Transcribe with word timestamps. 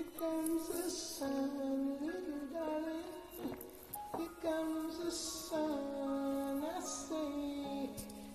Here 0.00 0.08
comes 0.18 0.62
the 0.68 0.90
sun, 0.90 1.98
little 2.00 2.46
darling. 2.54 3.56
Here 4.16 4.34
comes 4.42 4.94
the 5.04 5.10
sun. 5.10 6.64
I 6.64 6.80
say 6.80 7.90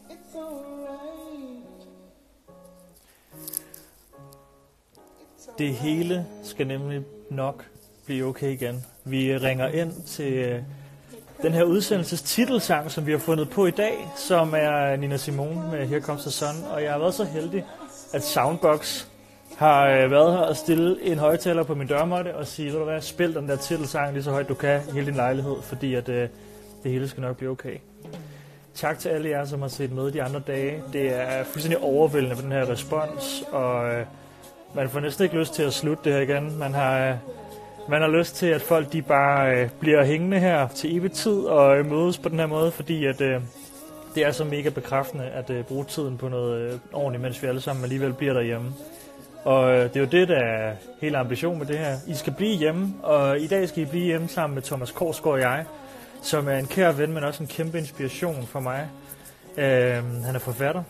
it's 0.09 0.36
alright. 0.36 1.88
Det 5.57 5.75
hele 5.75 6.25
skal 6.43 6.68
nemlig 6.68 7.04
nok 7.30 7.66
blive 8.05 8.25
okay 8.25 8.52
igen. 8.52 8.86
Vi 9.04 9.38
ringer 9.38 9.68
ind 9.68 10.04
til 10.04 10.34
øh, 10.34 10.63
den 11.41 11.54
her 11.54 11.63
udsendelses 11.63 12.21
titelsang, 12.21 12.91
som 12.91 13.05
vi 13.05 13.11
har 13.11 13.20
fundet 13.20 13.50
på 13.50 13.66
i 13.66 13.71
dag, 13.71 14.07
som 14.16 14.54
er 14.54 14.95
Nina 14.95 15.18
Simone 15.18 15.71
med 15.71 15.88
Here 15.88 16.02
Comes 16.02 16.21
the 16.21 16.32
Sun. 16.32 16.63
Og 16.72 16.84
jeg 16.84 16.91
har 16.91 17.00
været 17.00 17.13
så 17.13 17.23
heldig, 17.23 17.66
at 18.13 18.23
Soundbox 18.23 19.05
har 19.58 19.90
øh, 19.90 20.12
været 20.12 20.34
her 20.34 20.40
og 20.40 20.58
stille 20.58 20.98
en 21.02 21.18
højtaler 21.18 21.63
på 21.63 21.76
min 21.76 21.88
dørmåtte 21.88 22.36
og 22.36 22.48
sige, 22.48 22.72
ved 22.72 22.80
du 22.80 22.86
hvad, 22.86 23.02
spil 23.02 23.36
den 23.36 23.50
der 23.50 23.55
titelsang 23.55 24.13
lige 24.13 24.23
så 24.23 24.32
højt 24.32 24.50
du 24.50 24.54
kan 24.54 24.82
i 24.90 24.91
hele 24.91 25.05
din 25.05 25.16
lejlighed, 25.16 25.55
fordi 25.62 25.94
at 25.94 26.09
øh, 26.09 26.30
det 26.84 26.91
hele 26.91 27.08
skal 27.08 27.22
nok 27.22 27.38
blive 27.38 27.52
okay. 27.52 27.77
Tak 28.73 28.99
til 28.99 29.10
alle 29.10 29.30
jer, 29.30 29.46
som 29.46 29.62
har 29.62 29.68
set 29.68 29.91
med 29.91 30.12
de 30.12 30.23
andre 30.23 30.40
dage. 30.40 30.84
Det 30.94 31.16
er 31.16 31.44
fuldstændig 31.44 31.84
overvældende 31.84 32.36
med 32.36 32.44
den 32.44 32.52
her 32.52 32.70
respons, 32.70 33.44
og 33.52 33.94
øh, 33.94 34.05
man 34.76 34.90
får 34.90 34.99
næsten 34.99 35.23
ikke 35.23 35.38
lyst 35.38 35.54
til 35.54 35.63
at 35.63 35.74
slutte 35.74 36.04
det 36.04 36.13
her 36.13 36.22
igen. 36.22 36.58
Man 36.60 36.74
har, 36.74 37.10
øh, 37.10 37.16
man 37.90 38.02
har 38.02 38.10
lyst 38.10 38.35
til, 38.35 38.48
at 38.48 38.62
folk 38.62 38.94
de 38.94 39.02
bare 39.02 39.55
øh, 39.55 39.70
bliver 39.80 40.05
hængende 40.05 40.40
her 40.40 40.68
til 40.68 40.98
evig 40.98 41.12
tid 41.12 41.40
og 41.40 41.77
øh, 41.77 41.85
mødes 41.85 42.18
på 42.18 42.30
den 42.30 42.40
her 42.40 42.48
måde, 42.48 42.72
fordi 42.72 43.05
at, 43.05 43.22
øh, 43.22 43.41
det 44.16 44.26
er 44.26 44.32
så 44.32 44.44
mega 44.44 44.70
bekræftende 44.70 45.26
at 45.26 45.49
øh, 45.49 45.63
bruge 45.63 45.85
tiden 45.85 46.18
på 46.18 46.30
noget 46.30 46.62
øh, 46.62 46.80
ordentligt, 46.94 47.22
mens 47.22 47.41
vi 47.41 47.48
alle 47.48 47.62
sammen 47.62 47.84
alligevel 47.84 48.13
bliver 48.13 48.34
derhjemme. 48.34 48.74
Og 49.46 49.71
øh, 49.71 49.84
det 49.84 49.96
er 49.96 49.99
jo 49.99 50.05
det, 50.05 50.27
der 50.27 50.40
er 50.40 50.76
hele 51.01 51.18
ambition 51.18 51.57
med 51.57 51.65
det 51.65 51.77
her. 51.77 51.98
I 52.07 52.13
skal 52.13 52.34
blive 52.34 52.57
hjemme, 52.57 52.93
og 53.04 53.40
i 53.40 53.48
dag 53.48 53.70
skal 53.70 53.84
I 53.84 53.85
blive 53.85 54.05
hjemme 54.05 54.27
sammen 54.27 54.55
med 54.55 54.63
Thomas 54.63 54.91
Korsgaard 54.91 55.34
og 55.34 55.41
jeg, 55.41 55.65
som 56.21 56.48
er 56.48 56.57
en 56.57 56.68
kær 56.68 56.91
ven, 56.91 57.13
men 57.13 57.24
også 57.24 57.43
en 57.43 57.48
kæmpe 57.48 57.77
inspiration 57.77 58.46
for 58.46 58.60
mig. 58.60 58.90
Øh, 59.57 60.23
han 60.23 60.35
er 60.35 60.40
forfatter, 60.40 60.84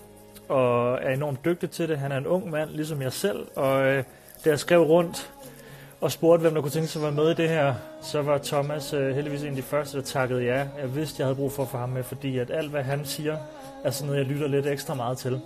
og 0.49 0.99
er 1.01 1.13
enormt 1.13 1.45
dygtig 1.45 1.69
til 1.69 1.89
det. 1.89 1.97
Han 1.97 2.11
er 2.11 2.17
en 2.17 2.27
ung 2.27 2.49
mand, 2.49 2.69
ligesom 2.69 3.01
jeg 3.01 3.13
selv, 3.13 3.47
og 3.55 3.85
øh, 3.85 4.03
da 4.45 4.49
jeg 4.49 4.59
skrev 4.59 4.81
rundt 4.81 5.31
og 6.01 6.11
spurgte, 6.11 6.41
hvem 6.41 6.53
der 6.53 6.61
kunne 6.61 6.71
tænke 6.71 6.87
sig 6.87 6.99
at 6.99 7.03
være 7.03 7.23
med 7.25 7.31
i 7.31 7.33
det 7.41 7.49
her, 7.49 7.73
så 8.01 8.21
var 8.21 8.37
Thomas 8.37 8.93
øh, 8.93 9.15
heldigvis 9.15 9.41
en 9.41 9.49
af 9.49 9.55
de 9.55 9.61
første, 9.61 9.97
der 9.97 10.03
takkede 10.03 10.43
ja. 10.43 10.57
Jeg 10.57 10.95
vidste, 10.95 11.15
jeg 11.19 11.27
havde 11.27 11.35
brug 11.35 11.51
for 11.51 11.63
at 11.63 11.69
få 11.69 11.77
ham 11.77 11.89
med, 11.89 12.03
fordi 12.03 12.37
at 12.37 12.51
alt, 12.51 12.71
hvad 12.71 12.83
han 12.83 13.05
siger, 13.05 13.37
er 13.83 13.91
sådan 13.91 14.07
noget, 14.07 14.19
jeg 14.19 14.27
lytter 14.33 14.47
lidt 14.47 14.67
ekstra 14.67 14.93
meget 14.93 15.17
til. 15.17 15.41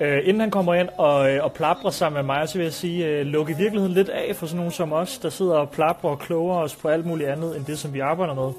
Øh, 0.00 0.20
inden 0.24 0.40
han 0.40 0.50
kommer 0.50 0.74
ind 0.74 0.88
og, 0.98 1.32
øh, 1.32 1.44
og 1.44 1.52
plaprer 1.52 1.90
sammen 1.90 2.16
med 2.16 2.34
mig, 2.34 2.48
så 2.48 2.58
vil 2.58 2.64
jeg 2.64 2.72
sige, 2.72 3.06
øh, 3.06 3.26
luk 3.26 3.50
i 3.50 3.52
virkeligheden 3.52 3.94
lidt 3.94 4.08
af 4.08 4.36
for 4.36 4.46
sådan 4.46 4.56
nogen 4.56 4.72
som 4.72 4.92
os, 4.92 5.18
der 5.18 5.28
sidder 5.28 5.54
og 5.54 5.70
plaprer 5.70 6.10
og 6.10 6.18
kloger 6.18 6.56
os 6.56 6.76
på 6.76 6.88
alt 6.88 7.06
muligt 7.06 7.28
andet, 7.28 7.56
end 7.56 7.64
det, 7.64 7.78
som 7.78 7.94
vi 7.94 8.00
arbejder 8.00 8.34
med, 8.34 8.52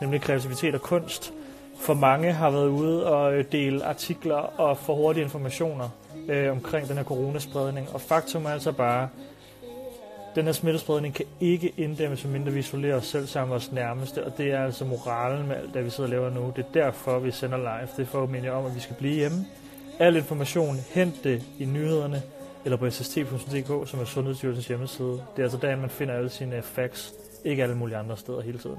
nemlig 0.00 0.20
kreativitet 0.20 0.74
og 0.74 0.82
kunst. 0.82 1.32
For 1.80 1.94
mange 1.94 2.32
har 2.32 2.50
været 2.50 2.68
ude 2.68 3.06
og 3.06 3.34
øh, 3.34 3.44
dele 3.52 3.84
artikler 3.84 4.60
og 4.60 4.78
få 4.78 4.96
hurtige 4.96 5.24
informationer 5.24 5.88
øh, 6.28 6.50
omkring 6.50 6.88
den 6.88 6.96
her 6.96 7.04
coronaspredning. 7.04 7.88
Og 7.94 8.00
faktum 8.00 8.44
er 8.44 8.50
altså 8.50 8.72
bare, 8.72 9.08
den 10.34 10.44
her 10.44 10.52
smittespredning 10.52 11.14
kan 11.14 11.26
ikke 11.40 11.72
inddæmmes, 11.76 12.24
mindre 12.24 12.52
vi 12.52 12.58
isolerer 12.58 12.96
os 12.96 13.06
selv 13.06 13.26
sammen 13.26 13.48
med 13.48 13.54
vores 13.54 13.72
nærmeste, 13.72 14.26
og 14.26 14.38
det 14.38 14.52
er 14.52 14.64
altså 14.64 14.84
moralen 14.84 15.46
med 15.48 15.56
alt 15.56 15.74
det, 15.74 15.84
vi 15.84 15.90
sidder 15.90 16.04
og 16.04 16.10
laver 16.10 16.30
nu. 16.30 16.52
Det 16.56 16.64
er 16.64 16.84
derfor, 16.84 17.18
vi 17.18 17.30
sender 17.30 17.58
live. 17.58 17.88
Det 17.96 18.02
er 18.02 18.06
for 18.06 18.22
at 18.22 18.30
minde 18.30 18.50
om, 18.50 18.66
at 18.66 18.74
vi 18.74 18.80
skal 18.80 18.96
blive 18.96 19.14
hjemme. 19.14 19.46
Al 19.98 20.16
information, 20.16 20.76
hent 20.94 21.24
det 21.24 21.42
i 21.58 21.64
nyhederne, 21.64 22.22
eller 22.64 22.76
på 22.76 22.90
sst.dk, 22.90 23.88
som 23.88 24.00
er 24.00 24.04
Sundhedsstyrelsens 24.04 24.68
hjemmeside. 24.68 25.10
Det 25.10 25.38
er 25.38 25.42
altså 25.42 25.58
der, 25.62 25.76
man 25.76 25.90
finder 25.90 26.14
alle 26.14 26.28
sine 26.30 26.62
facts, 26.62 27.14
ikke 27.44 27.62
alle 27.62 27.74
mulige 27.74 27.96
andre 27.96 28.16
steder 28.16 28.40
hele 28.40 28.58
tiden. 28.58 28.78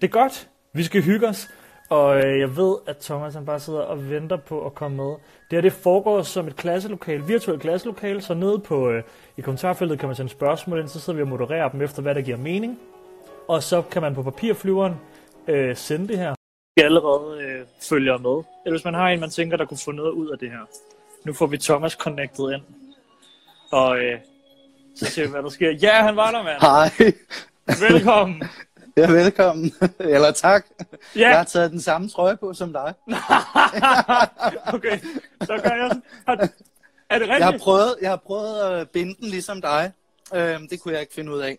Det 0.00 0.06
er 0.06 0.10
godt. 0.10 0.48
Vi 0.72 0.82
skal 0.82 1.02
hygge 1.02 1.28
os. 1.28 1.50
Og 1.90 2.16
øh, 2.16 2.40
jeg 2.40 2.56
ved, 2.56 2.76
at 2.86 2.96
Thomas 2.96 3.34
han 3.34 3.44
bare 3.44 3.60
sidder 3.60 3.80
og 3.80 4.10
venter 4.10 4.36
på 4.36 4.66
at 4.66 4.74
komme 4.74 4.96
med. 4.96 5.10
Det 5.50 5.52
her 5.52 5.60
det 5.60 5.72
foregår 5.72 6.22
som 6.22 6.46
et 6.46 6.56
klasselokal, 6.56 7.28
virtuelt 7.28 7.60
klasselokal, 7.60 8.22
så 8.22 8.34
nede 8.34 8.58
på 8.58 8.90
øh, 8.90 9.02
i 9.36 9.40
kommentarfeltet 9.40 9.98
kan 9.98 10.08
man 10.08 10.16
sende 10.16 10.30
spørgsmål 10.30 10.80
ind, 10.80 10.88
så 10.88 11.00
sidder 11.00 11.16
vi 11.16 11.22
og 11.22 11.28
modererer 11.28 11.68
dem 11.68 11.82
efter, 11.82 12.02
hvad 12.02 12.14
der 12.14 12.20
giver 12.20 12.36
mening. 12.36 12.78
Og 13.48 13.62
så 13.62 13.82
kan 13.82 14.02
man 14.02 14.14
på 14.14 14.22
papirflyveren 14.22 14.94
øh, 15.48 15.76
sende 15.76 16.08
det 16.08 16.18
her. 16.18 16.34
Vi 16.76 16.82
allerede 16.82 17.42
øh, 17.42 17.66
følger 17.82 18.18
med. 18.18 18.44
Eller 18.66 18.76
hvis 18.78 18.84
man 18.84 18.94
har 18.94 19.08
en, 19.08 19.20
man 19.20 19.30
tænker, 19.30 19.56
der 19.56 19.64
kunne 19.66 19.78
få 19.84 19.92
noget 19.92 20.10
ud 20.10 20.30
af 20.30 20.38
det 20.38 20.50
her. 20.50 20.58
Nu 21.24 21.32
får 21.32 21.46
vi 21.46 21.58
Thomas 21.58 21.92
connected 21.92 22.52
ind. 22.52 22.62
Og 23.72 23.98
øh, 23.98 24.18
så 24.96 25.04
ser 25.06 25.22
vi, 25.24 25.30
hvad 25.30 25.42
der 25.42 25.48
sker. 25.48 25.70
Ja, 25.70 26.02
han 26.02 26.16
var 26.16 26.30
der, 26.30 26.42
mand. 26.42 26.60
Hej. 26.60 27.12
Velkommen. 27.90 28.42
Ja, 28.96 29.10
velkommen. 29.10 29.72
Eller 29.98 30.30
tak. 30.32 30.66
Ja. 31.16 31.20
Jeg 31.28 31.36
har 31.36 31.44
taget 31.44 31.70
den 31.70 31.80
samme 31.80 32.08
trøje 32.08 32.36
på 32.36 32.54
som 32.54 32.72
dig. 32.72 32.94
okay, 34.74 34.98
så 35.42 35.60
gør 35.64 35.70
jeg 35.70 35.90
sådan. 35.90 36.02
Har- 36.26 36.48
Er 37.10 37.18
det 37.18 37.26
Jeg 37.28 37.36
har 37.36 37.46
rigtigt? 37.46 37.62
prøvet, 37.62 37.94
jeg 38.02 38.10
har 38.10 38.16
prøvet 38.16 38.60
at 38.60 38.90
binde 38.90 39.14
den 39.20 39.28
ligesom 39.28 39.60
dig. 39.60 39.92
Øhm, 40.34 40.68
det 40.68 40.80
kunne 40.80 40.92
jeg 40.94 41.00
ikke 41.00 41.14
finde 41.14 41.32
ud 41.32 41.38
af. 41.40 41.58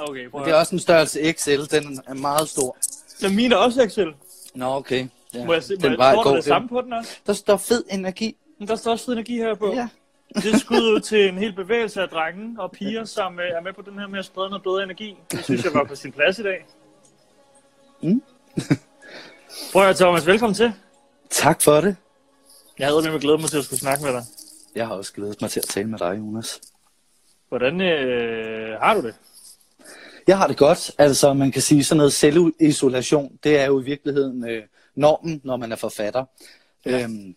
Okay, 0.00 0.30
prøv 0.30 0.40
at 0.40 0.46
Det 0.46 0.54
er 0.54 0.58
også 0.58 0.74
en 0.74 0.78
størrelse 0.80 1.32
XL. 1.32 1.50
Den 1.76 2.00
er 2.06 2.14
meget 2.14 2.48
stor. 2.48 2.76
Den 3.20 3.36
mine 3.36 3.54
er 3.54 3.58
også 3.58 3.82
Excel. 3.82 4.14
Nå, 4.54 4.66
okay. 4.66 5.08
Ja, 5.34 5.44
Må 5.44 5.52
jeg 5.52 5.62
se, 5.62 5.74
må 5.74 5.82
den 5.82 5.90
jeg, 5.90 5.98
var 5.98 6.14
står 6.14 6.24
der 6.24 6.34
det 6.34 6.44
samme 6.44 6.68
på 6.68 6.80
den 6.80 6.92
også? 6.92 7.18
Der 7.26 7.32
står 7.32 7.56
fed 7.56 7.84
energi. 7.90 8.36
Men 8.58 8.68
der 8.68 8.76
står 8.76 8.90
også 8.90 9.04
fed 9.04 9.12
energi 9.12 9.36
her 9.36 9.54
på. 9.54 9.72
Ja. 9.72 9.88
Det 10.34 10.54
er 10.54 10.58
skud 10.58 10.94
ud 10.94 11.00
til 11.00 11.28
en 11.28 11.38
hel 11.38 11.52
bevægelse 11.52 12.02
af 12.02 12.08
drenge 12.08 12.62
og 12.62 12.70
piger, 12.70 13.04
som 13.04 13.40
øh, 13.40 13.46
er 13.46 13.60
med 13.60 13.72
på 13.72 13.82
den 13.82 13.98
her 13.98 14.06
med 14.06 14.18
at 14.18 14.24
sprede 14.24 14.48
noget 14.48 14.62
bedre 14.62 14.82
energi. 14.82 15.16
Det 15.30 15.44
synes 15.44 15.64
jeg 15.64 15.74
var 15.74 15.84
på 15.84 15.94
sin 15.94 16.12
plads 16.12 16.38
i 16.38 16.42
dag. 16.42 16.66
Mm. 18.02 18.22
Prøv 19.72 19.88
at 19.88 19.96
Thomas, 19.96 20.26
velkommen 20.26 20.54
til. 20.54 20.72
Tak 21.30 21.62
for 21.62 21.80
det. 21.80 21.96
Jeg 22.78 22.88
havde 22.88 23.10
med 23.10 23.20
glædet 23.20 23.40
mig 23.40 23.50
til 23.50 23.58
at 23.58 23.64
skulle 23.64 23.80
snakke 23.80 24.04
med 24.04 24.12
dig. 24.12 24.22
Jeg 24.74 24.86
har 24.86 24.94
også 24.94 25.12
glædet 25.12 25.40
mig 25.40 25.50
til 25.50 25.60
at 25.60 25.64
tale 25.64 25.88
med 25.88 25.98
dig, 25.98 26.18
Jonas. 26.18 26.60
Hvordan 27.48 27.80
øh, 27.80 28.80
har 28.80 28.94
du 28.94 29.00
det? 29.00 29.14
Jeg 30.30 30.38
har 30.38 30.46
det 30.46 30.56
godt. 30.56 30.90
Altså, 30.98 31.32
man 31.34 31.52
kan 31.52 31.62
sige 31.62 31.84
sådan 31.84 31.96
noget 31.96 32.12
selvisolation, 32.12 33.38
det 33.44 33.58
er 33.58 33.66
jo 33.66 33.80
i 33.80 33.84
virkeligheden 33.84 34.48
øh, 34.48 34.62
normen, 34.94 35.40
når 35.44 35.56
man 35.56 35.72
er 35.72 35.76
forfatter. 35.76 36.24
Ja. 36.86 37.02
Øhm, 37.02 37.34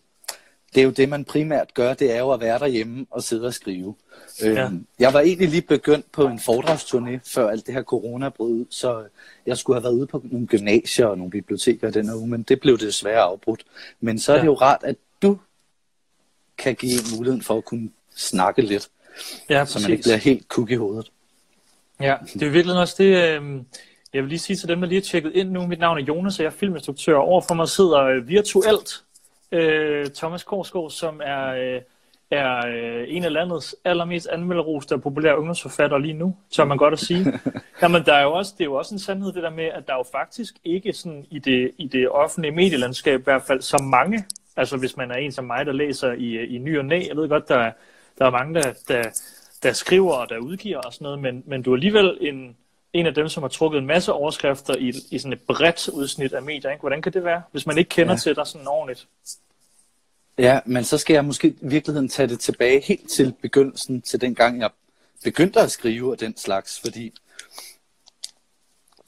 det 0.75 0.81
er 0.81 0.85
jo 0.85 0.91
det, 0.91 1.09
man 1.09 1.25
primært 1.25 1.73
gør, 1.73 1.93
det 1.93 2.11
er 2.15 2.19
jo 2.19 2.31
at 2.31 2.39
være 2.39 2.59
derhjemme 2.59 3.05
og 3.11 3.23
sidde 3.23 3.45
og 3.47 3.53
skrive. 3.53 3.95
Øhm, 4.43 4.55
Ja. 4.55 4.69
Jeg 4.99 5.13
var 5.13 5.19
egentlig 5.19 5.49
lige 5.49 5.61
begyndt 5.61 6.11
på 6.11 6.25
en 6.27 6.39
foredragsturné, 6.39 7.19
før 7.33 7.49
alt 7.49 7.65
det 7.67 7.73
her 7.73 7.83
corona 7.83 8.29
brød 8.29 8.51
ud, 8.51 8.65
så 8.69 9.03
jeg 9.45 9.57
skulle 9.57 9.75
have 9.77 9.83
været 9.83 9.93
ude 9.93 10.07
på 10.07 10.21
nogle 10.31 10.47
gymnasier 10.47 11.05
og 11.05 11.17
nogle 11.17 11.31
biblioteker 11.31 11.89
den 11.91 12.07
her 12.09 12.15
uge, 12.15 12.27
men 12.27 12.43
det 12.43 12.59
blev 12.59 12.77
desværre 12.77 13.21
afbrudt. 13.21 13.63
Men 14.01 14.19
så 14.19 14.31
er 14.31 14.35
Ja. 14.35 14.41
det 14.41 14.47
jo 14.47 14.53
rart, 14.53 14.79
at 14.83 14.95
du 15.21 15.37
kan 16.57 16.75
give 16.75 16.91
en 16.93 17.17
muligheden 17.17 17.41
for 17.41 17.57
at 17.57 17.65
kunne 17.65 17.89
snakke 18.15 18.61
lidt, 18.61 18.89
Ja, 19.49 19.65
så 19.65 19.79
man 19.79 19.91
ikke 19.91 20.03
bliver 20.03 20.17
helt 20.17 20.47
kuk 20.47 20.71
i 20.71 20.75
hovedet. 20.75 21.11
Ja, 22.03 22.15
det 22.33 22.43
er 22.43 22.49
virkelig 22.49 22.79
også 22.79 22.95
det, 22.97 23.05
øh, 23.05 23.61
jeg 24.13 24.21
vil 24.21 24.29
lige 24.29 24.39
sige 24.39 24.57
til 24.57 24.67
dem, 24.67 24.81
der 24.81 24.87
lige 24.87 24.99
har 24.99 25.03
tjekket 25.03 25.31
ind 25.35 25.49
nu. 25.51 25.67
Mit 25.67 25.79
navn 25.79 25.97
er 25.97 26.03
Jonas, 26.03 26.39
og 26.39 26.43
jeg 26.43 26.49
er 26.49 26.53
filminstruktør. 26.55 27.15
Overfor 27.15 27.53
mig 27.55 27.67
sidder 27.69 27.99
øh, 28.03 28.27
virtuelt 28.27 29.03
øh, 29.51 30.07
Thomas 30.15 30.43
Korsgaard, 30.43 30.89
som 30.91 31.21
er, 31.23 31.47
øh, 31.47 31.81
er 32.31 32.67
øh, 32.67 33.05
en 33.07 33.23
af 33.23 33.33
landets 33.33 33.75
allermest 33.85 34.27
anmelderoste 34.27 34.93
og 34.93 35.01
populære 35.01 35.37
ungdomsforfattere 35.37 36.01
lige 36.01 36.13
nu, 36.13 36.35
tør 36.51 36.65
man 36.65 36.77
godt 36.77 36.93
at 36.93 36.99
sige. 36.99 37.25
Jamen, 37.81 38.03
der 38.05 38.13
er 38.13 38.23
jo 38.23 38.33
også, 38.33 38.53
det 38.57 38.61
er 38.63 38.65
jo 38.65 38.73
også 38.73 38.95
en 38.95 38.99
sandhed, 38.99 39.33
det 39.33 39.43
der 39.43 39.49
med, 39.49 39.65
at 39.65 39.87
der 39.87 39.93
er 39.93 39.97
jo 39.97 40.05
faktisk 40.11 40.53
ikke 40.65 40.93
sådan 40.93 41.25
i 41.29 41.39
det, 41.39 41.71
i 41.77 41.87
det 41.87 42.09
offentlige 42.09 42.51
medielandskab 42.55 43.19
i 43.19 43.23
hvert 43.23 43.43
fald 43.47 43.61
så 43.61 43.77
mange, 43.77 44.25
altså 44.55 44.77
hvis 44.77 44.97
man 44.97 45.11
er 45.11 45.15
en 45.15 45.31
som 45.31 45.45
mig, 45.45 45.65
der 45.65 45.71
læser 45.71 46.11
i, 46.11 46.45
i 46.45 46.57
ny 46.57 46.79
og 46.79 46.85
næ, 46.85 47.06
jeg 47.09 47.15
ved 47.17 47.29
godt, 47.29 47.49
der, 47.49 47.57
er- 47.57 47.71
der 48.19 48.25
er 48.25 48.29
mange, 48.31 48.53
der, 48.53 48.73
der, 48.88 49.03
der 49.63 49.74
skriver 49.74 50.13
og 50.13 50.30
der 50.30 50.38
udgiver 50.38 50.77
og 50.77 50.94
sådan 50.94 51.06
noget, 51.06 51.19
men, 51.19 51.44
men 51.45 51.62
du 51.63 51.71
er 51.71 51.75
alligevel 51.75 52.18
en, 52.21 52.57
en 52.94 53.06
af 53.06 53.13
dem, 53.13 53.30
som 53.30 53.44
har 53.44 53.48
trukket 53.48 53.77
en 53.77 53.86
masse 53.86 54.13
overskrifter 54.13 54.75
i, 54.75 54.94
i 55.12 55.19
sådan 55.19 55.33
et 55.33 55.42
bredt 55.42 55.88
udsnit 55.88 56.33
af 56.33 56.42
medier. 56.42 56.71
Ikke? 56.71 56.81
Hvordan 56.81 57.01
kan 57.01 57.13
det 57.13 57.24
være, 57.24 57.42
hvis 57.51 57.65
man 57.65 57.77
ikke 57.77 57.89
kender 57.89 58.13
ja. 58.13 58.18
Til 58.18 58.36
dig 58.36 58.48
sådan 58.48 58.68
ordentligt? 58.68 59.07
Ja, 60.38 60.60
men 60.65 60.83
så 60.83 60.98
skal 60.98 61.13
jeg 61.13 61.25
måske 61.25 61.48
i 61.48 61.56
virkeligheden 61.62 62.10
tage 62.10 62.27
det 62.27 62.39
tilbage 62.39 62.80
helt 62.80 63.10
til 63.10 63.33
begyndelsen, 63.42 64.01
til 64.01 64.21
den 64.21 64.36
gang 64.36 64.60
jeg 64.60 64.69
begyndte 65.24 65.60
at 65.60 65.71
skrive 65.71 66.12
og 66.12 66.19
den 66.19 66.38
slags, 66.38 66.80
fordi 66.80 67.13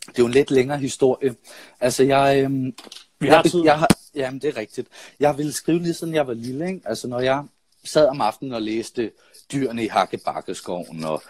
det 0.08 0.20
er 0.20 0.24
jo 0.24 0.26
en 0.26 0.32
lidt 0.32 0.52
længere 0.52 0.78
historie. 0.78 1.36
Altså 1.80 2.04
jeg, 2.04 2.44
øhm, 2.44 2.76
Vi 3.20 3.28
jeg, 3.28 3.36
har 3.36 3.44
tid. 3.44 3.64
jeg 3.64 3.88
jamen 4.16 4.42
det 4.42 4.48
er 4.48 4.58
rigtigt. 4.58 4.88
Jeg 5.20 5.38
ville 5.38 5.54
skrive 5.54 5.80
lige 5.80 5.94
siden 5.94 6.14
jeg 6.14 6.28
var 6.28 6.34
lille, 6.34 6.68
ikke? 6.68 6.82
Altså 6.86 7.08
når 7.08 7.20
jeg 7.20 7.44
sad 7.84 8.08
om 8.08 8.22
aftenen 8.22 8.54
og 8.54 8.62
læste 8.62 9.12
Dyrene 9.52 9.84
i 9.84 9.88
Hakkebakkeskoven 9.88 11.04
og 11.04 11.24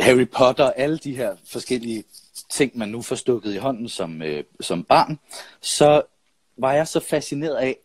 Harry 0.00 0.28
Potter, 0.28 0.70
alle 0.70 0.98
de 0.98 1.16
her 1.16 1.36
forskellige 1.46 2.04
ting, 2.50 2.78
man 2.78 2.88
nu 2.88 3.02
får 3.02 3.16
stukket 3.16 3.54
i 3.54 3.56
hånden 3.56 3.88
som, 3.88 4.22
øh, 4.22 4.44
som 4.60 4.84
barn, 4.84 5.18
så 5.60 6.02
var 6.56 6.72
jeg 6.72 6.88
så 6.88 7.00
fascineret 7.00 7.56
af, 7.56 7.76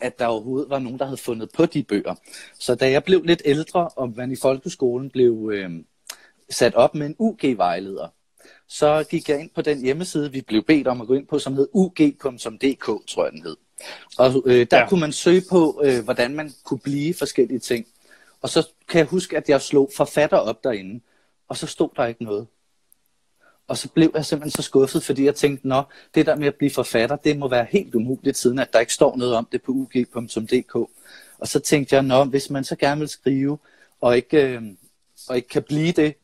at 0.00 0.18
der 0.18 0.26
overhovedet 0.26 0.70
var 0.70 0.78
nogen, 0.78 0.98
der 0.98 1.04
havde 1.04 1.16
fundet 1.16 1.50
på 1.54 1.66
de 1.66 1.82
bøger. 1.82 2.14
Så 2.58 2.74
da 2.74 2.90
jeg 2.90 3.04
blev 3.04 3.22
lidt 3.22 3.42
ældre, 3.44 3.88
og 3.88 4.12
man 4.16 4.32
i 4.32 4.36
folkeskolen 4.36 5.10
blev 5.10 5.50
øh, 5.52 5.70
sat 6.50 6.74
op 6.74 6.94
med 6.94 7.06
en 7.06 7.16
UG-vejleder, 7.18 8.08
så 8.68 9.04
gik 9.10 9.28
jeg 9.28 9.40
ind 9.40 9.50
på 9.54 9.62
den 9.62 9.80
hjemmeside, 9.80 10.32
vi 10.32 10.40
blev 10.40 10.64
bedt 10.64 10.88
om 10.88 11.00
at 11.00 11.06
gå 11.06 11.14
ind 11.14 11.26
på, 11.26 11.38
som 11.38 11.54
hed 11.54 11.68
ug.dk, 11.72 13.06
tror 13.06 13.24
jeg 13.24 13.32
den 13.32 13.42
hed. 13.42 13.56
Og 14.18 14.42
øh, 14.46 14.66
der 14.70 14.78
ja. 14.78 14.88
kunne 14.88 15.00
man 15.00 15.12
søge 15.12 15.42
på, 15.50 15.82
øh, 15.84 16.04
hvordan 16.04 16.34
man 16.34 16.52
kunne 16.64 16.80
blive 16.80 17.14
forskellige 17.14 17.58
ting. 17.58 17.86
Og 18.44 18.50
så 18.50 18.68
kan 18.88 18.98
jeg 18.98 19.06
huske, 19.06 19.36
at 19.36 19.48
jeg 19.48 19.60
slog 19.60 19.90
forfatter 19.96 20.36
op 20.36 20.64
derinde, 20.64 21.00
og 21.48 21.56
så 21.56 21.66
stod 21.66 21.88
der 21.96 22.06
ikke 22.06 22.24
noget. 22.24 22.46
Og 23.68 23.76
så 23.76 23.88
blev 23.88 24.10
jeg 24.14 24.24
simpelthen 24.24 24.50
så 24.50 24.62
skuffet, 24.62 25.02
fordi 25.02 25.24
jeg 25.24 25.34
tænkte, 25.34 25.68
nå, 25.68 25.82
det 26.14 26.26
der 26.26 26.36
med 26.36 26.46
at 26.46 26.54
blive 26.54 26.70
forfatter, 26.70 27.16
det 27.16 27.38
må 27.38 27.48
være 27.48 27.66
helt 27.70 27.94
umuligt, 27.94 28.36
siden 28.36 28.58
at 28.58 28.72
der 28.72 28.78
ikke 28.80 28.92
står 28.92 29.16
noget 29.16 29.34
om 29.34 29.48
det 29.52 29.62
på 29.62 29.72
ug.dk. 29.72 30.74
Og 31.38 31.48
så 31.48 31.60
tænkte 31.60 31.94
jeg, 31.94 32.02
nå, 32.02 32.24
hvis 32.24 32.50
man 32.50 32.64
så 32.64 32.76
gerne 32.76 32.98
vil 32.98 33.08
skrive, 33.08 33.58
og 34.00 34.16
ikke, 34.16 34.48
øh, 34.48 34.62
og 35.28 35.36
ikke 35.36 35.48
kan 35.48 35.62
blive 35.62 35.92
det, 35.92 36.14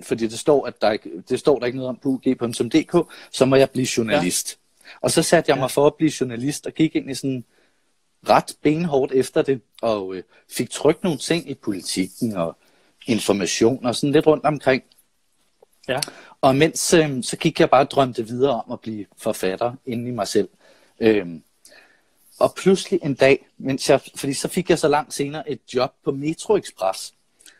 fordi 0.00 0.26
det 0.26 0.38
står, 0.38 0.66
at 0.66 0.82
der 0.82 0.90
ikke, 0.90 1.10
det 1.28 1.38
står 1.38 1.58
der 1.58 1.66
ikke 1.66 1.78
noget 1.78 1.88
om 1.88 1.96
på 1.96 2.08
ug.dk, 2.08 3.12
så 3.30 3.44
må 3.44 3.56
jeg 3.56 3.70
blive 3.70 3.88
journalist. 3.96 4.58
Ja. 4.84 4.88
Og 5.00 5.10
så 5.10 5.22
satte 5.22 5.50
jeg 5.50 5.58
mig 5.58 5.70
for 5.70 5.86
at 5.86 5.94
blive 5.94 6.12
journalist, 6.20 6.66
og 6.66 6.72
gik 6.72 6.96
ind 6.96 7.10
i 7.10 7.14
sådan 7.14 7.44
ret 8.28 8.56
benhårdt 8.62 9.12
efter 9.12 9.42
det, 9.42 9.60
og 9.82 10.14
øh, 10.14 10.22
fik 10.50 10.70
trykt 10.70 11.04
nogle 11.04 11.18
ting 11.18 11.50
i 11.50 11.54
politikken, 11.54 12.36
og 12.36 12.56
information, 13.06 13.86
og 13.86 13.94
sådan 13.94 14.12
lidt 14.12 14.26
rundt 14.26 14.44
omkring. 14.44 14.82
Ja. 15.88 16.00
Og 16.40 16.56
mens 16.56 16.94
øh, 16.94 17.22
så 17.22 17.36
gik 17.36 17.60
jeg 17.60 17.70
bare 17.70 17.80
og 17.80 17.90
drømte 17.90 18.26
videre 18.26 18.62
om 18.62 18.72
at 18.72 18.80
blive 18.80 19.06
forfatter 19.18 19.74
inde 19.86 20.08
i 20.08 20.12
mig 20.12 20.28
selv. 20.28 20.48
Øhm, 21.00 21.42
og 22.40 22.54
pludselig 22.54 23.00
en 23.02 23.14
dag, 23.14 23.46
mens 23.58 23.90
jeg, 23.90 24.00
fordi 24.16 24.34
så 24.34 24.48
fik 24.48 24.70
jeg 24.70 24.78
så 24.78 24.88
langt 24.88 25.14
senere 25.14 25.50
et 25.50 25.60
job 25.74 25.92
på 26.04 26.10
Metro 26.10 26.56
Express, 26.56 27.14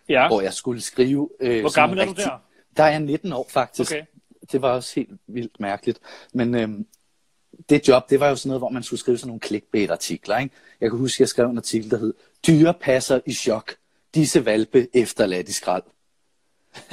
ja. 0.09 0.29
hvor 0.29 0.41
jeg 0.41 0.53
skulle 0.53 0.81
skrive... 0.81 1.31
Øh, 1.41 1.61
hvor 1.61 1.75
gammel 1.75 1.99
er 1.99 2.03
rigtig, 2.03 2.17
du 2.17 2.23
der? 2.23 2.39
Der 2.77 2.83
er 2.83 2.91
jeg 2.91 3.01
19 3.01 3.33
år 3.33 3.47
faktisk. 3.51 3.93
Okay. 3.93 4.05
Det 4.53 4.63
var 4.63 4.71
også 4.71 4.93
helt 4.95 5.21
vildt 5.27 5.61
mærkeligt. 5.61 5.99
Men 6.33 6.55
øhm, 6.55 6.87
det 7.69 7.89
job, 7.89 8.11
det 8.11 8.21
var 8.21 8.29
jo 8.29 8.37
sådan 8.37 8.49
noget, 8.49 8.61
hvor 8.61 8.69
man 8.69 8.83
skulle 8.83 9.01
skrive 9.01 9.19
sådan 9.19 9.29
nogle 9.29 9.41
clickbait-artikler. 9.41 10.39
Ikke? 10.39 10.55
Jeg 10.81 10.91
kan 10.91 10.99
huske, 10.99 11.17
at 11.17 11.21
jeg 11.21 11.29
skrev 11.29 11.51
en 11.51 11.57
artikel, 11.57 11.91
der 11.91 11.99
hed 11.99 12.15
Dyre 12.47 12.75
passer 12.75 13.21
i 13.27 13.33
chok. 13.33 13.75
Disse 14.15 14.45
valpe 14.45 14.89
efterladt 14.95 15.49
i 15.49 15.53
skrald. 15.53 15.83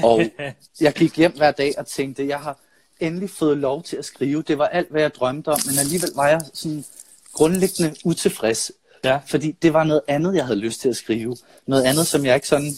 Og 0.03 0.21
jeg 0.81 0.93
gik 0.93 1.17
hjem 1.17 1.31
hver 1.31 1.51
dag 1.51 1.73
og 1.77 1.87
tænkte, 1.87 2.27
jeg 2.27 2.39
har 2.39 2.59
endelig 2.99 3.29
fået 3.29 3.57
lov 3.57 3.83
til 3.83 3.97
at 3.97 4.05
skrive. 4.05 4.41
Det 4.41 4.57
var 4.57 4.67
alt, 4.67 4.91
hvad 4.91 5.01
jeg 5.01 5.15
drømte 5.15 5.47
om, 5.47 5.59
men 5.65 5.79
alligevel 5.79 6.09
var 6.15 6.27
jeg 6.27 6.41
sådan 6.53 6.85
grundlæggende 7.33 7.95
utilfreds. 8.05 8.71
Ja. 9.03 9.19
Fordi 9.27 9.51
det 9.51 9.73
var 9.73 9.83
noget 9.83 10.01
andet, 10.07 10.35
jeg 10.35 10.45
havde 10.45 10.59
lyst 10.59 10.81
til 10.81 10.89
at 10.89 10.95
skrive. 10.95 11.37
Noget 11.67 11.83
andet, 11.83 12.07
som 12.07 12.25
jeg 12.25 12.35
ikke 12.35 12.47
sådan... 12.47 12.71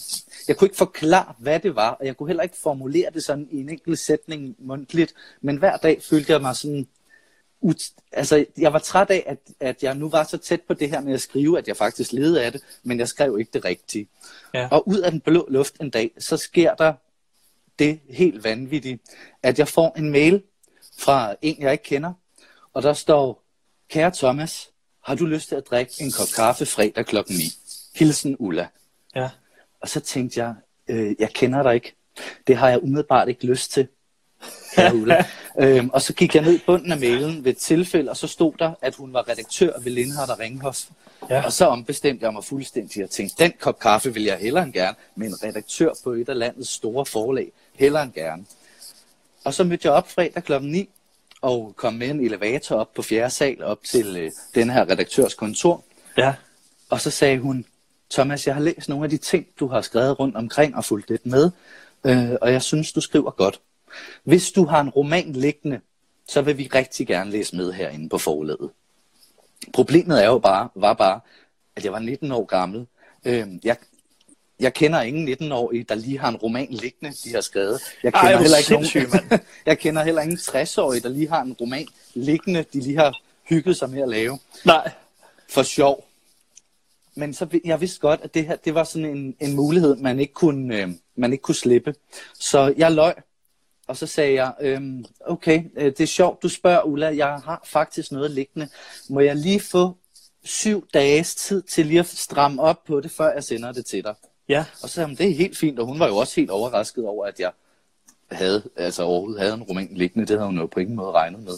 Jeg 0.47 0.57
kunne 0.57 0.65
ikke 0.65 0.77
forklare, 0.77 1.33
hvad 1.37 1.59
det 1.59 1.75
var, 1.75 1.89
og 1.89 2.05
jeg 2.05 2.17
kunne 2.17 2.29
heller 2.29 2.43
ikke 2.43 2.57
formulere 2.63 3.09
det 3.13 3.23
sådan 3.23 3.47
i 3.51 3.59
en 3.59 3.69
enkelt 3.69 3.99
sætning 3.99 4.55
mundtligt. 4.59 5.13
Men 5.41 5.57
hver 5.57 5.77
dag 5.77 6.01
følte 6.09 6.31
jeg 6.31 6.41
mig 6.41 6.55
sådan... 6.55 6.87
Ut... 7.61 7.81
Altså, 8.11 8.45
jeg 8.57 8.73
var 8.73 8.79
træt 8.79 9.09
af, 9.09 9.23
at, 9.27 9.37
at 9.59 9.83
jeg 9.83 9.95
nu 9.95 10.09
var 10.09 10.23
så 10.23 10.37
tæt 10.37 10.61
på 10.61 10.73
det 10.73 10.89
her 10.89 11.01
med 11.01 11.13
at 11.13 11.21
skrive, 11.21 11.57
at 11.57 11.67
jeg 11.67 11.77
faktisk 11.77 12.11
levede 12.11 12.43
af 12.43 12.51
det, 12.51 12.61
men 12.83 12.99
jeg 12.99 13.07
skrev 13.07 13.39
ikke 13.39 13.51
det 13.53 13.65
rigtige. 13.65 14.07
Ja. 14.53 14.67
Og 14.71 14.87
ud 14.87 14.97
af 14.97 15.11
den 15.11 15.19
blå 15.19 15.47
luft 15.49 15.79
en 15.81 15.89
dag, 15.89 16.11
så 16.17 16.37
sker 16.37 16.75
der 16.75 16.93
det 17.79 17.99
helt 18.09 18.43
vanvittige, 18.43 18.99
at 19.43 19.59
jeg 19.59 19.67
får 19.67 19.93
en 19.97 20.11
mail 20.11 20.43
fra 20.99 21.35
en, 21.41 21.61
jeg 21.61 21.71
ikke 21.71 21.83
kender, 21.83 22.13
og 22.73 22.83
der 22.83 22.93
står, 22.93 23.43
kære 23.89 24.11
Thomas, 24.15 24.69
har 25.03 25.15
du 25.15 25.25
lyst 25.25 25.47
til 25.47 25.55
at 25.55 25.63
drikke 25.69 25.93
en 25.99 26.11
kop 26.11 26.27
kaffe 26.35 26.65
fredag 26.65 27.05
klokken 27.05 27.35
9? 27.35 27.41
Hilsen 27.95 28.35
Ulla. 28.39 28.67
Ja. 29.15 29.29
Og 29.81 29.89
så 29.89 29.99
tænkte 29.99 30.43
jeg, 30.43 30.55
øh, 30.87 31.15
jeg 31.19 31.29
kender 31.29 31.63
dig 31.63 31.75
ikke. 31.75 31.95
Det 32.47 32.57
har 32.57 32.69
jeg 32.69 32.83
umiddelbart 32.83 33.29
ikke 33.29 33.45
lyst 33.45 33.71
til. 33.71 33.87
Øhm, 35.59 35.89
og 35.89 36.01
så 36.01 36.13
gik 36.13 36.35
jeg 36.35 36.43
ned 36.43 36.59
bunden 36.65 36.91
af 36.91 36.97
mailen 36.97 37.43
ved 37.43 37.51
et 37.51 37.57
tilfælde, 37.57 38.11
og 38.11 38.17
så 38.17 38.27
stod 38.27 38.53
der, 38.59 38.71
at 38.81 38.95
hun 38.95 39.13
var 39.13 39.29
redaktør 39.29 39.79
ved 39.79 39.91
Lindhardt 39.91 40.31
og 40.31 40.39
Ringhof. 40.39 40.79
Ja. 41.29 41.45
Og 41.45 41.53
så 41.53 41.65
ombestemte 41.65 42.25
jeg 42.25 42.33
mig 42.33 42.43
fuldstændig 42.43 43.03
og 43.03 43.09
tænkte, 43.09 43.43
den 43.43 43.53
kop 43.59 43.79
kaffe 43.79 44.13
vil 44.13 44.23
jeg 44.23 44.37
hellere 44.37 44.63
end 44.63 44.73
gerne, 44.73 44.97
med 45.15 45.27
en 45.27 45.43
redaktør 45.43 45.89
på 46.03 46.11
et 46.11 46.29
af 46.29 46.39
landets 46.39 46.69
store 46.69 47.05
forlag, 47.05 47.51
hellere 47.75 48.03
end 48.03 48.13
gerne. 48.13 48.45
Og 49.43 49.53
så 49.53 49.63
mødte 49.63 49.87
jeg 49.87 49.93
op 49.93 50.11
fredag 50.11 50.43
klokken 50.43 50.71
9, 50.71 50.89
og 51.41 51.73
kom 51.75 51.93
med 51.93 52.09
en 52.09 52.25
elevator 52.25 52.75
op 52.75 52.93
på 52.93 53.01
fjerde 53.01 53.29
sal, 53.29 53.63
op 53.63 53.79
til 53.83 54.17
øh, 54.17 54.31
den 54.55 54.69
her 54.69 54.89
redaktørs 54.89 55.33
kontor. 55.33 55.83
Ja. 56.17 56.33
Og 56.89 57.01
så 57.01 57.09
sagde 57.09 57.39
hun, 57.39 57.65
Thomas, 58.11 58.47
jeg 58.47 58.55
har 58.55 58.61
læst 58.61 58.89
nogle 58.89 59.03
af 59.03 59.09
de 59.09 59.17
ting, 59.17 59.47
du 59.59 59.67
har 59.67 59.81
skrevet 59.81 60.19
rundt 60.19 60.35
omkring 60.35 60.75
og 60.75 60.85
fulgt 60.85 61.09
lidt 61.09 61.25
med, 61.25 61.51
øh, 62.03 62.31
og 62.41 62.51
jeg 62.51 62.61
synes, 62.61 62.93
du 62.93 63.01
skriver 63.01 63.31
godt. 63.31 63.59
Hvis 64.23 64.51
du 64.51 64.65
har 64.65 64.81
en 64.81 64.89
roman 64.89 65.33
liggende, 65.33 65.79
så 66.27 66.41
vil 66.41 66.57
vi 66.57 66.69
rigtig 66.75 67.07
gerne 67.07 67.31
læse 67.31 67.55
med 67.55 67.71
herinde 67.73 68.09
på 68.09 68.17
forlaget. 68.17 68.69
Problemet 69.73 70.23
er 70.23 70.27
jo 70.27 70.39
bare, 70.39 70.69
var 70.75 70.93
bare, 70.93 71.19
at 71.75 71.85
jeg 71.85 71.91
var 71.91 71.99
19 71.99 72.31
år 72.31 72.45
gammel. 72.45 72.87
Øh, 73.25 73.47
jeg, 73.63 73.77
jeg 74.59 74.73
kender 74.73 75.01
ingen 75.01 75.27
19-årige, 75.29 75.83
der 75.83 75.95
lige 75.95 76.19
har 76.19 76.29
en 76.29 76.35
roman 76.35 76.67
liggende, 76.69 77.15
de 77.23 77.33
har 77.33 77.41
skrevet. 77.41 77.81
Jeg 78.03 78.13
kender, 78.13 78.35
Ej, 78.35 78.41
heller, 78.41 78.57
ikke 78.57 78.71
nogen, 78.71 79.41
jeg 79.65 79.79
kender 79.79 80.03
heller 80.03 80.21
ingen 80.21 80.37
60-årige, 80.37 81.01
der 81.01 81.09
lige 81.09 81.29
har 81.29 81.41
en 81.41 81.53
roman 81.53 81.87
liggende, 82.13 82.65
de 82.73 82.79
lige 82.79 82.97
har 82.97 83.17
hygget 83.43 83.77
sig 83.77 83.89
med 83.89 84.01
at 84.01 84.09
lave. 84.09 84.39
Nej. 84.65 84.91
For 85.49 85.63
sjov. 85.63 86.05
Men 87.15 87.33
så, 87.33 87.59
jeg 87.65 87.81
vidste 87.81 87.99
godt, 87.99 88.21
at 88.23 88.33
det 88.33 88.45
her 88.45 88.55
det 88.55 88.75
var 88.75 88.83
sådan 88.83 89.17
en, 89.17 89.35
en 89.39 89.55
mulighed, 89.55 89.95
man 89.95 90.19
ikke, 90.19 90.33
kunne, 90.33 90.77
øh, 90.77 90.89
man 91.15 91.31
ikke 91.31 91.41
kunne 91.41 91.55
slippe. 91.55 91.95
Så 92.39 92.73
jeg 92.77 92.91
løj, 92.91 93.13
og 93.91 93.97
så 93.97 94.07
sagde 94.07 94.33
jeg, 94.33 94.53
øhm, 94.61 95.05
okay, 95.27 95.63
øh, 95.77 95.85
det 95.85 95.99
er 95.99 96.05
sjovt, 96.05 96.43
du 96.43 96.49
spørger 96.49 96.81
Ulla, 96.81 97.15
jeg 97.15 97.27
har 97.27 97.61
faktisk 97.65 98.11
noget 98.11 98.31
liggende. 98.31 98.69
Må 99.09 99.19
jeg 99.19 99.35
lige 99.35 99.59
få 99.59 99.97
syv 100.43 100.87
dages 100.93 101.35
tid 101.35 101.61
til 101.61 101.85
lige 101.85 101.99
at 101.99 102.07
stramme 102.07 102.61
op 102.61 102.83
på 102.83 103.01
det, 103.01 103.11
før 103.11 103.33
jeg 103.33 103.43
sender 103.43 103.71
det 103.71 103.85
til 103.85 104.03
dig? 104.03 104.15
Ja. 104.49 104.65
Og 104.83 104.89
så 104.89 104.95
sagde 104.95 105.15
det 105.15 105.29
er 105.29 105.35
helt 105.35 105.57
fint, 105.57 105.79
og 105.79 105.85
hun 105.85 105.99
var 105.99 106.07
jo 106.07 106.17
også 106.17 106.35
helt 106.35 106.49
overrasket 106.49 107.05
over, 107.05 107.25
at 107.25 107.39
jeg 107.39 107.51
havde, 108.31 108.63
altså 108.75 109.03
overhovedet 109.03 109.41
havde 109.41 109.53
en 109.53 109.63
roman 109.63 109.89
liggende. 109.91 110.27
Det 110.27 110.37
havde 110.37 110.47
hun 110.47 110.57
jo 110.57 110.65
på 110.65 110.79
ingen 110.79 110.95
måde 110.95 111.11
regnet 111.11 111.43
med. 111.43 111.53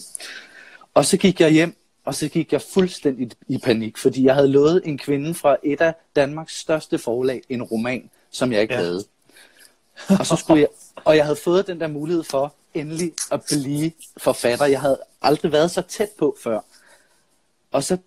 Og 0.93 1.05
så 1.05 1.17
gik 1.17 1.41
jeg 1.41 1.51
hjem, 1.51 1.75
og 2.05 2.15
så 2.15 2.29
gik 2.29 2.53
jeg 2.53 2.61
fuldstændig 2.61 3.31
i 3.47 3.57
panik, 3.57 3.97
fordi 3.97 4.25
jeg 4.25 4.35
havde 4.35 4.47
lovet 4.47 4.81
en 4.85 4.97
kvinde 4.97 5.33
fra 5.33 5.57
et 5.63 5.81
af 5.81 5.93
Danmarks 6.15 6.59
største 6.59 6.97
forlag 6.97 7.41
en 7.49 7.63
roman, 7.63 8.09
som 8.31 8.51
jeg 8.51 8.61
ikke 8.61 8.73
ja. 8.73 8.79
havde. 8.79 9.03
Og, 10.19 10.25
så 10.25 10.35
skulle 10.35 10.61
jeg, 10.61 10.67
og 10.95 11.17
jeg 11.17 11.25
havde 11.25 11.39
fået 11.43 11.67
den 11.67 11.79
der 11.79 11.87
mulighed 11.87 12.23
for 12.23 12.55
endelig 12.73 13.13
at 13.31 13.41
blive 13.47 13.91
forfatter. 14.17 14.65
Jeg 14.65 14.81
havde 14.81 14.99
aldrig 15.21 15.51
været 15.51 15.71
så 15.71 15.81
tæt 15.81 16.09
på 16.17 16.37
før. 16.43 16.59
Og 17.71 17.83
så 17.83 17.97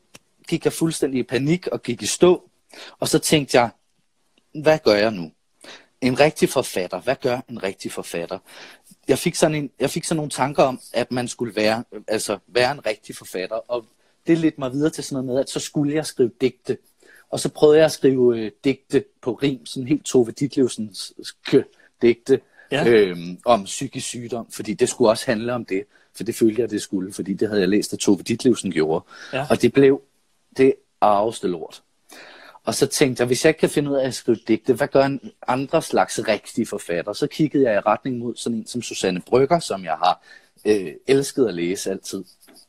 gik 0.49 0.65
jeg 0.65 0.73
fuldstændig 0.73 1.21
i 1.21 1.23
panik 1.23 1.67
og 1.67 1.83
gik 1.83 2.03
i 2.03 2.07
stå. 2.07 2.51
Og 2.99 3.09
så 3.09 3.19
tænkte 3.19 3.59
jeg, 3.59 3.71
hvad 4.55 4.79
gør 4.85 4.95
jeg 4.95 5.11
nu? 5.11 5.33
En 6.01 6.21
rigtig 6.21 6.49
forfatter. 6.49 7.01
Hvad 7.01 7.17
gør 7.17 7.41
en 7.49 7.63
rigtig 7.63 7.93
forfatter? 7.93 8.39
Jeg 9.09 9.19
fik 9.19 9.35
sådan, 9.35 9.55
en, 9.55 9.71
jeg 9.81 9.91
fik 9.91 10.05
sådan 10.05 10.17
nogle 10.17 10.31
tanker 10.31 10.63
om, 10.63 10.81
at 10.93 11.13
man 11.13 11.29
skulle 11.29 11.57
være, 11.57 11.85
altså 12.09 12.39
være 12.47 12.73
en 12.73 12.87
rigtig 12.87 13.17
forfatter. 13.17 13.57
Og 13.57 13.85
det 14.27 14.39
ledte 14.39 14.61
mig 14.61 14.73
videre 14.73 14.91
til 14.91 15.05
sådan 15.05 15.15
noget 15.15 15.27
med, 15.27 15.41
at 15.41 15.51
så 15.51 15.61
skulle 15.61 15.95
jeg 15.95 16.07
skrive 16.07 16.31
digte. 16.41 16.79
Og 17.31 17.41
så 17.41 17.49
prøvede 17.49 17.79
jeg 17.79 17.85
at 17.85 17.93
skrive 17.93 18.39
øh, 18.39 18.51
digte 18.65 19.05
på 19.23 19.33
rim, 19.33 19.67
sådan 19.67 19.89
helt 19.89 20.05
Tove 20.05 20.31
Ditlevsens 20.31 21.13
øh, 21.53 21.65
digte 22.03 22.41
ja. 22.73 22.89
øhm, 22.89 23.39
om 23.45 23.65
psykisk 23.65 24.07
sygdom, 24.07 24.51
fordi 24.51 24.75
det 24.75 24.89
skulle 24.89 25.11
også 25.11 25.27
handle 25.27 25.55
om 25.55 25.65
det, 25.65 25.85
for 26.17 26.25
det 26.25 26.35
følte 26.35 26.63
jeg, 26.63 26.71
det 26.71 26.83
skulle, 26.83 27.13
fordi 27.13 27.35
det 27.35 27.49
havde 27.49 27.61
jeg 27.61 27.69
læst, 27.69 27.93
at 27.93 27.99
Tove 27.99 28.23
Ditlevsen 28.23 28.73
gjorde. 28.73 29.05
Ja. 29.33 29.47
Og 29.51 29.63
det 29.63 29.73
blev 29.73 30.03
det 30.57 30.75
arveste 31.01 31.49
lort. 31.49 31.83
Og 32.65 32.75
så 32.75 32.87
tænkte 32.87 33.21
jeg, 33.21 33.27
hvis 33.27 33.45
jeg 33.45 33.51
ikke 33.51 33.61
kan 33.61 33.71
finde 33.71 33.91
ud 33.91 33.97
af 33.97 34.07
at 34.07 34.15
skrive 34.15 34.39
digte, 34.49 34.73
hvad 34.73 34.89
gør 34.89 35.05
en 35.05 35.21
andre 35.49 35.83
slags 35.83 36.21
rigtig 36.29 36.69
forfatter? 36.69 37.13
Så 37.13 37.27
kiggede 37.27 37.65
jeg 37.65 37.75
i 37.75 37.81
retning 37.81 38.19
mod 38.19 38.37
sådan 38.37 38.59
en 38.59 38.67
som 38.67 38.83
Susanne 38.83 39.21
Brygger, 39.21 39.59
som 39.59 39.85
jeg 39.85 39.93
har 39.95 40.23
øh, 40.65 40.93
elsket 41.07 41.47
at 41.47 41.55
læse 41.55 41.91
altid. 41.91 42.25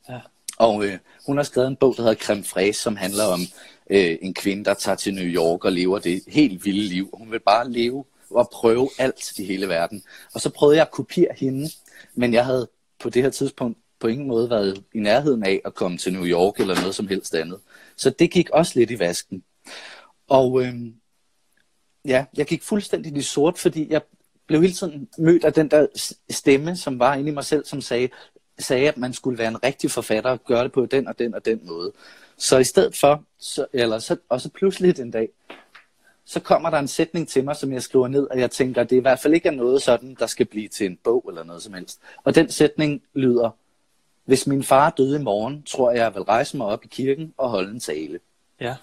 Ja. 0.10 0.20
Og 0.58 0.86
øh, 0.86 0.98
hun 1.26 1.38
har 1.38 1.44
skrevet 1.44 1.68
en 1.68 1.76
bog, 1.76 1.96
der 1.98 2.04
hedder 2.04 2.16
Creme 2.16 2.44
Fraise, 2.44 2.82
som 2.82 2.96
handler 2.96 3.24
om 3.24 3.40
øh, 3.90 4.18
en 4.22 4.34
kvinde, 4.34 4.66
der 4.66 4.74
tager 4.74 4.96
til 4.96 5.14
New 5.14 5.26
York 5.26 5.66
og 5.66 5.72
lever 5.72 6.00
det 6.00 6.24
helt 6.28 6.66
vilde 6.66 6.84
liv. 6.84 7.10
Hun 7.14 7.32
vil 7.32 7.40
bare 7.40 7.72
leve 7.72 8.06
og 8.30 8.50
prøve 8.54 8.90
alt 9.00 9.40
i 9.40 9.46
hele 9.46 9.68
verden. 9.68 10.04
Og 10.34 10.42
så 10.42 10.50
prøvede 10.50 10.78
jeg 10.78 10.86
at 10.86 10.92
kopiere 10.92 11.34
hende, 11.38 11.70
men 12.14 12.34
jeg 12.34 12.46
havde 12.46 12.68
på 13.00 13.10
det 13.10 13.24
her 13.24 13.30
tidspunkt 13.30 13.78
på 14.00 14.08
ingen 14.08 14.28
måde 14.28 14.50
været 14.50 14.84
i 14.94 15.00
nærheden 15.00 15.44
af 15.44 15.62
at 15.66 15.74
komme 15.74 15.98
til 15.98 16.14
New 16.14 16.26
York 16.26 16.60
eller 16.60 16.76
noget 16.76 16.96
som 16.96 17.08
helst 17.08 17.36
andet. 17.36 17.60
Så 17.96 18.10
det 18.10 18.32
gik 18.32 18.50
også 18.50 18.80
lidt 18.80 18.92
i 18.92 19.00
vasken. 19.00 19.44
Og 20.28 20.64
øhm, 20.64 20.96
ja, 22.06 22.26
jeg 22.38 22.46
gik 22.46 22.64
fuldstændig 22.64 23.18
i 23.18 23.22
sort, 23.22 23.58
fordi 23.58 23.92
jeg 23.92 24.02
blev 24.48 24.62
hele 24.62 24.74
tiden 24.74 25.10
mødt 25.18 25.46
af 25.46 25.54
den 25.54 25.72
der 25.72 25.88
stemme, 26.30 26.76
som 26.76 27.00
var 27.00 27.16
inde 27.16 27.32
i 27.32 27.34
mig 27.34 27.46
selv, 27.46 27.66
som 27.66 27.82
sagde, 27.82 28.10
sagde, 28.60 28.88
at 28.88 28.98
man 28.98 29.14
skulle 29.14 29.38
være 29.38 29.48
en 29.48 29.64
rigtig 29.64 29.92
forfatter 29.92 30.30
og 30.30 30.44
gøre 30.44 30.64
det 30.64 30.72
på 30.72 30.86
den 30.86 31.08
og 31.08 31.20
den 31.20 31.34
og 31.34 31.46
den 31.46 31.60
måde. 31.64 31.92
Så 32.38 32.58
i 32.58 32.64
stedet 32.64 32.96
for, 32.96 33.24
så, 33.40 33.66
eller 33.74 34.00
så, 34.00 34.18
og 34.30 34.42
så 34.42 34.50
pludselig 34.50 35.00
en 35.00 35.12
dag, 35.12 35.30
så 36.28 36.40
kommer 36.40 36.70
der 36.70 36.80
en 36.80 36.88
sætning 36.88 37.28
til 37.28 37.44
mig, 37.44 37.56
som 37.56 37.74
jeg 37.74 37.84
skriver 37.84 38.08
ned, 38.08 38.28
og 38.32 38.40
jeg 38.40 38.52
tænker, 38.52 38.82
at 38.82 38.90
det 38.90 38.96
i 38.96 39.00
hvert 39.00 39.20
fald 39.20 39.34
ikke 39.34 39.48
er 39.48 39.54
noget 39.54 39.82
sådan, 39.82 40.16
der 40.20 40.28
skal 40.28 40.46
blive 40.46 40.68
til 40.68 40.86
en 40.86 40.98
bog 41.04 41.26
eller 41.30 41.44
noget 41.44 41.62
som 41.62 41.74
helst. 41.74 42.00
Og 42.24 42.36
den 42.36 42.52
sætning 42.52 43.02
lyder, 43.14 43.50
hvis 44.26 44.48
min 44.48 44.64
far 44.64 44.90
døde 44.90 45.20
i 45.20 45.24
morgen, 45.24 45.64
tror 45.64 45.92
jeg, 45.92 46.00
jeg 46.00 46.16
vil 46.16 46.24
rejse 46.24 46.58
mig 46.58 46.68
op 46.68 46.86
i 46.86 46.88
kirken 46.88 47.34
og 47.38 47.50
holde 47.50 47.72
en 47.72 47.80
tale. 47.80 48.20
Ja. 48.60 48.76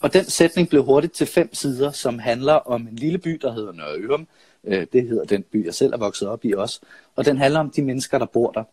Og 0.00 0.12
den 0.12 0.24
sætning 0.24 0.68
blev 0.68 0.84
hurtigt 0.84 1.12
til 1.12 1.26
fem 1.26 1.54
sider, 1.54 1.90
som 1.90 2.18
handler 2.18 2.52
om 2.52 2.88
en 2.88 2.96
lille 2.96 3.18
by, 3.18 3.38
der 3.42 3.52
hedder 3.52 3.72
Nørre 3.72 3.98
Ørum. 3.98 4.28
Øh, 4.64 4.86
Det 4.92 5.08
hedder 5.08 5.24
den 5.24 5.42
by, 5.42 5.64
jeg 5.66 5.74
selv 5.74 5.92
er 5.92 5.96
vokset 5.98 6.28
op 6.28 6.44
i 6.44 6.52
også. 6.52 6.80
Og 7.16 7.24
den 7.24 7.36
handler 7.38 7.60
om 7.60 7.70
de 7.70 7.82
mennesker, 7.82 8.18
der 8.18 8.26
bor 8.26 8.50
der. 8.50 8.64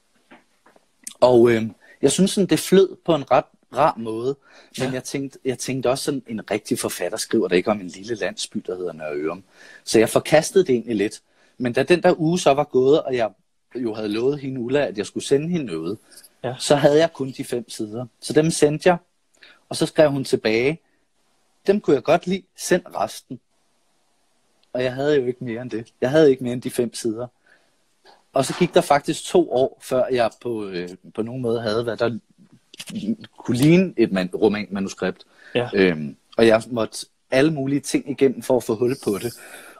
Og 1.20 1.52
øh, 1.52 1.64
jeg 2.02 2.12
synes, 2.12 2.32
sådan, 2.32 2.48
det 2.48 2.60
flød 2.60 2.96
på 3.06 3.16
en 3.16 3.32
ret 3.32 3.46
rar 3.78 3.94
måde. 3.98 4.36
Men 4.78 4.88
Ja. 4.88 4.94
jeg, 4.94 5.04
tænkte, 5.04 5.40
jeg 5.46 5.60
tænkte 5.60 5.90
også, 5.90 6.04
sådan 6.04 6.24
en 6.28 6.52
rigtig 6.52 6.80
forfatter 6.80 7.18
skriver 7.18 7.48
det 7.48 7.56
ikke 7.56 7.72
om 7.72 7.82
en 7.82 7.88
lille 7.88 8.16
landsby, 8.16 8.64
der 8.68 8.76
hedder 8.76 8.94
Nørre 8.94 9.16
Ørum. 9.16 9.44
Så 9.84 10.00
jeg 10.00 10.10
forkastede 10.10 10.66
det 10.66 10.74
egentlig 10.74 10.96
lidt. 10.96 11.22
Men 11.58 11.74
da 11.74 11.84
den 11.84 12.04
der 12.04 12.14
uge 12.20 12.40
så 12.40 12.54
var 12.54 12.64
gået, 12.64 13.04
og 13.04 13.16
jeg 13.16 13.30
jo 13.76 13.94
havde 13.94 14.10
lovet 14.10 14.40
hende 14.40 14.62
Ulla, 14.62 14.86
at 14.86 14.98
jeg 14.98 15.06
skulle 15.06 15.24
sende 15.26 15.48
hende 15.50 15.66
noget, 15.66 15.98
Ja. 16.44 16.56
så 16.60 16.76
havde 16.76 16.98
jeg 17.00 17.14
kun 17.14 17.32
de 17.38 17.44
fem 17.44 17.70
sider. 17.70 18.06
Så 18.20 18.34
dem 18.34 18.52
sendte 18.52 18.90
jeg, 18.90 18.98
og 19.70 19.76
så 19.76 19.86
skrev 19.86 20.12
hun 20.12 20.24
tilbage, 20.24 20.80
dem 21.68 21.82
kunne 21.82 21.96
jeg 21.96 22.04
godt 22.04 22.28
lide, 22.28 22.44
send 22.58 22.82
resten. 22.96 23.40
Og 24.74 24.84
jeg 24.84 24.94
havde 24.94 25.16
jo 25.16 25.26
ikke 25.26 25.44
mere 25.44 25.62
end 25.62 25.72
det. 25.72 25.94
Jeg 26.02 26.10
havde 26.10 26.30
ikke 26.32 26.44
mere 26.44 26.54
end 26.54 26.62
de 26.62 26.72
fem 26.72 26.94
sider. 26.94 27.28
Og 28.34 28.46
så 28.46 28.54
gik 28.60 28.74
der 28.74 28.82
faktisk 28.82 29.24
to 29.26 29.52
år, 29.52 29.80
før 29.82 30.06
jeg 30.12 30.32
på, 30.42 30.66
øh, 30.68 30.90
på 31.16 31.22
nogen 31.22 31.42
måde 31.42 31.62
havde, 31.62 31.84
hvad 31.84 31.98
der 31.98 32.20
kunne 33.38 33.58
ligne 33.58 33.94
et 33.98 34.12
man, 34.12 34.30
romanmanuskript. 34.34 35.26
Ja. 35.56 35.70
Øhm, 35.74 36.16
og 36.38 36.48
jeg 36.48 36.64
måtte 36.68 37.06
alle 37.32 37.54
mulige 37.54 37.80
ting 37.80 38.10
igennem 38.10 38.42
for 38.42 38.58
at 38.58 38.64
få 38.64 38.76
hul 38.76 38.96
på 39.04 39.18
det. 39.18 39.34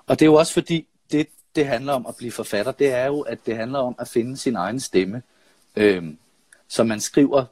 Og 0.08 0.20
det 0.20 0.26
er 0.26 0.30
jo 0.30 0.34
også 0.36 0.54
fordi, 0.54 0.88
det, 1.12 1.28
det 1.56 1.66
handler 1.66 1.94
om 1.94 2.06
at 2.06 2.16
blive 2.18 2.32
forfatter, 2.32 2.72
det 2.72 2.92
er 2.92 3.06
jo, 3.06 3.20
at 3.22 3.46
det 3.46 3.56
handler 3.56 3.80
om 3.80 3.96
at 4.00 4.08
finde 4.08 4.38
sin 4.38 4.56
egen 4.56 4.80
stemme. 4.80 5.22
Øhm, 5.76 6.18
så 6.68 6.84
man 6.84 7.00
skriver, 7.00 7.46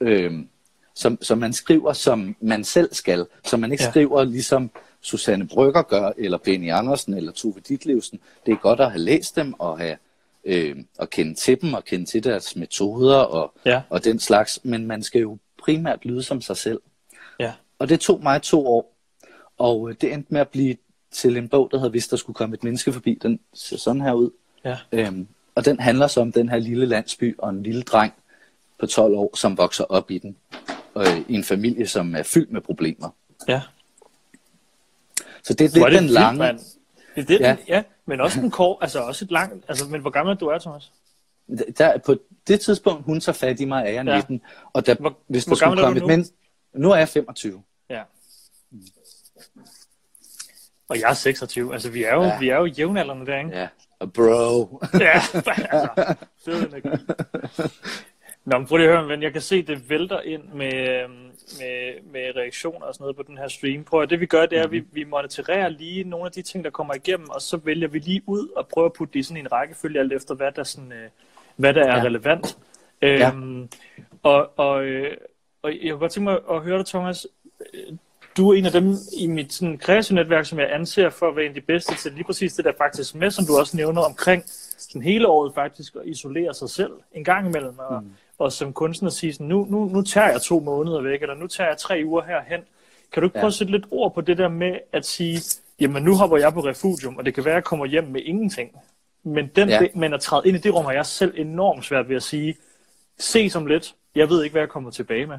øhm, 0.00 0.48
som, 0.94 1.18
som 1.22 1.38
man 1.38 1.52
skriver, 1.52 1.92
som 1.92 2.36
man 2.40 2.64
selv 2.64 2.94
skal. 2.94 3.26
Så 3.44 3.56
man 3.56 3.72
ikke 3.72 3.82
Ja. 3.82 3.86
ja. 3.86 3.90
skriver 3.90 4.24
ligesom 4.24 4.70
Susanne 5.00 5.48
Brygger 5.48 5.82
gør, 5.82 6.12
eller 6.18 6.38
Benny 6.38 6.72
Andersen, 6.72 7.14
eller 7.14 7.32
Tove 7.32 7.54
Ditlevsen. 7.68 8.20
Det 8.46 8.52
er 8.52 8.56
godt 8.56 8.80
at 8.80 8.90
have 8.90 9.00
læst 9.00 9.36
dem, 9.36 9.54
og 9.58 9.78
have 9.78 9.96
øh, 10.44 10.76
og 10.98 11.10
kende 11.10 11.34
til 11.34 11.60
dem, 11.60 11.74
og 11.74 11.84
kende 11.84 12.04
til 12.04 12.24
deres 12.24 12.56
metoder, 12.56 13.16
og, 13.16 13.52
Ja. 13.66 13.82
og 13.90 14.04
den 14.04 14.18
slags. 14.18 14.60
Men 14.62 14.86
man 14.86 15.02
skal 15.02 15.20
jo 15.20 15.38
primært 15.62 16.04
lyde 16.04 16.22
som 16.22 16.40
sig 16.40 16.56
selv. 16.56 16.80
Ja. 17.40 17.52
Og 17.78 17.88
det 17.88 18.00
tog 18.00 18.22
mig 18.22 18.42
to 18.42 18.66
år. 18.66 18.96
Og 19.58 19.90
øh, 19.90 19.96
det 20.00 20.12
endte 20.12 20.32
med 20.32 20.40
at 20.40 20.48
blive 20.48 20.76
til 21.10 21.36
en 21.36 21.48
bog, 21.48 21.68
der 21.70 21.76
hedder 21.78 21.90
Hvis 21.90 22.08
der 22.08 22.16
skulle 22.16 22.34
komme 22.34 22.54
et 22.54 22.64
menneske 22.64 22.92
forbi. 22.92 23.18
Den 23.22 23.40
ser 23.54 23.76
sådan 23.76 24.00
her 24.02 24.12
ud. 24.12 24.30
Ja. 24.64 24.76
Øhm, 24.92 25.26
og 25.54 25.64
den 25.64 25.80
handler 25.80 26.06
så 26.06 26.20
om 26.20 26.32
den 26.32 26.48
her 26.48 26.58
lille 26.58 26.86
landsby 26.86 27.38
og 27.38 27.50
en 27.50 27.62
lille 27.62 27.82
dreng 27.82 28.12
på 28.80 28.86
12 28.86 29.14
år, 29.14 29.36
som 29.36 29.58
vokser 29.58 29.84
op 29.84 30.10
i 30.10 30.18
den. 30.18 30.36
Øh, 30.96 31.20
I 31.28 31.34
en 31.34 31.44
familie, 31.44 31.86
som 31.86 32.14
er 32.14 32.22
fyldt 32.22 32.52
med 32.52 32.60
problemer. 32.60 33.08
Ja. 33.48 33.60
Så 35.42 35.54
det 35.54 35.76
er 35.76 35.88
lidt 35.88 36.00
den 36.00 36.08
lange... 36.08 36.38
mand. 36.38 36.60
Det 37.16 37.28
det, 37.28 37.40
ja. 37.40 37.56
Ja. 37.68 37.76
ja. 37.76 37.82
men 38.06 38.20
også 38.20 38.40
en 38.40 38.50
kort, 38.50 38.78
altså 38.80 39.00
også 39.00 39.24
et 39.24 39.30
langt, 39.30 39.64
altså, 39.68 39.84
men 39.88 40.00
hvor 40.00 40.10
gammel 40.10 40.36
du 40.36 40.46
er, 40.46 40.58
Thomas? 40.58 40.92
Der, 41.78 41.98
på 41.98 42.16
det 42.46 42.60
tidspunkt, 42.60 43.04
hun 43.04 43.20
tager 43.20 43.34
fat 43.34 43.60
i 43.60 43.64
mig, 43.64 43.84
er 43.86 43.90
jeg 43.90 44.04
Ja. 44.06 44.16
19. 44.16 44.40
Og 44.72 44.86
der, 44.86 44.94
Hvor- 44.94 45.18
hvis 45.28 45.44
der 45.44 45.48
hvor 45.48 45.56
skulle 45.56 45.80
er 45.80 45.84
komme 45.84 46.00
et 46.00 46.06
men... 46.06 46.26
Nu 46.74 46.90
er 46.90 46.96
jeg 46.96 47.08
25. 47.08 47.62
Ja. 47.90 48.02
Og 50.88 51.00
jeg 51.00 51.10
er 51.10 51.14
26, 51.14 51.72
altså 51.72 51.90
vi 51.90 52.04
er 52.04 52.14
jo, 52.14 52.22
ja. 52.22 52.28
Ja. 52.28 52.38
vi 52.38 52.48
er 52.48 52.56
jo 52.56 52.64
jævnaldrende 52.64 53.26
der, 53.26 53.38
ikke? 53.38 53.50
Ja. 53.58 53.68
Og 53.98 54.12
bro. 54.12 54.80
Ja, 55.00 55.12
altså, 55.36 56.14
fed 56.44 56.68
energi. 56.68 57.04
Nå, 58.44 58.58
men 58.58 58.66
prøv 58.66 58.76
lige 58.76 58.88
at 58.90 58.96
høre, 58.98 59.08
ven. 59.08 59.22
Jeg 59.22 59.32
kan 59.32 59.40
se, 59.40 59.62
det 59.62 59.88
vælter 59.90 60.20
ind 60.20 60.42
med, 60.54 60.88
øhm, 61.04 61.30
med, 61.60 61.92
med 62.12 62.36
reaktioner 62.36 62.86
og 62.86 62.94
sådan 62.94 63.02
noget 63.04 63.16
på 63.16 63.22
den 63.22 63.38
her 63.38 63.48
stream. 63.48 63.84
Prøv 63.84 64.02
at 64.02 64.10
det 64.10 64.20
vi 64.20 64.26
gør, 64.26 64.46
det 64.46 64.58
er, 64.58 64.62
at 64.62 64.70
vi, 64.70 64.84
vi 64.92 65.04
monitorerer 65.04 65.68
lige 65.68 66.04
nogle 66.04 66.26
af 66.26 66.32
de 66.32 66.42
ting, 66.42 66.64
der 66.64 66.70
kommer 66.70 66.94
igennem, 66.94 67.30
og 67.30 67.42
så 67.42 67.56
vælger 67.56 67.88
vi 67.88 67.98
lige 67.98 68.22
ud 68.26 68.48
og 68.56 68.68
prøver 68.68 68.86
at 68.86 68.92
putte 68.92 69.12
det 69.12 69.18
i 69.20 69.22
sådan 69.22 69.40
en 69.40 69.52
rækkefølge, 69.52 70.00
alt 70.00 70.12
efter 70.12 70.34
hvad 70.34 70.52
der, 70.52 70.64
sådan, 70.64 70.92
øh, 70.92 71.08
hvad 71.56 71.74
der 71.74 71.84
er 71.84 71.96
Ja. 71.96 72.02
relevant. 72.04 72.58
Ja. 73.02 73.30
Øhm, 73.30 73.68
og, 74.22 74.50
og, 74.58 74.84
øh, 74.84 75.16
og 75.62 75.70
jeg 75.82 75.90
kunne 75.90 75.98
godt 76.00 76.12
tænke 76.12 76.24
mig 76.24 76.38
at 76.50 76.60
høre 76.62 76.78
dig, 76.78 76.86
Thomas. 76.86 77.26
Du 78.36 78.50
er 78.50 78.54
en 78.58 78.66
af 78.66 78.72
dem 78.72 78.94
i 79.18 79.26
mit 79.26 79.52
sådan, 79.52 79.78
kreative 79.78 80.16
netværk, 80.16 80.46
som 80.46 80.58
jeg 80.58 80.72
anser 80.74 81.10
for 81.10 81.28
at 81.28 81.36
være 81.36 81.44
en 81.44 81.50
af 81.50 81.54
de 81.54 81.60
bedste 81.60 81.94
til 81.96 82.12
lige 82.12 82.24
præcis 82.24 82.52
det 82.54 82.64
der 82.64 82.72
faktisk 82.78 83.14
med, 83.14 83.30
som 83.30 83.46
du 83.46 83.58
også 83.58 83.76
nævner 83.76 84.02
omkring 84.02 84.44
sådan 84.78 85.02
hele 85.02 85.28
året 85.28 85.54
faktisk 85.54 85.94
at 85.96 86.02
isolere 86.04 86.54
sig 86.54 86.70
selv 86.70 86.92
en 87.12 87.24
gang 87.24 87.48
imellem. 87.48 87.78
Og, 87.78 88.02
mm. 88.02 88.12
Og 88.42 88.52
som 88.52 88.72
kunstner 88.72 89.10
sige 89.10 89.32
sådan, 89.32 89.46
nu, 89.46 89.66
nu, 89.70 89.84
nu 89.84 90.02
tager 90.02 90.30
jeg 90.30 90.40
to 90.42 90.60
måneder 90.60 91.00
væk, 91.02 91.22
eller 91.22 91.34
nu 91.34 91.46
tager 91.46 91.68
jeg 91.68 91.78
tre 91.78 92.02
uger 92.04 92.22
herhen. 92.22 92.60
Kan 93.12 93.20
du 93.22 93.26
ikke 93.26 93.34
prøve 93.34 93.42
Ja. 93.44 93.46
at 93.46 93.54
sætte 93.54 93.72
lidt 93.72 93.84
ord 93.90 94.14
på 94.14 94.20
det 94.20 94.38
der 94.38 94.48
med 94.48 94.78
at 94.92 95.06
sige, 95.06 95.40
jamen 95.80 96.02
nu 96.02 96.14
hopper 96.14 96.36
jeg 96.36 96.52
på 96.52 96.60
refugium, 96.60 97.16
og 97.16 97.24
det 97.24 97.34
kan 97.34 97.44
være, 97.44 97.52
at 97.54 97.56
jeg 97.56 97.64
kommer 97.64 97.86
hjem 97.86 98.04
med 98.04 98.20
ingenting. 98.24 98.70
Men, 99.24 99.46
den, 99.56 99.68
Ja. 99.68 99.80
men 99.94 100.12
at 100.14 100.20
træde 100.20 100.42
ind 100.48 100.56
i 100.56 100.60
det 100.60 100.74
rum 100.74 100.84
har 100.84 100.92
jeg 100.92 101.06
selv 101.06 101.34
enormt 101.36 101.84
svært 101.84 102.08
ved 102.08 102.16
at 102.16 102.22
sige, 102.22 102.56
se 103.18 103.50
som 103.50 103.66
lidt, 103.66 103.94
jeg 104.14 104.28
ved 104.28 104.42
ikke, 104.44 104.52
hvad 104.54 104.62
jeg 104.62 104.68
kommer 104.68 104.90
tilbage 104.90 105.26
med. 105.26 105.38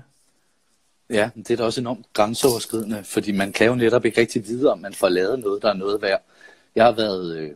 Ja, 1.09 1.29
det 1.35 1.51
er 1.51 1.55
da 1.57 1.63
også 1.63 1.81
enormt 1.81 2.05
grænseoverskridende, 2.13 3.03
fordi 3.03 3.31
man 3.31 3.51
kan 3.53 3.67
jo 3.67 3.75
netop 3.75 4.05
ikke 4.05 4.21
rigtig 4.21 4.47
vide, 4.47 4.71
om 4.71 4.79
man 4.79 4.93
får 4.93 5.09
lavet 5.09 5.39
noget, 5.39 5.61
der 5.61 5.69
er 5.69 5.73
noget 5.73 6.01
værd. 6.01 6.21
Jeg 6.75 6.85
har 6.85 6.91
været 6.91 7.37
øh, 7.37 7.51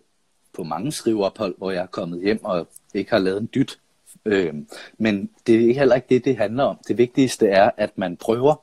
på 0.53 0.63
mange 0.63 0.91
skriveophold, 0.91 1.55
hvor 1.57 1.71
jeg 1.71 1.81
er 1.81 1.85
kommet 1.87 2.21
hjem 2.21 2.45
og 2.45 2.67
ikke 2.93 3.11
har 3.11 3.19
lavet 3.19 3.41
en 3.41 3.49
dyt. 3.55 3.79
Øh, 4.25 4.53
men 4.97 5.29
det 5.47 5.69
er 5.69 5.73
heller 5.73 5.95
ikke 5.95 6.07
det, 6.09 6.25
det 6.25 6.37
handler 6.37 6.63
om. 6.63 6.79
Det 6.87 6.97
vigtigste 6.97 7.47
er, 7.47 7.71
at 7.77 7.97
man 7.97 8.17
prøver, 8.17 8.55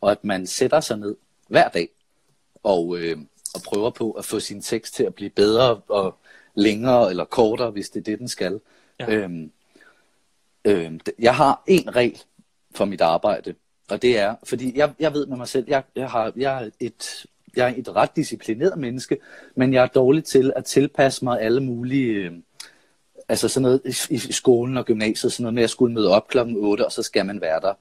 og 0.00 0.10
at 0.10 0.24
man 0.24 0.46
sætter 0.46 0.80
sig 0.80 0.98
ned 0.98 1.16
hver 1.48 1.68
dag 1.68 1.88
og, 2.62 2.98
øh, 2.98 3.18
og 3.54 3.60
prøver 3.64 3.90
på 3.90 4.10
at 4.10 4.24
få 4.24 4.40
sin 4.40 4.62
tekst 4.62 4.94
til 4.94 5.04
at 5.04 5.14
blive 5.14 5.30
bedre 5.30 5.74
og 5.88 6.18
længere 6.54 7.10
eller 7.10 7.24
kortere, 7.24 7.70
hvis 7.70 7.90
det 7.90 8.00
er 8.00 8.04
det, 8.04 8.18
den 8.18 8.28
skal. 8.28 8.60
Ja. 9.00 9.12
Ja. 9.12 9.16
Øhm, 9.16 9.50
øh, 10.64 10.92
jeg 11.18 11.36
har 11.36 11.62
en 11.66 11.96
regel 11.96 12.22
for 12.74 12.84
mit 12.84 13.00
arbejde, 13.00 13.54
og 13.88 14.02
det 14.02 14.18
er, 14.18 14.34
fordi 14.44 14.78
jeg, 14.78 14.92
jeg 14.98 15.12
ved 15.12 15.26
med 15.26 15.36
mig 15.36 15.48
selv, 15.48 15.64
jeg, 15.68 15.82
jeg, 15.96 16.10
har, 16.10 16.32
jeg, 16.36 16.64
er 16.64 16.70
et, 16.80 17.26
jeg 17.56 17.70
er 17.70 17.74
et 17.76 17.96
ret 17.96 18.16
disciplineret 18.16 18.78
menneske, 18.78 19.18
men 19.54 19.72
jeg 19.72 19.82
er 19.82 19.86
dårlig 19.86 20.24
til 20.24 20.52
at 20.56 20.64
tilpasse 20.64 21.24
mig 21.24 21.40
alle 21.40 21.60
mulige, 21.60 22.12
øh, 22.12 22.32
altså 23.30 23.48
sådan 23.48 23.62
noget 23.62 24.08
i, 24.10 24.14
i 24.14 24.32
skolen 24.32 24.76
og 24.76 24.84
gymnasiet, 24.84 25.32
sådan 25.32 25.42
noget 25.42 25.54
med 25.54 25.62
at 25.62 25.70
skulle 25.70 25.94
møde 25.94 26.08
op 26.10 26.28
klokken 26.28 26.56
8, 26.56 26.86
og 26.86 26.92
så 26.92 27.02
skal 27.02 27.26
man 27.26 27.40
være 27.40 27.60
der 27.60 27.74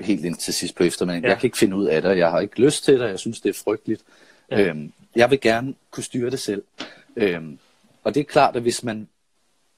helt 0.00 0.24
ind 0.24 0.36
til 0.36 0.54
sidst 0.54 0.74
på 0.74 0.82
eftermiddagen. 0.84 1.24
Ja. 1.24 1.28
Jeg 1.30 1.38
kan 1.38 1.46
ikke 1.46 1.58
finde 1.58 1.76
ud 1.76 1.86
af 1.86 2.02
det, 2.02 2.10
og 2.10 2.18
jeg 2.18 2.30
har 2.30 2.40
ikke 2.40 2.60
lyst 2.60 2.84
til 2.84 2.94
det, 2.94 3.02
og 3.02 3.08
jeg 3.08 3.18
synes, 3.18 3.40
det 3.40 3.48
er 3.48 3.60
frygteligt. 3.64 4.02
Ja. 4.50 4.60
Øhm, 4.62 4.92
jeg 5.16 5.30
vil 5.30 5.40
gerne 5.40 5.74
kunne 5.90 6.04
styre 6.04 6.30
det 6.30 6.40
selv. 6.40 6.62
Øhm, 7.16 7.58
og 8.04 8.14
det 8.14 8.20
er 8.20 8.24
klart, 8.24 8.56
at 8.56 8.62
hvis 8.62 8.82
man 8.84 9.08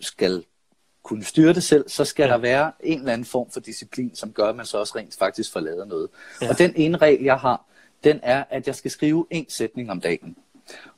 skal 0.00 0.44
kunne 1.02 1.24
styre 1.24 1.52
det 1.52 1.62
selv, 1.62 1.88
så 1.88 2.04
skal 2.04 2.24
Ja. 2.24 2.30
der 2.30 2.38
være 2.38 2.72
en 2.82 2.98
eller 2.98 3.12
anden 3.12 3.24
form 3.24 3.50
for 3.50 3.60
disciplin, 3.60 4.14
som 4.14 4.32
gør, 4.32 4.48
at 4.48 4.56
man 4.56 4.66
så 4.66 4.78
også 4.78 4.92
rent 4.96 5.16
faktisk 5.18 5.52
får 5.52 5.60
lavet 5.60 5.88
noget. 5.88 6.08
Ja. 6.42 6.48
Og 6.48 6.58
den 6.58 6.72
ene 6.76 6.98
regel, 6.98 7.22
jeg 7.24 7.36
har, 7.36 7.64
den 8.04 8.20
er, 8.22 8.44
at 8.50 8.66
jeg 8.66 8.74
skal 8.74 8.90
skrive 8.90 9.26
en 9.30 9.46
sætning 9.48 9.90
om 9.90 10.00
dagen. 10.00 10.36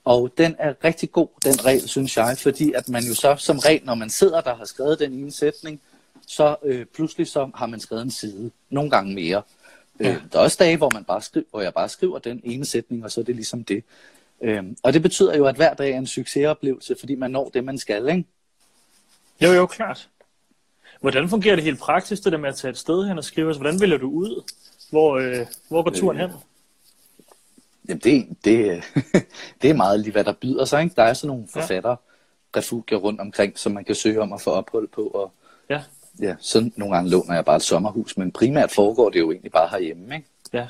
Og 0.05 0.33
den 0.39 0.57
er 0.59 0.75
rigtig 0.85 1.13
god, 1.13 1.29
den 1.45 1.65
regel, 1.65 1.89
synes 1.89 2.17
jeg, 2.17 2.39
fordi 2.39 2.73
at 2.73 2.89
man 2.89 3.03
jo 3.03 3.15
så 3.15 3.37
som 3.39 3.59
regel, 3.59 3.85
når 3.85 3.95
man 3.95 4.11
sidder 4.11 4.41
der 4.41 4.51
og 4.51 4.59
har 4.59 4.65
skrevet 4.65 4.99
den 4.99 5.13
ene 5.13 5.33
sætning, 5.33 5.81
så 6.27 6.57
øh, 6.65 6.87
pludselig 6.87 7.27
så 7.27 7.51
har 7.55 7.67
man 7.67 7.81
skrevet 7.81 8.03
en 8.03 8.11
side, 8.11 8.51
nogle 8.71 8.91
gange 8.91 9.15
mere. 9.15 9.43
Ja. 10.01 10.09
Ja. 10.09 10.15
Øh, 10.15 10.23
der 10.33 10.39
er 10.39 10.43
også 10.43 10.57
dage, 10.61 10.77
hvor, 10.77 10.91
man 10.95 11.05
bare 11.05 11.23
skriver, 11.23 11.47
hvor 11.51 11.61
jeg 11.61 11.75
bare 11.75 11.89
skriver 11.89 12.19
den 12.19 12.41
ene 12.45 12.65
sætning, 12.65 13.05
og 13.05 13.11
så 13.11 13.21
er 13.21 13.25
det 13.25 13.35
ligesom 13.35 13.65
det. 13.65 13.85
Øh, 14.41 14.65
og 14.83 14.93
det 14.93 15.03
betyder 15.03 15.37
jo, 15.37 15.47
at 15.47 15.57
hver 15.57 15.75
dag 15.75 15.91
er 15.91 15.99
en 15.99 16.07
succesoplevelse, 16.07 16.97
fordi 16.99 17.15
man 17.15 17.31
når 17.31 17.51
det, 17.55 17.65
man 17.65 17.79
skal, 17.79 18.09
ikke? 18.09 18.25
Jo, 19.43 19.53
jo, 19.53 19.67
klart. 19.67 20.09
Hvordan 21.01 21.29
fungerer 21.29 21.55
det 21.55 21.65
helt 21.65 21.79
praktisk, 21.79 22.25
det 22.25 22.33
der 22.33 22.39
med 22.39 22.49
at 22.49 22.57
tage 22.57 22.71
et 22.71 22.79
sted 22.79 23.09
hen 23.09 23.19
og 23.19 23.25
skrive? 23.25 23.49
Altså, 23.49 23.61
hvordan 23.61 23.81
vælger 23.81 23.97
du 23.97 24.11
ud? 24.11 24.43
Hvor, 24.91 25.17
øh, 25.17 25.47
hvor 25.69 25.83
går 25.83 25.91
turen 25.91 26.21
Øh, 26.21 26.31
hen? 26.31 26.39
Jamen 27.89 28.01
det, 28.01 28.29
det, 28.45 28.83
det 29.63 29.71
er 29.71 29.75
meget 29.75 30.01
lige, 30.01 30.13
hvad 30.13 30.25
der 30.25 30.33
byder 30.33 30.65
sig. 30.65 30.83
Ikke? 30.83 30.95
Der 30.97 31.03
er 31.03 31.13
sådan 31.13 31.29
nogle 31.29 31.49
Ja. 31.55 31.61
forfattere, 31.61 31.97
refugier 32.57 32.99
rundt 32.99 33.21
omkring, 33.21 33.59
som 33.59 33.73
man 33.73 33.85
kan 33.85 33.95
søge 33.95 34.21
om 34.21 34.33
at 34.33 34.41
få 34.41 34.51
ophold 34.51 34.89
på. 34.89 35.03
Og 35.07 35.33
Ja, 35.71 35.83
ja, 36.21 36.35
så 36.41 36.71
nogle 36.77 36.95
gange 36.95 37.11
låner 37.11 37.35
jeg 37.35 37.45
bare 37.45 37.57
et 37.57 37.63
sommerhus, 37.63 38.17
men 38.17 38.33
primært 38.33 38.71
foregår 38.71 39.11
det 39.11 39.19
jo 39.21 39.31
egentlig 39.31 39.53
bare 39.53 39.69
herhjemme. 39.69 40.15
Ikke? 40.15 40.27
ja. 40.53 40.67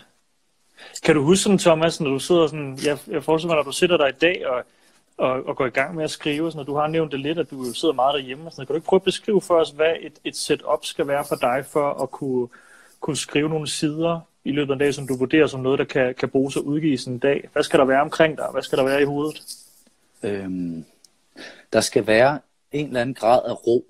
Kan 1.04 1.14
du 1.14 1.22
huske 1.22 1.42
sådan, 1.42 1.58
Thomas, 1.58 2.00
når 2.00 2.10
du 2.10 2.18
sidder 2.18 2.46
sådan, 2.46 2.78
jeg, 2.84 2.98
jeg 3.08 3.24
forestiller 3.24 3.54
mig, 3.54 3.56
når 3.56 3.70
du 3.70 3.72
sidder 3.72 3.96
der 3.96 4.06
i 4.08 4.12
dag 4.12 4.46
og, 4.46 4.58
at, 5.34 5.42
at 5.48 5.56
gå 5.56 5.66
i 5.66 5.70
gang 5.70 5.94
med 5.94 6.04
at 6.04 6.10
skrive. 6.10 6.52
Sådan, 6.52 6.66
du 6.66 6.74
har 6.76 6.86
nævnt 6.86 7.12
det 7.12 7.20
lidt, 7.20 7.38
at 7.38 7.50
du 7.50 7.64
sidder 7.72 7.94
meget 7.94 8.14
derhjemme. 8.14 8.46
Og 8.46 8.52
sådan, 8.52 8.66
kan 8.66 8.72
du 8.74 8.76
ikke 8.76 8.86
prøve 8.86 8.98
at 9.00 9.04
beskrive 9.04 9.40
for 9.40 9.54
os, 9.60 9.70
hvad 9.70 9.92
et, 10.00 10.12
et 10.24 10.36
setup 10.36 10.84
skal 10.84 11.06
være 11.06 11.24
for 11.28 11.36
dig, 11.36 11.64
for 11.68 12.02
at 12.02 12.10
kunne, 12.10 12.48
kunne 13.00 13.16
skrive 13.16 13.48
nogle 13.48 13.68
sider 13.68 14.20
i 14.44 14.52
løbet 14.52 14.70
af 14.70 14.74
en 14.74 14.80
dag, 14.80 14.94
som 14.94 15.06
du 15.06 15.16
vurderer 15.16 15.46
som 15.46 15.60
noget, 15.60 15.78
der 15.78 15.84
kan, 15.84 16.14
kan 16.14 16.28
bruges 16.28 16.56
og 16.56 16.66
udgives 16.66 17.04
en 17.04 17.18
dag? 17.18 17.48
Hvad 17.52 17.62
skal 17.62 17.78
der 17.78 17.84
være 17.84 18.00
omkring 18.00 18.38
dig? 18.38 18.48
Hvad 18.52 18.62
skal 18.62 18.78
der 18.78 18.84
være 18.84 19.02
i 19.02 19.04
hovedet? 19.04 19.42
Øhm, 20.22 20.84
der 21.72 21.80
skal 21.80 22.06
være 22.06 22.40
en 22.72 22.86
eller 22.86 23.00
anden 23.00 23.14
grad 23.14 23.40
af 23.44 23.66
ro, 23.66 23.86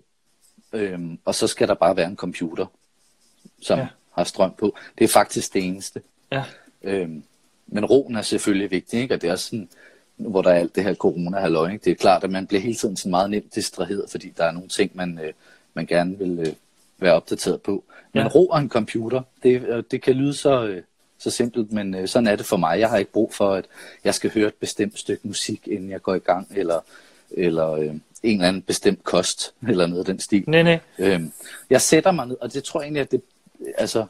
øhm, 0.73 1.19
og 1.25 1.35
så 1.35 1.47
skal 1.47 1.69
der 1.69 1.75
bare 1.75 1.97
være 1.97 2.07
en 2.07 2.17
computer, 2.17 2.67
som 3.63 3.79
ja. 3.79 3.87
har 4.13 4.25
strøm 4.25 4.55
på. 4.59 4.77
Det 4.99 5.05
er 5.05 5.09
faktisk 5.09 5.55
det 5.55 5.67
eneste. 5.67 6.03
Ja. 6.33 6.45
Øhm, 6.83 7.23
men 7.67 7.85
roen 7.85 8.17
er 8.17 8.23
selvfølgelig 8.23 8.71
vigtig, 8.71 9.01
ikke? 9.01 9.15
og 9.15 9.23
det 9.23 9.31
er 9.31 9.37
sådan, 9.37 9.69
hvor 10.17 10.43
der 10.43 10.51
er 10.51 10.55
alt 10.55 10.75
det 10.75 10.85
her 10.85 10.95
corona 10.95 11.41
halløj, 11.41 11.79
det 11.85 11.91
er 11.91 11.95
klart, 11.95 12.25
at 12.25 12.31
man 12.31 12.47
bliver 12.47 12.61
hele 12.61 12.75
tiden 12.75 12.97
sådan 12.97 13.11
meget 13.11 13.31
nemt 13.31 13.55
distraheret, 13.55 14.11
fordi 14.11 14.33
der 14.37 14.45
er 14.45 14.53
nogle 14.53 14.69
ting, 14.69 14.91
man, 14.95 15.19
øh, 15.23 15.33
man 15.75 15.87
gerne 15.87 16.19
vil 16.19 16.39
øh, 16.39 16.53
være 16.99 17.13
opdateret 17.13 17.63
på. 17.63 17.85
Men 18.15 18.23
ja. 18.23 18.29
ro 18.29 18.47
og 18.47 18.59
en 18.61 18.69
computer, 18.69 19.23
det, 19.43 19.63
øh, 19.63 19.83
det 19.91 20.03
kan 20.03 20.15
lyde 20.15 20.35
så, 20.35 20.67
øh, 20.67 20.83
så 21.19 21.31
simpelt, 21.31 21.73
men 21.73 21.95
øh, 21.95 22.09
sådan 22.09 22.27
er 22.27 22.37
det 22.37 22.47
for 22.47 22.57
mig. 22.57 22.81
Jeg 22.81 22.89
har 22.89 22.97
ikke 22.97 23.13
brug 23.13 23.35
for, 23.35 23.55
at 23.55 23.65
jeg 24.05 24.15
skal 24.15 24.31
høre 24.35 24.49
et 24.49 24.55
bestemt 24.55 24.99
stykke 24.99 25.29
musik, 25.29 25.69
inden 25.69 25.91
jeg 25.91 26.03
går 26.03 26.15
i 26.15 26.19
gang, 26.19 26.49
eller, 26.57 26.81
eller 27.31 27.71
øh, 27.71 27.87
en 27.87 28.01
eller 28.23 28.49
anden 28.49 28.63
bestemt 28.63 29.05
kost, 29.05 29.55
eller 29.69 29.87
noget 29.87 30.01
af 30.01 30.07
den 30.07 30.21
stil. 30.21 30.45
Nej, 30.47 30.63
nej. 30.63 30.79
Øhm, 30.99 31.33
jeg 31.71 31.81
sætter 31.81 32.11
mig 32.11 32.27
ned, 32.27 32.37
og 32.41 32.53
det 32.53 32.65
tror 32.65 32.81
jeg 32.81 32.87
egentlig, 32.87 33.01
at 33.01 33.11
det, 33.11 33.23
altså, 33.79 34.07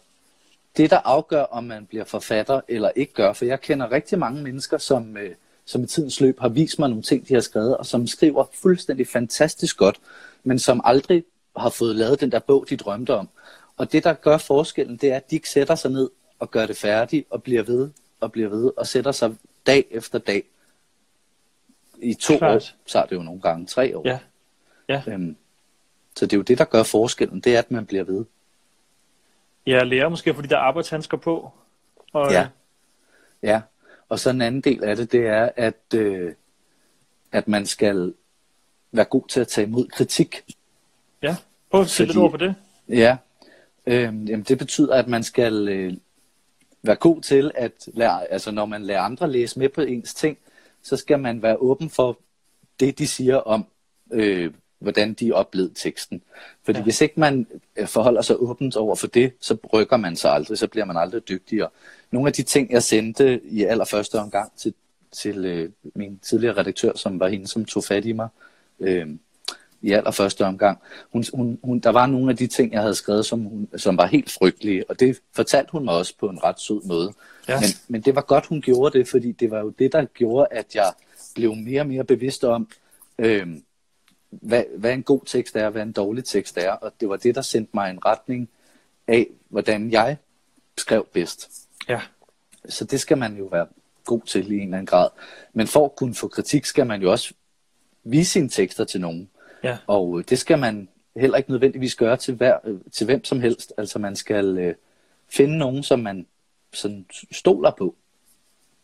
det, 0.76 0.90
der 0.90 0.98
afgør, 0.98 1.42
om 1.42 1.64
man 1.64 1.86
bliver 1.86 2.04
forfatter 2.04 2.60
eller 2.68 2.90
ikke 2.96 3.12
gør, 3.12 3.32
for 3.32 3.44
jeg 3.44 3.60
kender 3.60 3.92
rigtig 3.92 4.18
mange 4.18 4.42
mennesker, 4.42 4.78
som, 4.78 5.16
øh, 5.16 5.34
som 5.64 5.82
i 5.82 5.86
tidens 5.86 6.20
løb 6.20 6.40
har 6.40 6.48
vist 6.48 6.78
mig 6.78 6.88
nogle 6.88 7.02
ting, 7.02 7.28
de 7.28 7.34
har 7.34 7.40
skrevet, 7.40 7.76
og 7.76 7.86
som 7.86 8.06
skriver 8.06 8.44
fuldstændig 8.62 9.08
fantastisk 9.08 9.76
godt, 9.76 10.00
men 10.44 10.58
som 10.58 10.80
aldrig 10.84 11.24
har 11.56 11.70
fået 11.70 11.96
lavet 11.96 12.20
den 12.20 12.32
der 12.32 12.38
bog, 12.38 12.66
de 12.70 12.76
drømte 12.76 13.14
om. 13.14 13.28
Og 13.76 13.92
det, 13.92 14.04
der 14.04 14.12
gør 14.12 14.38
forskellen, 14.38 14.96
det 14.96 15.12
er, 15.12 15.16
at 15.16 15.30
de 15.30 15.36
ikke 15.36 15.50
sætter 15.50 15.74
sig 15.74 15.90
ned 15.90 16.10
og 16.38 16.50
gør 16.50 16.66
det 16.66 16.76
færdigt, 16.76 17.26
og 17.30 17.42
bliver 17.42 17.62
ved, 17.62 17.90
og 18.20 18.32
bliver 18.32 18.48
ved, 18.48 18.72
og 18.76 18.86
sætter 18.86 19.12
sig 19.12 19.36
dag 19.66 19.84
efter 19.90 20.18
dag. 20.18 20.42
I 22.02 22.14
to 22.14 22.38
Klart. 22.38 22.56
år, 22.56 22.60
så 22.86 22.98
er 22.98 23.06
det 23.06 23.16
jo 23.16 23.22
nogle 23.22 23.40
gange 23.40 23.66
tre 23.66 23.96
år. 23.98 24.02
Ja. 24.04 24.18
Ja. 24.88 25.02
Øhm, 25.06 25.36
så 26.16 26.26
det 26.26 26.32
er 26.32 26.36
jo 26.36 26.42
det, 26.42 26.58
der 26.58 26.64
gør 26.64 26.82
forskellen, 26.82 27.40
det 27.40 27.54
er, 27.54 27.58
at 27.58 27.70
man 27.70 27.86
bliver 27.86 28.04
ved. 28.04 28.24
Ja, 29.66 29.82
lærer 29.82 30.08
måske 30.08 30.34
fordi 30.34 30.48
der 30.48 30.58
arbejdshandsker 30.58 31.16
på. 31.16 31.50
Og... 32.12 32.32
Ja. 32.32 32.48
ja, 33.42 33.60
og 34.08 34.18
så 34.18 34.30
en 34.30 34.42
anden 34.42 34.60
del 34.60 34.84
af 34.84 34.96
det, 34.96 35.12
det 35.12 35.26
er, 35.26 35.50
at, 35.56 35.94
øh, 35.94 36.32
at 37.32 37.48
man 37.48 37.66
skal 37.66 38.14
være 38.92 39.04
god 39.04 39.28
til 39.28 39.40
at 39.40 39.48
tage 39.48 39.66
imod 39.66 39.88
kritik. 39.88 40.44
Ja, 41.22 41.36
prøv 41.70 41.80
at 41.80 41.88
sætte 41.88 42.12
lidt 42.12 42.22
ord 42.22 42.30
på 42.30 42.36
det. 42.36 42.54
Ja, 42.88 43.16
øh, 43.86 44.02
jamen 44.02 44.42
det 44.42 44.58
betyder, 44.58 44.94
at 44.94 45.08
man 45.08 45.22
skal 45.22 45.68
øh, 45.68 45.94
være 46.82 46.96
god 46.96 47.20
til 47.20 47.50
at 47.54 47.88
lære, 47.94 48.32
altså 48.32 48.50
når 48.50 48.66
man 48.66 48.82
lærer 48.82 49.00
andre 49.00 49.30
læse 49.30 49.58
med 49.58 49.68
på 49.68 49.80
ens 49.80 50.14
ting, 50.14 50.38
så 50.82 50.96
skal 50.96 51.18
man 51.18 51.42
være 51.42 51.56
åben 51.56 51.90
for 51.90 52.18
det, 52.80 52.98
de 52.98 53.06
siger 53.06 53.36
om, 53.36 53.66
øh, 54.12 54.52
hvordan 54.78 55.14
de 55.14 55.32
oplevede 55.32 55.74
teksten. 55.74 56.22
Fordi 56.64 56.78
ja. 56.78 56.82
hvis 56.82 57.00
ikke 57.00 57.20
man 57.20 57.46
øh, 57.76 57.86
forholder 57.86 58.22
sig 58.22 58.36
åbent 58.42 58.76
over 58.76 58.94
for 58.94 59.06
det, 59.06 59.32
så 59.40 59.56
rykker 59.72 59.96
man 59.96 60.16
sig 60.16 60.32
aldrig, 60.32 60.58
så 60.58 60.66
bliver 60.66 60.84
man 60.84 60.96
aldrig 60.96 61.28
dygtigere. 61.28 61.68
Nogle 62.10 62.28
af 62.28 62.32
de 62.32 62.42
ting, 62.42 62.70
jeg 62.70 62.82
sendte 62.82 63.40
i 63.44 63.64
allerførste 63.64 64.20
omgang 64.20 64.52
til, 64.56 64.74
til 65.12 65.44
øh, 65.44 65.70
min 65.94 66.18
tidligere 66.18 66.56
redaktør, 66.56 66.92
som 66.96 67.20
var 67.20 67.28
hende, 67.28 67.46
som 67.46 67.64
tog 67.64 67.84
fat 67.84 68.04
i 68.04 68.12
mig 68.12 68.28
øh, 68.80 69.08
i 69.82 69.92
allerførste 69.92 70.44
omgang, 70.44 70.78
hun, 71.12 71.24
hun, 71.34 71.58
hun, 71.64 71.78
der 71.78 71.90
var 71.90 72.06
nogle 72.06 72.30
af 72.30 72.36
de 72.36 72.46
ting, 72.46 72.72
jeg 72.72 72.80
havde 72.80 72.94
skrevet, 72.94 73.26
som, 73.26 73.40
hun, 73.40 73.68
som 73.76 73.96
var 73.96 74.06
helt 74.06 74.30
frygtelige, 74.30 74.90
og 74.90 75.00
det 75.00 75.20
fortalte 75.34 75.72
hun 75.72 75.84
mig 75.84 75.94
også 75.94 76.14
på 76.20 76.28
en 76.28 76.44
ret 76.44 76.60
sød 76.60 76.86
måde. 76.86 77.12
Ja. 77.48 77.60
Men, 77.60 77.68
men 77.88 78.00
det 78.00 78.14
var 78.14 78.20
godt, 78.20 78.46
hun 78.46 78.62
gjorde 78.62 78.98
det, 78.98 79.08
fordi 79.08 79.32
det 79.32 79.50
var 79.50 79.58
jo 79.58 79.68
det, 79.68 79.92
der 79.92 80.04
gjorde, 80.04 80.46
at 80.50 80.74
jeg 80.74 80.92
blev 81.34 81.54
mere 81.54 81.80
og 81.80 81.86
mere 81.86 82.04
bevidst 82.04 82.44
om, 82.44 82.68
øh, 83.18 83.46
hvad, 84.30 84.64
hvad 84.76 84.92
en 84.92 85.02
god 85.02 85.20
tekst 85.26 85.56
er, 85.56 85.70
hvad 85.70 85.82
en 85.82 85.92
dårlig 85.92 86.24
tekst 86.24 86.58
er, 86.58 86.70
og 86.70 86.92
det 87.00 87.08
var 87.08 87.16
det, 87.16 87.34
der 87.34 87.42
sendte 87.42 87.70
mig 87.74 87.90
en 87.90 88.04
retning 88.04 88.48
af, 89.06 89.26
hvordan 89.48 89.90
jeg 89.90 90.16
skrev 90.78 91.06
bedst. 91.12 91.50
Ja. 91.88 92.00
Så 92.68 92.84
det 92.84 93.00
skal 93.00 93.18
man 93.18 93.36
jo 93.36 93.44
være 93.44 93.66
god 94.04 94.20
til 94.26 94.52
i 94.52 94.54
en 94.54 94.62
eller 94.62 94.76
anden 94.76 94.86
grad. 94.86 95.08
Men 95.52 95.66
for 95.66 95.84
at 95.84 95.96
kunne 95.96 96.14
få 96.14 96.28
kritik, 96.28 96.64
skal 96.64 96.86
man 96.86 97.02
jo 97.02 97.10
også 97.10 97.34
vise 98.04 98.30
sine 98.30 98.48
tekster 98.48 98.84
til 98.84 99.00
nogen. 99.00 99.30
Ja. 99.62 99.78
Og 99.86 100.24
det 100.28 100.38
skal 100.38 100.58
man 100.58 100.88
heller 101.16 101.36
ikke 101.36 101.50
nødvendigvis 101.50 101.94
gøre 101.94 102.16
til, 102.16 102.34
hver, 102.34 102.58
til 102.92 103.04
hvem 103.04 103.24
som 103.24 103.40
helst. 103.40 103.72
Altså 103.78 103.98
man 103.98 104.16
skal 104.16 104.58
øh, 104.58 104.74
finde 105.28 105.58
nogen, 105.58 105.82
som 105.82 105.98
man 105.98 106.26
sådan 106.72 107.06
stoler 107.32 107.70
på, 107.70 107.94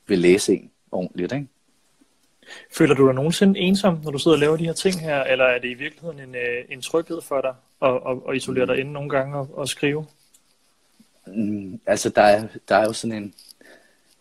vil 0.07 0.19
læse 0.19 0.53
en 0.53 0.71
ordentligt. 0.93 1.33
Ikke? 1.33 1.47
Føler 2.73 2.95
du 2.95 3.07
dig 3.07 3.15
nogensinde 3.15 3.61
ensom, 3.61 4.01
når 4.05 4.11
du 4.11 4.19
sidder 4.19 4.37
og 4.37 4.41
laver 4.41 4.57
de 4.57 4.65
her 4.65 4.73
ting 4.73 5.01
her, 5.01 5.23
eller 5.23 5.45
er 5.45 5.59
det 5.59 5.69
i 5.69 5.75
virkeligheden 5.75 6.21
en, 6.21 6.35
øh, 6.35 6.65
en 6.69 6.81
tryghed 6.81 7.21
for 7.21 7.41
dig 7.41 7.55
at, 7.83 7.95
at, 7.95 8.19
at 8.29 8.37
isolere 8.37 8.67
dig 8.67 8.79
inde 8.79 8.93
nogle 8.93 9.11
gange 9.11 9.37
og, 9.37 9.49
og 9.53 9.69
skrive? 9.69 10.07
Mm, 11.27 11.81
altså, 11.87 12.09
der 12.09 12.23
er, 12.23 12.49
der 12.69 12.77
er 12.77 12.85
jo 12.85 12.93
sådan 12.93 13.23
en... 13.23 13.35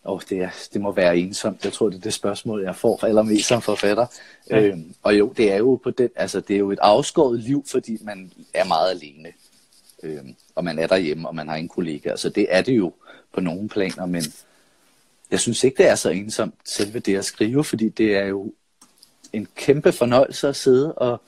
Oh, 0.04 0.20
det, 0.30 0.38
er, 0.38 0.50
det 0.72 0.80
må 0.80 0.92
være 0.92 1.18
ensomt. 1.18 1.64
Jeg 1.64 1.72
tror, 1.72 1.88
det 1.88 1.96
er 1.96 2.00
det 2.00 2.14
spørgsmål, 2.14 2.62
jeg 2.62 2.76
får 2.76 3.04
allermest 3.04 3.48
som 3.48 3.62
forfatter. 3.62 4.06
Ja. 4.50 4.60
Øhm, 4.60 4.94
og 5.02 5.18
jo, 5.18 5.32
det 5.36 5.52
er 5.52 5.56
jo 5.56 5.80
på 5.84 5.90
den, 5.90 6.08
altså, 6.16 6.40
det 6.40 6.54
er 6.54 6.58
jo 6.58 6.70
et 6.70 6.78
afskåret 6.82 7.40
liv, 7.40 7.64
fordi 7.66 7.98
man 8.02 8.32
er 8.54 8.64
meget 8.64 8.90
alene. 8.90 9.28
Øhm, 10.02 10.34
og 10.54 10.64
man 10.64 10.78
er 10.78 10.86
derhjemme, 10.86 11.28
og 11.28 11.34
man 11.34 11.48
har 11.48 11.56
ingen 11.56 11.68
kollegaer. 11.68 12.16
Så 12.16 12.28
det 12.28 12.46
er 12.48 12.62
det 12.62 12.76
jo 12.76 12.92
på 13.32 13.40
nogle 13.40 13.68
planer, 13.68 14.06
men 14.06 14.22
jeg 15.30 15.40
synes 15.40 15.64
ikke, 15.64 15.82
det 15.82 15.88
er 15.88 15.94
så 15.94 16.10
ensomt, 16.10 16.54
selve 16.64 16.98
det 16.98 17.16
at 17.16 17.24
skrive, 17.24 17.64
fordi 17.64 17.88
det 17.88 18.16
er 18.16 18.26
jo 18.26 18.52
en 19.32 19.48
kæmpe 19.56 19.92
fornøjelse 19.92 20.48
at 20.48 20.56
sidde 20.56 20.94
og 20.94 21.20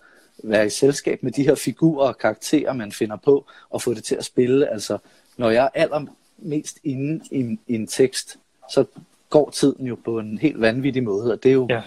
være 0.44 0.66
i 0.66 0.70
selskab 0.70 1.22
med 1.22 1.32
de 1.32 1.42
her 1.42 1.54
figurer 1.54 2.08
og 2.08 2.18
karakterer, 2.18 2.72
man 2.72 2.92
finder 2.92 3.16
på, 3.16 3.46
og 3.70 3.82
få 3.82 3.94
det 3.94 4.04
til 4.04 4.14
at 4.14 4.24
spille. 4.24 4.68
Altså, 4.68 4.98
når 5.36 5.50
jeg 5.50 5.64
er 5.64 5.80
allermest 5.82 6.78
inde 6.84 7.24
i, 7.30 7.58
i 7.66 7.74
en 7.74 7.86
tekst, 7.86 8.38
så 8.70 8.84
går 9.30 9.50
tiden 9.50 9.86
jo 9.86 9.98
på 10.04 10.18
en 10.18 10.38
helt 10.38 10.60
vanvittig 10.60 11.04
måde, 11.04 11.32
og 11.32 11.42
det 11.42 11.48
er 11.48 11.52
jo, 11.52 11.66
ja. 11.70 11.82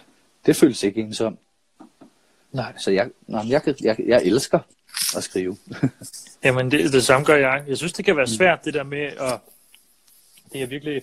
det 0.45 0.55
føles 0.55 0.83
ikke 0.83 1.01
ensomt. 1.01 1.39
Nej. 2.51 2.77
Så 2.77 2.91
jeg, 2.91 3.09
nej, 3.27 3.43
jeg, 3.49 3.61
jeg, 3.81 3.95
jeg 4.07 4.23
elsker 4.23 4.59
at 5.17 5.23
skrive. 5.23 5.57
Jamen, 6.43 6.71
det, 6.71 6.93
det 6.93 7.03
samme 7.03 7.25
gør 7.25 7.35
jeg. 7.35 7.63
Jeg 7.67 7.77
synes, 7.77 7.93
det 7.93 8.05
kan 8.05 8.17
være 8.17 8.27
svært, 8.27 8.65
det 8.65 8.73
der 8.73 8.83
med 8.83 9.01
at... 9.01 9.39
Det 10.53 10.61
er 10.61 10.67
virkelig 10.67 11.01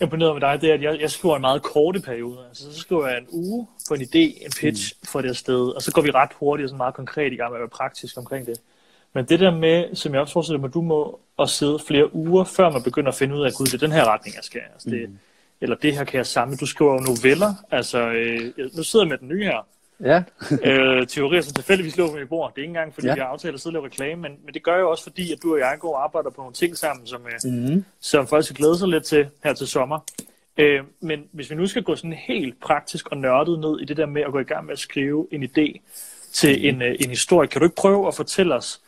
imponeret 0.00 0.34
med 0.34 0.40
dig, 0.40 0.60
det 0.60 0.70
er, 0.70 0.74
at 0.74 0.82
jeg, 0.82 1.00
jeg 1.00 1.10
skriver 1.10 1.36
en 1.36 1.40
meget 1.40 1.62
korte 1.62 2.00
periode. 2.00 2.46
Altså, 2.48 2.72
så 2.72 2.80
skriver 2.80 3.08
jeg 3.08 3.18
en 3.18 3.26
uge 3.30 3.66
på 3.88 3.94
en 3.94 4.00
idé, 4.00 4.44
en 4.44 4.52
pitch 4.60 4.94
mm. 5.00 5.06
for 5.06 5.20
det 5.20 5.36
sted, 5.36 5.68
og 5.68 5.82
så 5.82 5.92
går 5.92 6.02
vi 6.02 6.10
ret 6.10 6.30
hurtigt 6.34 6.64
og 6.64 6.68
sådan 6.68 6.76
meget 6.76 6.94
konkret 6.94 7.32
i 7.32 7.36
gang 7.36 7.50
med 7.50 7.56
at 7.56 7.60
være 7.60 7.68
praktisk 7.68 8.18
omkring 8.18 8.46
det. 8.46 8.60
Men 9.12 9.24
det 9.24 9.40
der 9.40 9.50
med, 9.50 9.94
som 9.94 10.12
jeg 10.12 10.20
også 10.20 10.32
forestiller 10.32 10.60
mig, 10.60 10.74
du 10.74 10.82
må 10.82 11.20
at 11.38 11.48
sidde 11.48 11.78
flere 11.86 12.14
uger, 12.14 12.44
før 12.44 12.70
man 12.70 12.82
begynder 12.82 13.08
at 13.08 13.14
finde 13.14 13.34
ud 13.34 13.42
af, 13.42 13.46
at 13.46 13.54
gud, 13.54 13.66
det 13.66 13.74
er 13.74 13.78
den 13.78 13.92
her 13.92 14.04
retning, 14.04 14.36
jeg 14.36 14.44
skal. 14.44 14.60
Altså, 14.74 14.90
det, 14.90 15.10
mm. 15.10 15.18
Eller 15.60 15.76
det 15.76 15.96
her 15.96 16.04
kan 16.04 16.16
jeg 16.16 16.26
samle. 16.26 16.56
Du 16.56 16.66
skriver 16.66 16.92
jo 16.92 17.00
noveller. 17.00 17.54
Altså, 17.70 18.10
øh, 18.10 18.52
nu 18.76 18.82
sidder 18.82 19.04
jeg 19.04 19.08
med 19.08 19.18
den 19.18 19.28
nye 19.28 19.44
her. 19.44 19.66
Ja. 20.00 20.22
øh, 20.70 21.06
teorier, 21.06 21.40
som 21.40 21.54
tilfældigvis 21.54 21.96
lå 21.96 22.12
med 22.12 22.22
i 22.22 22.24
bord. 22.24 22.52
Det 22.54 22.58
er 22.58 22.62
ikke 22.62 22.70
engang, 22.70 22.94
fordi 22.94 23.06
ja. 23.06 23.14
vi 23.14 23.20
har 23.20 23.26
aftalt 23.26 23.54
at 23.54 23.60
sidde 23.60 23.76
og 23.76 23.82
lave 23.82 23.86
reklame, 23.86 24.22
men, 24.22 24.32
men 24.44 24.54
det 24.54 24.62
gør 24.62 24.78
jo 24.78 24.90
også, 24.90 25.02
fordi 25.02 25.32
at 25.32 25.38
du 25.42 25.52
og 25.52 25.58
jeg 25.58 25.76
går 25.80 25.96
og 25.96 26.04
arbejder 26.04 26.30
på 26.30 26.40
nogle 26.40 26.54
ting 26.54 26.76
sammen, 26.76 27.06
som, 27.06 27.20
mm. 27.44 27.84
som 28.00 28.26
folk 28.26 28.44
skal 28.44 28.56
glæde 28.56 28.78
sig 28.78 28.88
lidt 28.88 29.04
til 29.04 29.26
her 29.44 29.52
til 29.52 29.66
sommer. 29.66 29.98
Øh, 30.58 30.80
men 31.00 31.24
hvis 31.32 31.50
vi 31.50 31.54
nu 31.54 31.66
skal 31.66 31.82
gå 31.82 31.96
sådan 31.96 32.12
helt 32.12 32.60
praktisk 32.60 33.08
og 33.08 33.16
nørdet 33.16 33.58
ned 33.58 33.80
i 33.80 33.84
det 33.84 33.96
der 33.96 34.06
med 34.06 34.22
at 34.22 34.32
gå 34.32 34.38
i 34.38 34.44
gang 34.44 34.64
med 34.64 34.72
at 34.72 34.78
skrive 34.78 35.26
en 35.32 35.42
idé 35.42 35.80
til 36.32 36.58
mm. 36.58 36.64
en, 36.64 36.82
øh, 36.82 36.96
en 37.00 37.10
historie, 37.10 37.48
kan 37.48 37.60
du 37.60 37.64
ikke 37.64 37.76
prøve 37.76 38.08
at 38.08 38.14
fortælle 38.14 38.54
os, 38.54 38.80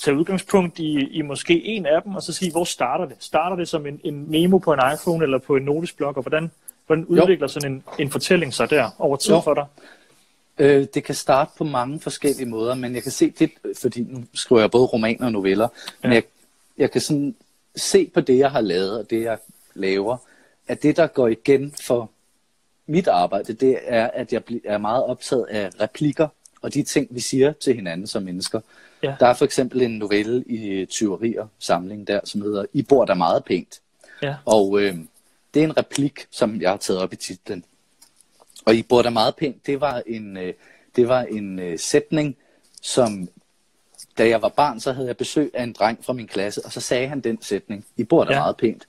tage 0.00 0.16
udgangspunkt 0.16 0.78
i, 0.78 1.06
i 1.06 1.22
måske 1.22 1.64
en 1.64 1.86
af 1.86 2.02
dem, 2.02 2.14
og 2.14 2.22
så 2.22 2.32
sige, 2.32 2.50
hvor 2.50 2.64
starter 2.64 3.04
det? 3.04 3.16
Starter 3.18 3.56
det 3.56 3.68
som 3.68 3.86
en, 3.86 4.00
en 4.04 4.30
memo 4.30 4.58
på 4.58 4.72
en 4.72 4.80
iPhone 4.94 5.24
eller 5.24 5.38
på 5.38 5.56
en 5.56 5.62
notesblok, 5.62 6.16
og 6.16 6.22
hvordan, 6.22 6.50
hvordan 6.86 7.04
udvikler 7.04 7.44
jo. 7.44 7.48
sådan 7.48 7.72
en, 7.72 7.84
en 7.98 8.10
fortælling 8.10 8.54
sig 8.54 8.70
der 8.70 8.90
over 8.98 9.16
tid 9.16 9.34
jo. 9.34 9.40
for 9.40 9.54
dig? 9.54 9.66
Øh, 10.58 10.86
det 10.94 11.04
kan 11.04 11.14
starte 11.14 11.50
på 11.58 11.64
mange 11.64 12.00
forskellige 12.00 12.46
måder, 12.46 12.74
men 12.74 12.94
jeg 12.94 13.02
kan 13.02 13.12
se 13.12 13.30
det, 13.30 13.50
fordi 13.80 14.00
nu 14.02 14.24
skriver 14.34 14.60
jeg 14.60 14.70
både 14.70 14.84
romaner 14.84 15.26
og 15.26 15.32
noveller, 15.32 15.68
ja. 16.02 16.08
men 16.08 16.14
jeg, 16.14 16.22
jeg 16.78 16.90
kan 16.90 17.00
sådan 17.00 17.34
se 17.76 18.10
på 18.14 18.20
det, 18.20 18.38
jeg 18.38 18.50
har 18.50 18.60
lavet, 18.60 18.98
og 18.98 19.10
det, 19.10 19.22
jeg 19.22 19.38
laver, 19.74 20.16
at 20.68 20.82
det, 20.82 20.96
der 20.96 21.06
går 21.06 21.28
igen 21.28 21.74
for 21.82 22.10
mit 22.86 23.08
arbejde, 23.08 23.52
det 23.52 23.78
er, 23.82 24.10
at 24.14 24.32
jeg 24.32 24.42
er 24.64 24.78
meget 24.78 25.04
optaget 25.04 25.46
af 25.50 25.70
replikker, 25.80 26.28
og 26.62 26.74
de 26.74 26.82
ting, 26.82 27.06
vi 27.10 27.20
siger 27.20 27.52
til 27.52 27.74
hinanden 27.74 28.06
som 28.06 28.22
mennesker. 28.22 28.60
Ja. 29.02 29.14
Der 29.20 29.26
er 29.26 29.34
for 29.34 29.44
eksempel 29.44 29.82
en 29.82 29.90
novelle 29.90 30.44
i 30.46 30.86
Tyverier 30.86 31.46
samling 31.58 32.06
der, 32.06 32.20
som 32.24 32.42
hedder 32.42 32.64
I 32.72 32.82
bor 32.82 33.04
der 33.04 33.14
meget 33.14 33.44
pænt. 33.44 33.80
Ja. 34.22 34.34
Og 34.44 34.80
øh, 34.80 34.98
det 35.54 35.60
er 35.60 35.64
en 35.64 35.76
replik, 35.76 36.26
som 36.30 36.60
jeg 36.60 36.70
har 36.70 36.76
taget 36.76 37.00
op 37.02 37.12
i 37.12 37.16
titlen. 37.16 37.64
Og 38.64 38.74
I 38.74 38.82
bor 38.82 39.02
da 39.02 39.10
meget 39.10 39.36
pænt, 39.36 39.66
det 39.66 39.80
var 39.80 40.02
en, 40.06 40.36
øh, 40.36 40.54
det 40.96 41.08
var 41.08 41.22
en 41.22 41.58
øh, 41.58 41.78
sætning, 41.78 42.36
som 42.82 43.28
da 44.18 44.28
jeg 44.28 44.42
var 44.42 44.48
barn, 44.48 44.80
så 44.80 44.92
havde 44.92 45.06
jeg 45.08 45.16
besøg 45.16 45.50
af 45.54 45.62
en 45.62 45.72
dreng 45.72 46.04
fra 46.04 46.12
min 46.12 46.26
klasse, 46.26 46.64
og 46.64 46.72
så 46.72 46.80
sagde 46.80 47.08
han 47.08 47.20
den 47.20 47.42
sætning, 47.42 47.86
I 47.96 48.04
bor 48.04 48.24
Ja. 48.24 48.32
ja. 48.32 48.38
meget 48.38 48.56
pænt. 48.56 48.86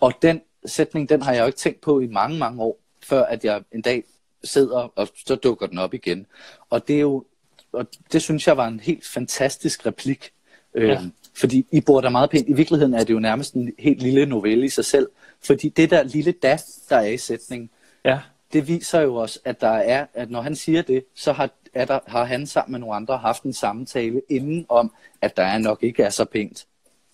Og 0.00 0.12
den 0.22 0.42
sætning, 0.66 1.08
den 1.08 1.22
har 1.22 1.32
jeg 1.32 1.40
jo 1.40 1.46
ikke 1.46 1.58
tænkt 1.58 1.80
på 1.80 2.00
i 2.00 2.06
mange, 2.06 2.38
mange 2.38 2.62
år, 2.62 2.78
før 3.02 3.24
at 3.24 3.44
jeg 3.44 3.62
en 3.72 3.82
dag 3.82 4.04
sidder, 4.44 4.92
og 4.96 5.08
så 5.26 5.34
dukker 5.34 5.66
den 5.66 5.78
op 5.78 5.94
igen. 5.94 6.26
Og 6.70 6.88
det 6.88 6.96
er 6.96 7.00
jo, 7.00 7.24
og 7.72 7.86
det 8.12 8.22
synes 8.22 8.46
jeg 8.46 8.56
var 8.56 8.68
en 8.68 8.80
helt 8.80 9.06
fantastisk 9.06 9.86
replik. 9.86 10.30
Ja. 10.74 10.86
Ja. 10.86 11.00
Fordi 11.34 11.66
I 11.72 11.80
bor 11.80 12.00
der 12.00 12.08
meget 12.08 12.30
pænt. 12.30 12.48
I 12.48 12.52
virkeligheden 12.52 12.94
er 12.94 13.04
det 13.04 13.14
jo 13.14 13.18
nærmest 13.18 13.54
en 13.54 13.72
helt 13.78 14.02
lille 14.02 14.26
novelle 14.26 14.66
i 14.66 14.68
sig 14.68 14.84
selv. 14.84 15.08
Fordi 15.40 15.68
det 15.68 15.90
der 15.90 16.02
lille 16.02 16.32
da, 16.32 16.58
der 16.88 16.96
er 16.96 17.08
i 17.08 17.18
sætningen, 17.18 17.70
Ja, 18.04 18.18
det 18.52 18.68
viser 18.68 19.00
jo 19.00 19.14
også, 19.14 19.40
at 19.44 19.60
der 19.60 19.68
er, 19.68 20.06
at 20.14 20.30
når 20.30 20.42
han 20.42 20.56
siger 20.56 20.82
det, 20.82 21.04
så 21.14 21.32
har, 21.32 21.50
er 21.74 21.84
der, 21.84 21.98
har 22.06 22.24
han 22.24 22.46
sammen 22.46 22.72
med 22.72 22.80
nogle 22.80 22.94
andre 22.94 23.18
haft 23.18 23.42
en 23.42 23.52
samtale 23.52 24.22
inden 24.28 24.66
om, 24.68 24.92
at 25.20 25.36
der 25.36 25.42
er 25.42 25.58
nok 25.58 25.82
ikke 25.82 26.02
er 26.02 26.10
så 26.10 26.24
pænt, 26.24 26.66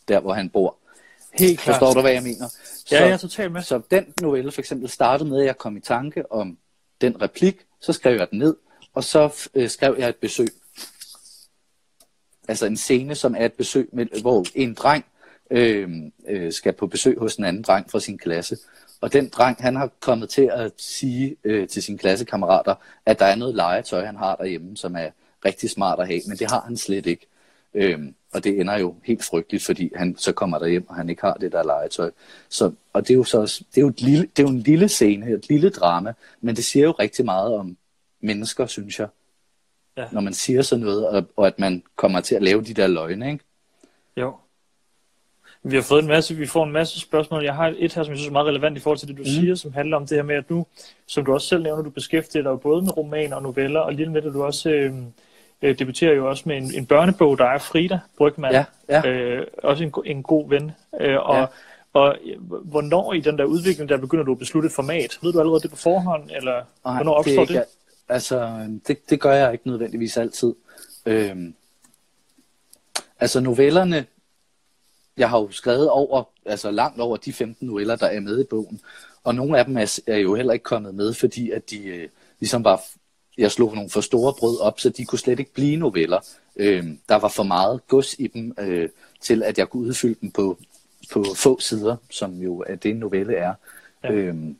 der 0.08 0.20
hvor 0.20 0.32
han 0.32 0.50
bor. 0.50 0.76
helt 1.32 1.60
klart. 1.60 1.78
Forstår 1.78 1.94
du, 1.94 2.00
hvad 2.00 2.12
jeg 2.12 2.22
mener? 2.22 2.44
Ja, 2.90 2.98
så, 2.98 3.04
jeg 3.04 3.10
er 3.10 3.16
totalt 3.16 3.52
med. 3.52 3.62
så 3.62 3.80
den 3.90 4.14
novelle 4.22 4.52
for 4.52 4.60
eksempel 4.60 4.88
startede 4.88 5.28
med, 5.28 5.40
at 5.40 5.46
jeg 5.46 5.58
kom 5.58 5.76
i 5.76 5.80
tanke 5.80 6.32
om 6.32 6.58
den 7.00 7.22
replik, 7.22 7.56
så 7.80 7.92
skrev 7.92 8.16
jeg 8.18 8.30
den 8.30 8.38
ned, 8.38 8.56
og 8.94 9.04
så 9.04 9.48
øh, 9.54 9.68
skrev 9.68 9.96
jeg 9.98 10.08
et 10.08 10.16
besøg. 10.16 10.48
Altså 12.48 12.66
en 12.66 12.76
scene, 12.76 13.14
som 13.14 13.34
er 13.38 13.44
et 13.44 13.52
besøg, 13.52 13.88
med, 13.92 14.20
hvor 14.20 14.46
en 14.54 14.74
dreng 14.74 15.04
øh, 15.50 15.88
øh, 16.28 16.52
skal 16.52 16.72
på 16.72 16.86
besøg 16.86 17.18
hos 17.18 17.36
en 17.36 17.44
anden 17.44 17.62
dreng 17.62 17.90
fra 17.90 18.00
sin 18.00 18.18
klasse. 18.18 18.56
Og 19.00 19.12
den 19.12 19.28
dreng, 19.28 19.56
han 19.60 19.76
har 19.76 19.90
kommet 20.00 20.28
til 20.28 20.50
at 20.52 20.72
sige 20.76 21.36
øh, 21.44 21.68
til 21.68 21.82
sine 21.82 21.98
klassekammerater, 21.98 22.74
at 23.06 23.18
der 23.18 23.26
er 23.26 23.34
noget 23.34 23.54
legetøj, 23.54 24.04
han 24.04 24.16
har 24.16 24.36
derhjemme, 24.36 24.76
som 24.76 24.96
er 24.96 25.10
rigtig 25.44 25.70
smart 25.70 26.00
at 26.00 26.06
have, 26.06 26.20
men 26.28 26.36
det 26.36 26.50
har 26.50 26.60
han 26.60 26.76
slet 26.76 27.06
ikke. 27.06 27.26
Øhm, 27.74 28.14
og 28.32 28.44
det 28.44 28.60
ender 28.60 28.78
jo 28.78 28.94
helt 29.04 29.24
frygteligt, 29.24 29.64
fordi 29.64 29.92
han 29.96 30.16
så 30.18 30.32
kommer 30.32 30.58
der 30.58 30.66
hjem, 30.66 30.88
og 30.88 30.94
han 30.94 31.08
ikke 31.10 31.22
har 31.22 31.34
det 31.34 31.52
der 31.52 31.62
legetøj. 31.62 32.10
Så, 32.48 32.72
og 32.92 33.08
det 33.08 33.14
er 33.14 33.18
jo 33.18 33.24
så 33.24 33.40
også, 33.40 33.64
det 33.70 33.76
er 33.76 33.82
jo, 33.82 33.88
et 33.88 34.00
lille, 34.00 34.22
det 34.36 34.42
er 34.42 34.42
jo 34.42 34.48
en 34.48 34.60
lille 34.60 34.88
scene, 34.88 35.30
et 35.30 35.48
lille 35.48 35.70
drama, 35.70 36.12
men 36.40 36.56
det 36.56 36.64
siger 36.64 36.84
jo 36.84 36.90
rigtig 36.92 37.24
meget 37.24 37.54
om 37.54 37.76
mennesker, 38.24 38.66
synes 38.66 38.98
jeg. 38.98 39.08
Ja. 39.96 40.04
Når 40.12 40.20
man 40.20 40.34
siger 40.34 40.62
sådan 40.62 40.84
noget, 40.84 41.08
og, 41.08 41.24
og 41.36 41.46
at 41.46 41.58
man 41.58 41.82
kommer 41.96 42.20
til 42.20 42.34
at 42.34 42.42
lave 42.42 42.62
de 42.62 42.74
der 42.74 42.86
løgne, 42.86 43.32
ikke? 43.32 43.44
Jo. 44.16 44.34
Vi 45.62 45.74
har 45.74 45.82
fået 45.82 46.02
en 46.02 46.08
masse, 46.08 46.34
vi 46.34 46.46
får 46.46 46.64
en 46.64 46.72
masse 46.72 47.00
spørgsmål. 47.00 47.44
Jeg 47.44 47.54
har 47.54 47.74
et 47.78 47.94
her, 47.94 48.02
som 48.02 48.10
jeg 48.10 48.18
synes 48.18 48.28
er 48.28 48.32
meget 48.32 48.46
relevant 48.46 48.76
i 48.76 48.80
forhold 48.80 48.98
til 48.98 49.08
det, 49.08 49.16
du 49.16 49.22
mm. 49.22 49.28
siger, 49.28 49.54
som 49.54 49.72
handler 49.72 49.96
om 49.96 50.06
det 50.06 50.18
her 50.18 50.22
med, 50.22 50.36
at 50.36 50.50
nu, 50.50 50.66
som 51.06 51.24
du 51.24 51.32
også 51.32 51.48
selv 51.48 51.62
nævner, 51.62 51.82
du 51.82 51.90
beskæftiger 51.90 52.42
dig 52.42 52.60
både 52.60 52.82
med 52.82 52.96
romaner 52.96 53.36
og 53.36 53.42
noveller, 53.42 53.80
og 53.80 53.92
lige 53.92 54.10
med, 54.10 54.22
at 54.22 54.32
du 54.32 54.44
også 54.44 54.70
øh, 54.70 54.94
øh, 55.62 55.78
debuterer 55.78 56.14
jo 56.14 56.28
også 56.28 56.42
med 56.46 56.56
en, 56.56 56.74
en 56.74 56.86
børnebog, 56.86 57.38
der 57.38 57.44
er 57.44 57.58
Frida 57.58 57.98
Brygman. 58.18 58.52
Ja, 58.52 58.64
ja. 58.88 59.08
Øh, 59.08 59.46
også 59.62 59.84
en, 59.84 59.92
en 60.04 60.22
god 60.22 60.48
ven. 60.48 60.72
Øh, 61.00 61.18
og, 61.28 61.36
Ja. 61.36 61.46
og 61.92 62.16
øh, 62.24 62.42
hvornår 62.42 63.12
i 63.12 63.20
den 63.20 63.38
der 63.38 63.44
udvikling, 63.44 63.88
der 63.88 63.96
begynder 63.96 64.24
du 64.24 64.32
at 64.32 64.38
beslutte 64.38 64.66
et 64.66 64.72
format? 64.72 65.18
Ved 65.22 65.32
du 65.32 65.40
allerede 65.40 65.60
det 65.60 65.70
på 65.70 65.76
forhånd, 65.76 66.30
eller 66.36 66.62
Nej, 66.84 66.94
hvornår 66.94 67.12
opstår 67.14 67.42
er 67.42 67.46
det? 67.46 67.64
Altså, 68.08 68.68
det, 68.88 69.10
det 69.10 69.20
gør 69.20 69.32
jeg 69.32 69.52
ikke 69.52 69.68
nødvendigvis 69.68 70.16
altid. 70.16 70.54
Øhm, 71.06 71.54
altså 73.20 73.40
novellerne, 73.40 74.06
jeg 75.16 75.30
har 75.30 75.38
jo 75.38 75.50
skrevet 75.50 75.90
over, 75.90 76.24
altså 76.46 76.70
langt 76.70 77.00
over 77.00 77.16
de 77.16 77.32
15 77.32 77.66
noveller, 77.66 77.96
der 77.96 78.06
er 78.06 78.20
med 78.20 78.40
i 78.40 78.44
bogen. 78.44 78.80
Og 79.24 79.34
nogle 79.34 79.58
af 79.58 79.64
dem 79.64 79.76
er, 79.76 80.00
er 80.06 80.16
jo 80.16 80.34
heller 80.34 80.52
ikke 80.52 80.62
kommet 80.62 80.94
med, 80.94 81.14
fordi 81.14 81.50
at 81.50 81.70
de 81.70 81.86
øh, 81.86 82.08
ligesom 82.40 82.64
var, 82.64 82.82
jeg 83.38 83.52
slog 83.52 83.74
nogle 83.74 83.90
for 83.90 84.00
store 84.00 84.34
brød 84.38 84.60
op, 84.60 84.80
så 84.80 84.90
de 84.90 85.04
kunne 85.04 85.18
slet 85.18 85.38
ikke 85.38 85.54
blive 85.54 85.76
noveller. 85.76 86.20
Øhm, 86.56 86.98
der 87.08 87.14
var 87.14 87.28
for 87.28 87.42
meget 87.42 87.88
gods 87.88 88.14
i 88.18 88.26
dem, 88.26 88.54
øh, 88.58 88.88
til 89.20 89.42
at 89.42 89.58
jeg 89.58 89.68
kunne 89.68 89.86
udfylde 89.86 90.18
dem 90.20 90.30
på, 90.30 90.58
på 91.12 91.24
få 91.36 91.60
sider, 91.60 91.96
som 92.10 92.42
jo 92.42 92.64
er 92.66 92.74
det 92.74 92.90
en 92.90 92.96
novelle 92.96 93.36
er. 93.36 93.54
Ja. 94.04 94.12
Øhm, 94.12 94.56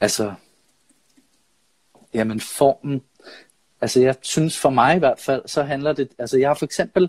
altså, 0.00 0.34
jamen 2.16 2.40
formen, 2.40 3.02
altså 3.80 4.00
jeg 4.00 4.14
synes 4.22 4.58
for 4.58 4.70
mig 4.70 4.96
i 4.96 4.98
hvert 4.98 5.18
fald, 5.18 5.42
så 5.46 5.62
handler 5.62 5.92
det, 5.92 6.08
altså 6.18 6.38
jeg 6.38 6.48
har 6.48 6.54
for 6.54 6.64
eksempel, 6.64 7.02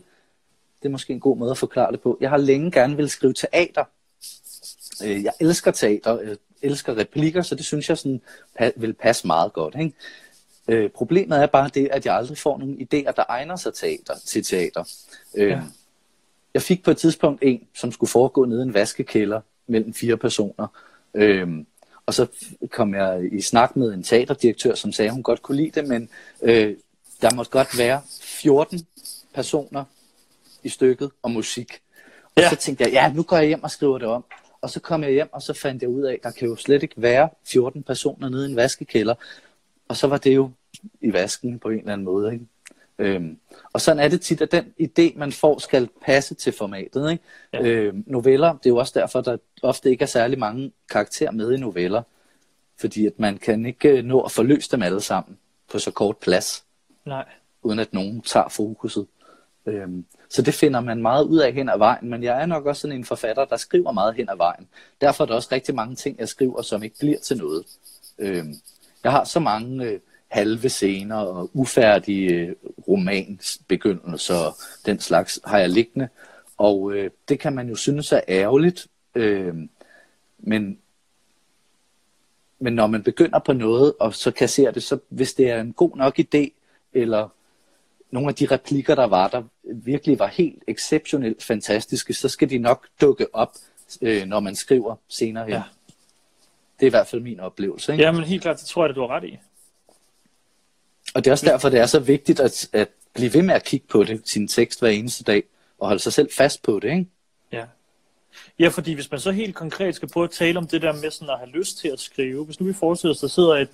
det 0.82 0.86
er 0.86 0.90
måske 0.90 1.14
en 1.14 1.20
god 1.20 1.38
måde 1.38 1.52
at 1.52 1.58
forklare 1.58 1.92
det 1.92 2.02
på, 2.02 2.18
jeg 2.22 2.30
har 2.30 2.38
længe 2.38 2.72
gerne 2.72 2.96
vil 2.96 3.10
skrive 3.10 3.34
teater. 3.34 3.84
Øh, 5.06 5.24
Jeg 5.24 5.34
elsker 5.40 5.72
teater, 5.72 6.20
jeg 6.22 6.38
elsker 6.62 6.98
replikker, 6.98 7.42
så 7.42 7.56
det 7.56 7.66
synes 7.66 7.90
jeg 7.90 7.98
sådan 7.98 8.22
vil 8.76 8.94
passe 8.94 9.28
meget 9.28 9.54
godt. 9.54 9.76
Ikke? 9.80 9.94
Øh, 10.68 10.90
problemet 10.90 11.42
er 11.42 11.46
bare 11.46 11.70
det, 11.74 11.90
at 11.92 12.06
jeg 12.06 12.16
aldrig 12.16 12.38
får 12.38 12.58
nogle 12.58 12.74
idéer, 12.76 13.12
der 13.12 13.24
egner 13.30 13.56
sig 13.56 13.74
teater, 13.74 14.14
til 14.26 14.44
teater. 14.44 14.84
Øh, 15.36 15.50
Ja. 15.50 15.62
Jeg 16.54 16.62
fik 16.62 16.84
på 16.84 16.92
et 16.92 16.98
tidspunkt 16.98 17.40
en, 17.44 17.68
som 17.76 17.92
skulle 17.92 18.10
foregå 18.10 18.46
nede 18.46 18.60
i 18.62 18.64
en 18.64 18.74
vaskekælder 18.74 19.42
mellem 19.68 19.94
fire 19.94 20.18
personer. 20.18 20.68
Øhm, 21.14 21.68
og 22.08 22.14
så 22.14 22.28
kom 22.72 22.96
jeg 22.96 23.30
i 23.34 23.42
snak 23.42 23.76
med 23.76 23.94
en 23.94 24.04
teaterdirektør, 24.04 24.76
som 24.76 24.92
sagde, 24.92 25.10
at 25.10 25.14
hun 25.14 25.24
godt 25.24 25.42
kunne 25.42 25.58
lide 25.58 25.72
det, 25.82 25.88
men 25.88 26.10
øh, 26.42 26.76
der 27.22 27.34
måtte 27.36 27.52
godt 27.52 27.78
være 27.78 28.02
14 28.22 28.80
personer 29.34 29.84
i 30.64 30.70
stykket 30.70 31.12
og 31.24 31.32
musik. 31.32 31.82
Og 32.36 32.42
Ja. 32.42 32.50
så 32.50 32.56
tænkte 32.56 32.84
jeg, 32.84 32.94
ja, 32.94 33.14
nu 33.14 33.24
går 33.24 33.38
jeg 33.38 33.48
hjem 33.48 33.64
og 33.64 33.72
skriver 33.72 33.98
det 33.98 34.08
om. 34.08 34.24
Og 34.62 34.70
så 34.70 34.80
kom 34.80 35.04
jeg 35.04 35.12
hjem, 35.12 35.30
og 35.32 35.42
så 35.42 35.54
fandt 35.54 35.82
jeg 35.82 35.90
ud 35.90 36.04
af, 36.04 36.14
at 36.14 36.20
der 36.24 36.32
kan 36.32 36.48
jo 36.48 36.56
slet 36.56 36.84
ikke 36.84 36.96
være 36.98 37.30
14 37.46 37.84
personer 37.84 38.30
nede 38.30 38.48
i 38.48 38.50
en 38.50 38.56
vaskekælder. 38.56 39.16
Og 39.88 39.98
så 39.98 40.08
var 40.08 40.18
det 40.18 40.36
jo 40.36 40.52
i 41.02 41.14
vasken 41.14 41.60
på 41.60 41.70
en 41.70 41.80
eller 41.80 41.94
anden 41.94 42.06
måde. 42.06 42.34
Ikke? 42.34 42.46
Øhm, 43.00 43.38
og 43.74 43.82
sådan 43.82 44.00
er 44.00 44.08
det 44.08 44.22
tit, 44.22 44.42
at 44.42 44.52
den 44.52 44.74
idé, 44.82 45.18
man 45.18 45.32
får, 45.32 45.60
skal 45.60 45.90
passe 46.06 46.36
til 46.36 46.54
formatet. 46.54 47.12
Ikke? 47.12 47.24
Ja. 47.54 47.62
Øhm, 47.62 48.04
noveller, 48.08 48.54
det 48.54 48.66
er 48.66 48.70
jo 48.70 48.78
også 48.78 49.00
derfor, 49.00 49.22
der 49.22 49.38
ofte 49.64 49.90
ikke 49.90 50.04
er 50.04 50.08
særlig 50.08 50.40
mange 50.40 50.72
karakterer 50.90 51.32
med 51.32 51.54
i 51.54 51.58
noveller. 51.58 52.02
Fordi 52.80 53.06
at 53.06 53.20
man 53.20 53.38
kan 53.38 53.66
ikke 53.66 53.90
øh, 53.90 54.04
nå 54.04 54.22
at 54.22 54.32
forløse 54.32 54.72
dem 54.72 54.82
alle 54.82 55.02
sammen 55.02 55.38
på 55.72 55.80
så 55.80 55.92
kort 55.92 56.18
plads, 56.18 56.66
Nej. 57.06 57.26
uden 57.64 57.80
at 57.80 57.94
nogen 57.94 58.22
tager 58.22 58.48
fokuset. 58.50 59.08
Øhm, 59.66 60.06
så 60.30 60.42
det 60.42 60.54
finder 60.54 60.80
man 60.80 61.02
meget 61.02 61.26
ud 61.26 61.38
af 61.38 61.54
hen 61.54 61.70
ad 61.70 61.78
vejen, 61.78 62.10
men 62.10 62.24
jeg 62.24 62.42
er 62.42 62.46
nok 62.46 62.66
også 62.66 62.82
sådan 62.82 62.98
en 62.98 63.06
forfatter, 63.06 63.46
der 63.46 63.58
skriver 63.58 63.92
meget 63.92 64.16
hen 64.16 64.30
ad 64.30 64.38
vejen. 64.38 64.68
Derfor 65.02 65.24
er 65.24 65.26
der 65.26 65.36
også 65.36 65.50
rigtig 65.52 65.76
mange 65.76 65.96
ting, 65.96 66.20
jeg 66.20 66.30
skriver, 66.30 66.62
som 66.62 66.84
ikke 66.84 67.00
bliver 67.00 67.20
til 67.20 67.38
noget. 67.38 67.66
Øhm, 68.18 68.54
jeg 69.04 69.12
har 69.12 69.24
så 69.24 69.40
mange 69.40 69.86
øh, 69.86 70.00
halve 70.28 70.70
scener 70.70 71.16
og 71.16 71.50
ufærdige 71.54 72.34
øh, 72.34 72.56
romansbegyndelser 72.88 74.36
og 74.36 74.54
den 74.86 75.00
slags 75.00 75.40
har 75.46 75.60
jeg 75.60 75.70
liggende. 75.70 76.08
Og 76.58 76.94
øh, 76.94 77.12
det 77.30 77.40
kan 77.40 77.56
man 77.56 77.70
jo 77.70 77.76
synes 77.76 78.12
er 78.12 78.22
ærgerligt, 78.28 78.88
øh, 79.16 79.56
men, 80.40 80.80
men 82.60 82.74
når 82.74 82.88
man 82.88 83.04
begynder 83.04 83.40
på 83.40 83.54
noget 83.54 83.94
og 84.00 84.14
så 84.14 84.32
kasserer 84.32 84.72
det, 84.72 84.84
så 84.84 85.00
hvis 85.10 85.34
det 85.34 85.50
er 85.50 85.62
en 85.62 85.74
god 85.74 85.98
nok 85.98 86.20
idé, 86.20 86.50
eller 86.94 87.30
nogle 88.12 88.30
af 88.30 88.36
de 88.36 88.46
replikker, 88.46 88.96
der 88.96 89.08
var 89.08 89.28
der, 89.28 89.44
virkelig 89.64 90.20
var 90.20 90.28
helt 90.28 90.64
exceptionelt 90.68 91.44
fantastiske, 91.44 92.14
så 92.14 92.30
skal 92.30 92.50
de 92.50 92.58
nok 92.58 92.88
dukke 93.02 93.36
op, 93.36 93.54
øh, 94.02 94.26
når 94.26 94.40
man 94.40 94.56
skriver 94.56 94.96
senere 95.08 95.44
hen. 95.44 95.54
Ja. 95.54 95.58
Ja. 95.58 95.64
Det 96.80 96.86
er 96.86 96.88
i 96.88 96.90
hvert 96.90 97.08
fald 97.08 97.22
min 97.22 97.40
oplevelse. 97.40 97.92
Ikke? 97.92 98.04
Ja, 98.04 98.12
men 98.12 98.24
helt 98.24 98.42
klart, 98.42 98.60
det 98.60 98.66
tror 98.66 98.84
jeg, 98.84 98.90
at 98.90 98.96
du 98.96 99.02
har 99.02 99.08
ret 99.08 99.24
i. 99.24 99.38
Og 101.16 101.26
det 101.26 101.28
er 101.28 101.32
også 101.32 101.46
derfor, 101.46 101.70
det 101.70 101.80
er 101.80 101.86
så 101.86 102.00
vigtigt 102.00 102.40
at, 102.40 102.70
at 102.74 102.90
blive 103.14 103.34
ved 103.34 103.42
med 103.42 103.56
at 103.56 103.64
kigge 103.64 103.88
på 103.88 104.04
det, 104.04 104.22
sin 104.26 104.48
tekst 104.48 104.80
hver 104.80 104.90
eneste 104.90 105.24
dag, 105.24 105.44
og 105.80 105.88
holde 105.88 106.02
sig 106.02 106.14
selv 106.14 106.30
fast 106.38 106.64
på 106.64 106.80
det. 106.80 106.90
Ikke? 106.90 107.06
Ja. 107.52 107.66
Ja, 108.60 108.68
fordi 108.68 108.94
hvis 108.94 109.12
man 109.12 109.20
så 109.20 109.32
helt 109.32 109.56
konkret 109.56 109.96
skal 109.96 110.10
prøve 110.10 110.24
at 110.24 110.32
tale 110.32 110.60
om 110.60 110.68
det 110.68 110.82
der 110.82 110.94
med 110.94 111.12
sådan 111.12 111.30
at 111.30 111.40
have 111.40 111.50
lyst 111.50 111.78
til 111.78 111.88
at 111.88 112.00
skrive. 112.00 112.46
Hvis 112.46 112.60
nu 112.60 112.66
vi 112.66 112.74
forestiller 112.74 113.14
os, 113.14 113.20
der 113.20 113.28
sidder 113.28 113.56
et, 113.56 113.70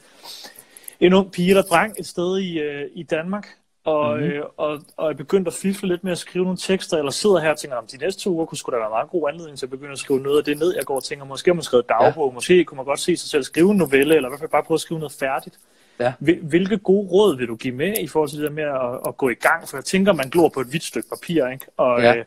en 1.00 1.14
ung 1.14 1.32
pige 1.32 1.50
eller 1.50 1.62
dreng 1.62 1.96
et 2.00 2.08
sted 2.08 2.38
i, 2.38 2.60
øh, 2.60 2.90
i 2.94 3.04
Danmark, 3.04 3.48
og, 3.86 4.18
mm-hmm. 4.18 4.32
øh, 4.32 4.44
og, 4.58 4.82
og 4.98 5.10
er 5.10 5.14
begyndt 5.14 5.48
at 5.48 5.54
fifle 5.54 5.88
lidt 5.88 6.04
med 6.04 6.12
at 6.12 6.18
skrive 6.18 6.46
nogle 6.46 6.58
tekster, 6.58 6.98
eller 6.98 7.12
sidder 7.12 7.40
her 7.40 7.50
og 7.50 7.58
tænker, 7.58 7.78
om 7.78 7.88
de 7.88 7.98
næste 7.98 8.22
to 8.22 8.30
uger 8.30 8.46
kunne 8.46 8.58
sgu 8.58 8.72
da 8.72 8.78
være 8.78 8.86
en 8.88 8.92
meget 8.92 9.10
god 9.10 9.30
anledning 9.30 9.58
til 9.60 9.66
at 9.66 9.70
begynde 9.70 9.92
at 9.92 10.00
skrive 10.00 10.20
noget 10.20 10.38
af 10.38 10.44
det 10.44 10.60
ned. 10.60 10.76
Jeg 10.76 10.86
går 10.86 10.96
og 10.96 11.04
tænker, 11.04 11.26
måske 11.26 11.50
har 11.50 11.54
man 11.54 11.64
skrevet 11.64 11.90
dagbog, 11.90 12.30
ja. 12.30 12.34
måske 12.34 12.66
kunne 12.66 12.76
man 12.76 12.86
godt 12.86 13.00
se 13.00 13.18
sig 13.18 13.30
selv 13.30 13.44
skrive 13.44 13.72
en 13.72 13.78
novelle, 13.78 14.16
eller 14.16 14.30
i 14.30 14.32
hvert 14.32 14.40
fald 14.40 14.50
bare 14.50 14.64
prøve 14.64 14.76
at 14.76 14.82
skrive 14.82 15.00
noget 15.00 15.14
færdigt. 15.14 15.60
Ja. 16.00 16.14
Hvil- 16.20 16.42
Hvilke 16.46 16.78
gode 16.78 17.08
råd 17.10 17.38
vil 17.38 17.48
du 17.48 17.56
give 17.56 17.76
med 17.76 17.98
i 18.00 18.08
forhold 18.08 18.30
til 18.30 18.38
det 18.40 18.46
der 18.48 18.52
med 18.56 18.64
at, 18.64 19.08
at 19.08 19.18
gå 19.18 19.30
i 19.30 19.34
gang? 19.34 19.68
For 19.70 19.78
jeg 19.78 19.86
tænker, 19.86 20.14
man 20.14 20.30
glor 20.30 20.50
på 20.50 20.60
et 20.60 20.68
hvidt 20.68 20.84
stykke 20.84 21.10
papir, 21.10 21.48
ikke? 21.48 21.66
Og, 21.78 22.02
Ja. 22.02 22.16
øh, 22.16 22.26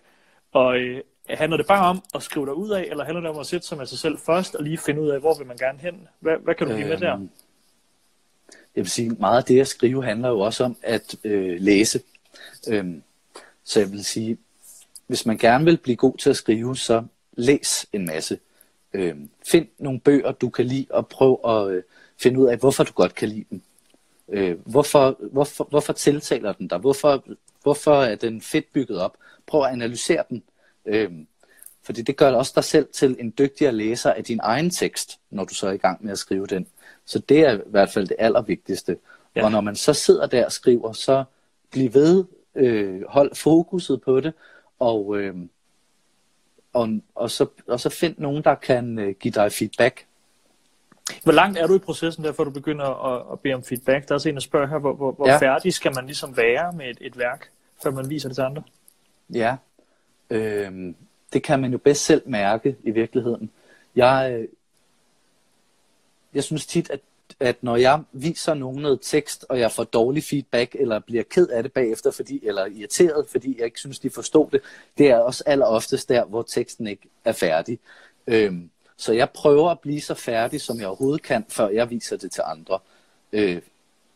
og 0.52 0.78
øh, 0.78 1.00
handler 1.30 1.56
det 1.56 1.66
bare 1.66 1.86
om 1.90 2.02
at 2.14 2.22
skrive 2.22 2.46
dig 2.46 2.54
ud 2.54 2.70
af, 2.70 2.82
eller 2.90 3.04
handler 3.04 3.20
det 3.20 3.30
om 3.30 3.38
at 3.38 3.46
sætte 3.46 3.66
sig 3.66 3.78
med 3.78 3.86
sig 3.86 3.98
selv 3.98 4.18
først, 4.18 4.54
og 4.54 4.64
lige 4.64 4.78
finde 4.78 5.00
ud 5.02 5.08
af, 5.08 5.20
hvor 5.20 5.38
vil 5.38 5.46
man 5.46 5.56
gerne 5.56 5.78
hen? 5.78 6.08
Hvad, 6.20 6.36
hvad 6.44 6.54
kan 6.54 6.66
du 6.68 6.76
give 6.76 6.88
med 6.88 6.96
der? 6.98 7.14
Øhm, 7.14 7.30
Jeg 8.76 8.82
vil 8.82 8.90
sige, 8.90 9.10
meget 9.10 9.38
af 9.38 9.44
det 9.44 9.60
at 9.60 9.68
skrive 9.68 10.04
handler 10.04 10.28
jo 10.28 10.40
også 10.40 10.64
om 10.64 10.76
at 10.82 11.16
øh, 11.24 11.60
læse. 11.60 12.00
Øhm, 12.68 13.02
så 13.64 13.80
jeg 13.80 13.92
vil 13.92 14.04
sige, 14.04 14.38
hvis 15.06 15.26
man 15.26 15.38
gerne 15.38 15.64
vil 15.64 15.76
blive 15.76 15.96
god 15.96 16.16
til 16.18 16.30
at 16.30 16.36
skrive, 16.36 16.76
så 16.76 17.04
læs 17.32 17.86
en 17.92 18.06
masse. 18.06 18.38
Øhm, 18.92 19.30
find 19.46 19.66
nogle 19.78 20.00
bøger, 20.00 20.32
du 20.32 20.48
kan 20.48 20.64
lide, 20.66 20.86
og 20.90 21.08
prøv 21.08 21.40
at 21.48 21.70
øh, 21.70 21.82
finde 22.18 22.40
ud 22.40 22.48
af, 22.48 22.58
hvorfor 22.58 22.84
du 22.84 22.92
godt 22.92 23.14
kan 23.14 23.28
lide 23.28 23.44
den. 23.50 23.62
Øh, 24.28 24.58
hvorfor, 24.66 25.16
hvorfor, 25.32 25.64
hvorfor 25.64 25.92
tiltaler 25.92 26.52
den 26.52 26.68
dig? 26.68 26.78
Hvorfor, 26.78 27.24
hvorfor 27.62 28.02
er 28.02 28.14
den 28.14 28.40
fedt 28.40 28.72
bygget 28.72 29.00
op? 29.00 29.16
Prøv 29.46 29.62
at 29.62 29.72
analysere 29.72 30.24
den. 30.30 30.42
Øh, 30.86 31.10
fordi 31.82 32.02
det 32.02 32.16
gør 32.16 32.32
også 32.32 32.52
dig 32.54 32.64
selv 32.64 32.88
til 32.92 33.16
en 33.18 33.34
dygtigere 33.38 33.72
læser 33.72 34.12
af 34.12 34.24
din 34.24 34.40
egen 34.42 34.70
tekst, 34.70 35.20
når 35.30 35.44
du 35.44 35.54
så 35.54 35.66
er 35.66 35.72
i 35.72 35.76
gang 35.76 36.04
med 36.04 36.12
at 36.12 36.18
skrive 36.18 36.46
den. 36.46 36.66
Så 37.04 37.18
det 37.18 37.40
er 37.40 37.58
i 37.58 37.60
hvert 37.66 37.90
fald 37.90 38.08
det 38.08 38.16
allervigtigste. 38.18 38.96
Ja. 39.36 39.44
Og 39.44 39.50
når 39.50 39.60
man 39.60 39.76
så 39.76 39.92
sidder 39.92 40.26
der 40.26 40.44
og 40.44 40.52
skriver, 40.52 40.92
så 40.92 41.24
bliv 41.70 41.94
ved, 41.94 42.24
øh, 42.54 43.02
hold 43.08 43.34
fokuset 43.34 44.00
på 44.00 44.20
det, 44.20 44.32
og, 44.78 45.16
øh, 45.18 45.34
og, 46.72 46.88
og, 47.14 47.30
så, 47.30 47.46
og 47.66 47.80
så 47.80 47.88
find 47.88 48.14
nogen, 48.18 48.44
der 48.44 48.54
kan 48.54 48.98
øh, 48.98 49.14
give 49.20 49.32
dig 49.32 49.52
feedback. 49.52 50.06
Hvor 51.22 51.32
langt 51.32 51.58
er 51.58 51.66
du 51.66 51.74
i 51.74 51.78
processen 51.78 52.24
der, 52.24 52.32
før 52.32 52.44
du 52.44 52.50
begynder 52.50 52.84
at, 52.84 53.32
at 53.32 53.40
bede 53.40 53.54
om 53.54 53.64
feedback? 53.64 54.08
Der 54.08 54.12
er 54.12 54.14
også 54.14 54.28
en, 54.28 54.34
der 54.34 54.40
spørger 54.40 54.66
her, 54.66 54.78
hvor, 54.78 54.94
hvor, 54.94 55.12
hvor 55.12 55.28
ja. 55.28 55.38
færdig 55.38 55.74
skal 55.74 55.94
man 55.94 56.06
ligesom 56.06 56.36
være 56.36 56.72
med 56.72 56.90
et, 56.90 56.98
et 57.00 57.18
værk, 57.18 57.50
før 57.82 57.90
man 57.90 58.10
viser 58.10 58.28
det 58.28 58.36
til 58.36 58.42
andre? 58.42 58.62
Ja, 59.30 59.56
øh, 60.30 60.94
det 61.32 61.42
kan 61.42 61.60
man 61.60 61.72
jo 61.72 61.78
bedst 61.78 62.04
selv 62.04 62.22
mærke 62.26 62.76
i 62.82 62.90
virkeligheden. 62.90 63.50
Jeg, 63.96 64.32
øh, 64.32 64.48
jeg 66.34 66.44
synes 66.44 66.66
tit, 66.66 66.90
at, 66.90 67.00
at 67.40 67.56
når 67.62 67.76
jeg 67.76 68.02
viser 68.12 68.54
nogen 68.54 68.82
noget 68.82 68.98
tekst, 69.02 69.46
og 69.48 69.58
jeg 69.60 69.72
får 69.72 69.84
dårlig 69.84 70.24
feedback, 70.24 70.76
eller 70.78 70.98
bliver 70.98 71.22
ked 71.22 71.48
af 71.48 71.62
det 71.62 71.72
bagefter, 71.72 72.10
fordi, 72.10 72.46
eller 72.46 72.66
irriteret, 72.66 73.26
fordi 73.28 73.56
jeg 73.58 73.64
ikke 73.64 73.80
synes, 73.80 73.98
de 73.98 74.10
forstod 74.10 74.50
det, 74.50 74.60
det 74.98 75.10
er 75.10 75.16
også 75.16 75.42
aller 75.46 75.66
oftest 75.66 76.08
der, 76.08 76.24
hvor 76.24 76.42
teksten 76.42 76.86
ikke 76.86 77.08
er 77.24 77.32
færdig. 77.32 77.78
Øhm, 78.26 78.70
så 78.96 79.12
jeg 79.12 79.30
prøver 79.30 79.70
at 79.70 79.80
blive 79.80 80.00
så 80.00 80.14
færdig, 80.14 80.60
som 80.60 80.78
jeg 80.78 80.86
overhovedet 80.86 81.22
kan, 81.22 81.44
før 81.48 81.68
jeg 81.68 81.90
viser 81.90 82.16
det 82.16 82.32
til 82.32 82.42
andre. 82.46 82.78
Øh, 83.32 83.62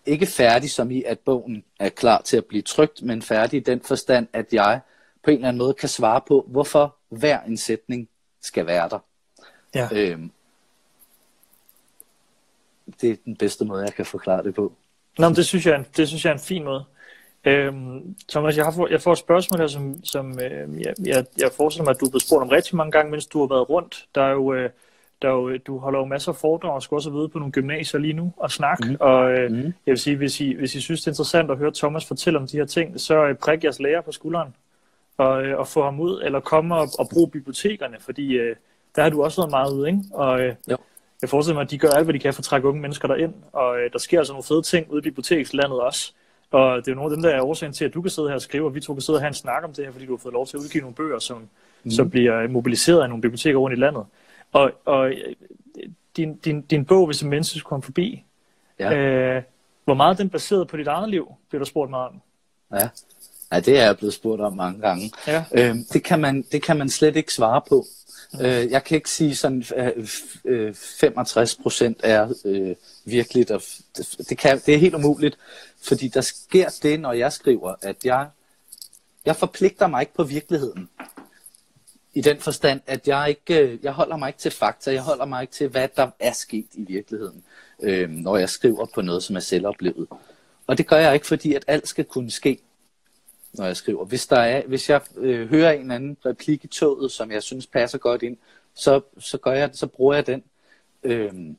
ikke 0.06 0.26
færdig 0.26 0.70
som 0.70 0.90
i, 0.90 1.02
at 1.02 1.18
bogen 1.18 1.64
er 1.80 1.88
klar 1.88 2.22
til 2.22 2.36
at 2.36 2.44
blive 2.44 2.62
trygt, 2.62 3.02
men 3.02 3.22
færdig 3.22 3.56
i 3.56 3.62
den 3.62 3.80
forstand, 3.80 4.28
at 4.32 4.52
jeg 4.52 4.80
på 5.24 5.30
en 5.30 5.36
eller 5.36 5.48
anden 5.48 5.58
måde 5.58 5.74
kan 5.74 5.88
svare 5.88 6.20
på, 6.28 6.44
hvorfor 6.48 6.96
hver 7.08 7.42
en 7.42 7.56
sætning 7.56 8.08
skal 8.40 8.66
være 8.66 8.88
der. 8.88 8.98
Ja. 9.74 9.88
Øhm, 9.92 10.30
det 13.00 13.10
er 13.10 13.16
den 13.24 13.36
bedste 13.36 13.64
måde, 13.64 13.82
jeg 13.82 13.94
kan 13.94 14.06
forklare 14.06 14.42
det 14.42 14.54
på. 14.54 14.72
Nå, 15.18 15.28
men 15.28 15.36
det 15.36 15.46
synes 15.46 15.66
jeg, 15.66 15.84
det 15.96 16.08
synes 16.08 16.24
jeg 16.24 16.30
er 16.30 16.34
en 16.34 16.40
fin 16.40 16.64
måde. 16.64 16.84
Øhm, 17.44 18.16
Thomas, 18.28 18.56
jeg, 18.56 18.64
har 18.64 18.72
for, 18.72 18.86
jeg 18.86 19.00
får 19.00 19.12
et 19.12 19.18
spørgsmål 19.18 19.60
her, 19.60 19.66
som, 19.66 20.04
som 20.04 20.40
øh, 20.40 20.80
jeg, 20.80 20.94
jeg, 21.04 21.24
jeg 21.38 21.50
forestiller 21.56 21.84
mig, 21.84 21.90
at 21.90 22.00
du 22.00 22.06
er 22.06 22.10
blevet 22.10 22.22
spurgt 22.22 22.42
om 22.42 22.48
rigtig 22.48 22.76
mange 22.76 22.92
gange, 22.92 23.10
mens 23.10 23.26
du 23.26 23.40
har 23.40 23.46
været 23.46 23.70
rundt. 23.70 24.06
Der 24.14 24.22
er 24.22 24.30
jo, 24.30 24.54
øh, 24.54 24.70
der 25.22 25.28
er 25.28 25.32
jo, 25.32 25.56
du 25.56 25.78
holder 25.78 25.98
jo 25.98 26.04
masser 26.04 26.32
af 26.32 26.36
foredrag 26.36 26.72
og 26.72 26.82
skal 26.82 26.94
også 26.94 27.10
vide 27.10 27.28
på 27.28 27.38
nogle 27.38 27.52
gymnasier 27.52 28.00
lige 28.00 28.12
nu 28.12 28.32
og 28.36 28.50
snakke. 28.50 28.88
Mm. 28.88 28.96
Og 29.00 29.32
øh, 29.32 29.50
mm. 29.50 29.56
jeg 29.62 29.72
vil 29.86 29.98
sige, 29.98 30.16
hvis 30.16 30.40
I, 30.40 30.54
hvis 30.54 30.74
I 30.74 30.80
synes, 30.80 31.00
det 31.00 31.06
er 31.06 31.10
interessant 31.10 31.50
at 31.50 31.58
høre 31.58 31.72
Thomas 31.74 32.04
fortælle 32.04 32.38
om 32.38 32.46
de 32.46 32.56
her 32.56 32.64
ting, 32.64 33.00
så 33.00 33.26
øh, 33.26 33.34
prik 33.34 33.64
jeres 33.64 33.80
lærer 33.80 34.00
på 34.00 34.12
skulderen 34.12 34.54
og, 35.16 35.42
øh, 35.42 35.58
og 35.58 35.66
få 35.66 35.84
ham 35.84 36.00
ud, 36.00 36.22
eller 36.22 36.40
komme 36.40 36.74
og, 36.74 36.88
og 36.98 37.08
bruge 37.12 37.30
bibliotekerne, 37.30 37.96
fordi 38.00 38.32
øh, 38.32 38.56
der 38.96 39.02
har 39.02 39.10
du 39.10 39.22
også 39.22 39.40
været 39.40 39.50
meget 39.50 39.72
ude, 39.74 39.88
ikke? 39.88 40.00
Og 40.12 40.40
øh, 40.40 40.54
jo. 40.70 40.76
jeg 41.22 41.28
forestiller 41.28 41.54
mig, 41.54 41.62
at 41.62 41.70
de 41.70 41.78
gør 41.78 41.88
alt, 41.88 42.04
hvad 42.04 42.14
de 42.14 42.18
kan 42.18 42.34
for 42.34 42.40
at 42.40 42.44
trække 42.44 42.68
unge 42.68 42.80
mennesker 42.80 43.08
derind, 43.08 43.34
og 43.52 43.80
øh, 43.80 43.92
der 43.92 43.98
sker 43.98 44.18
altså 44.18 44.32
nogle 44.32 44.44
fede 44.44 44.62
ting 44.62 44.90
ude 44.90 44.98
i 44.98 45.02
bibliotekslandet 45.02 45.80
også. 45.80 46.12
Og 46.50 46.76
det 46.76 46.88
er 46.88 46.92
jo 46.92 46.96
nogle 46.96 47.12
af 47.12 47.16
dem, 47.16 47.22
der 47.22 47.30
er 47.30 47.42
årsagen 47.42 47.72
til, 47.72 47.84
at 47.84 47.94
du 47.94 48.02
kan 48.02 48.10
sidde 48.10 48.28
her 48.28 48.34
og 48.34 48.42
skrive, 48.42 48.66
og 48.66 48.74
vi 48.74 48.80
to 48.80 48.94
kan 48.94 49.00
sidde 49.00 49.16
og 49.16 49.20
have 49.20 49.28
en 49.28 49.34
snak 49.34 49.64
om 49.64 49.72
det 49.72 49.84
her, 49.84 49.92
fordi 49.92 50.06
du 50.06 50.12
har 50.12 50.18
fået 50.22 50.32
lov 50.32 50.46
til 50.46 50.56
at 50.56 50.60
udgive 50.60 50.80
nogle 50.80 50.94
bøger, 50.94 51.18
som, 51.18 51.48
mm. 51.84 51.90
som 51.90 52.10
bliver 52.10 52.48
mobiliseret 52.48 53.02
af 53.02 53.08
nogle 53.08 53.22
biblioteker 53.22 53.58
rundt 53.58 53.76
i 53.76 53.80
landet. 53.80 54.04
Og, 54.52 54.72
og 54.84 55.10
øh, 55.10 55.34
din, 56.16 56.36
din, 56.36 56.60
din 56.60 56.84
bog, 56.84 57.06
hvis 57.06 57.22
en 57.22 57.30
menneske 57.30 57.58
skulle 57.58 57.68
komme 57.68 57.82
forbi, 57.82 58.24
ja. 58.78 58.96
øh, 58.96 59.42
hvor 59.84 59.94
meget 59.94 60.18
den 60.18 60.30
baseret 60.30 60.68
på 60.68 60.76
dit 60.76 60.86
eget 60.86 61.10
liv, 61.10 61.34
bliver 61.48 61.60
der 61.60 61.66
spurgt 61.66 61.90
meget 61.90 62.08
om. 62.08 62.20
Ja. 62.72 62.88
Ja, 63.52 63.60
det 63.60 63.78
er 63.78 63.84
jeg 63.84 63.96
blevet 63.96 64.14
spurgt 64.14 64.42
om 64.42 64.56
mange 64.56 64.80
gange. 64.80 65.12
Ja. 65.26 65.44
Øh, 65.52 65.74
det, 65.92 66.04
kan 66.04 66.20
man, 66.20 66.42
det 66.52 66.62
kan 66.62 66.76
man 66.76 66.88
slet 66.88 67.16
ikke 67.16 67.32
svare 67.32 67.60
på. 67.68 67.84
Øh, 68.34 68.70
jeg 68.70 68.84
kan 68.84 68.96
ikke 68.96 69.10
sige 69.10 69.36
sådan, 69.36 69.64
øh, 70.44 70.74
65 70.74 71.56
øh, 71.58 71.62
procent 71.62 72.00
er 72.02 72.32
øh, 72.44 72.74
virkeligt. 73.04 73.50
Og 73.50 73.62
det, 73.96 74.16
det, 74.28 74.38
kan, 74.38 74.60
det 74.66 74.74
er 74.74 74.78
helt 74.78 74.94
umuligt, 74.94 75.38
fordi 75.82 76.08
der 76.08 76.20
sker 76.20 76.78
det, 76.82 77.00
når 77.00 77.12
jeg 77.12 77.32
skriver, 77.32 77.74
at 77.82 77.96
jeg, 78.04 78.28
jeg 79.24 79.36
forpligter 79.36 79.86
mig 79.86 80.00
ikke 80.00 80.14
på 80.14 80.24
virkeligheden. 80.24 80.88
I 82.14 82.20
den 82.20 82.38
forstand, 82.38 82.80
at 82.86 83.08
jeg 83.08 83.28
ikke, 83.28 83.64
øh, 83.64 83.78
jeg 83.84 83.92
holder 83.92 84.16
mig 84.16 84.28
ikke 84.28 84.38
til 84.38 84.50
fakta, 84.50 84.92
jeg 84.92 85.02
holder 85.02 85.24
mig 85.24 85.42
ikke 85.42 85.52
til, 85.52 85.68
hvad 85.68 85.88
der 85.96 86.10
er 86.20 86.32
sket 86.32 86.68
i 86.74 86.84
virkeligheden, 86.88 87.44
øh, 87.82 88.10
når 88.10 88.36
jeg 88.36 88.48
skriver 88.48 88.86
på 88.94 89.02
noget, 89.02 89.22
som 89.22 89.36
er 89.36 89.40
selvoplevet. 89.40 90.08
Og 90.66 90.78
det 90.78 90.86
gør 90.86 90.96
jeg 90.96 91.14
ikke, 91.14 91.26
fordi 91.26 91.54
at 91.54 91.64
alt 91.66 91.88
skal 91.88 92.04
kunne 92.04 92.30
ske 92.30 92.58
når 93.52 93.66
jeg 93.66 93.76
skriver. 93.76 94.04
Hvis, 94.04 94.26
der 94.26 94.36
er, 94.36 94.66
hvis 94.66 94.90
jeg 94.90 95.00
øh, 95.16 95.48
hører 95.48 95.72
en 95.72 95.90
anden 95.90 96.16
replik 96.26 96.64
i 96.64 96.66
toget, 96.66 97.12
som 97.12 97.30
jeg 97.30 97.42
synes 97.42 97.66
passer 97.66 97.98
godt 97.98 98.22
ind, 98.22 98.36
så, 98.74 99.00
så, 99.18 99.38
gør 99.38 99.52
jeg, 99.52 99.70
så 99.72 99.86
bruger 99.86 100.14
jeg 100.14 100.26
den. 100.26 100.42
Øhm, 101.02 101.56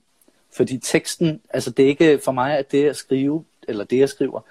fordi 0.52 0.78
teksten, 0.78 1.42
altså 1.50 1.72
det 1.72 1.86
er 1.86 1.90
ikke 1.90 2.20
for 2.26 2.32
mig, 2.32 2.58
at 2.58 2.72
det 2.72 2.90
at 2.90 2.96
skrive, 2.96 3.46
eller 3.68 3.84
det 3.84 3.98
jeg 3.98 4.10
skriver, 4.10 4.42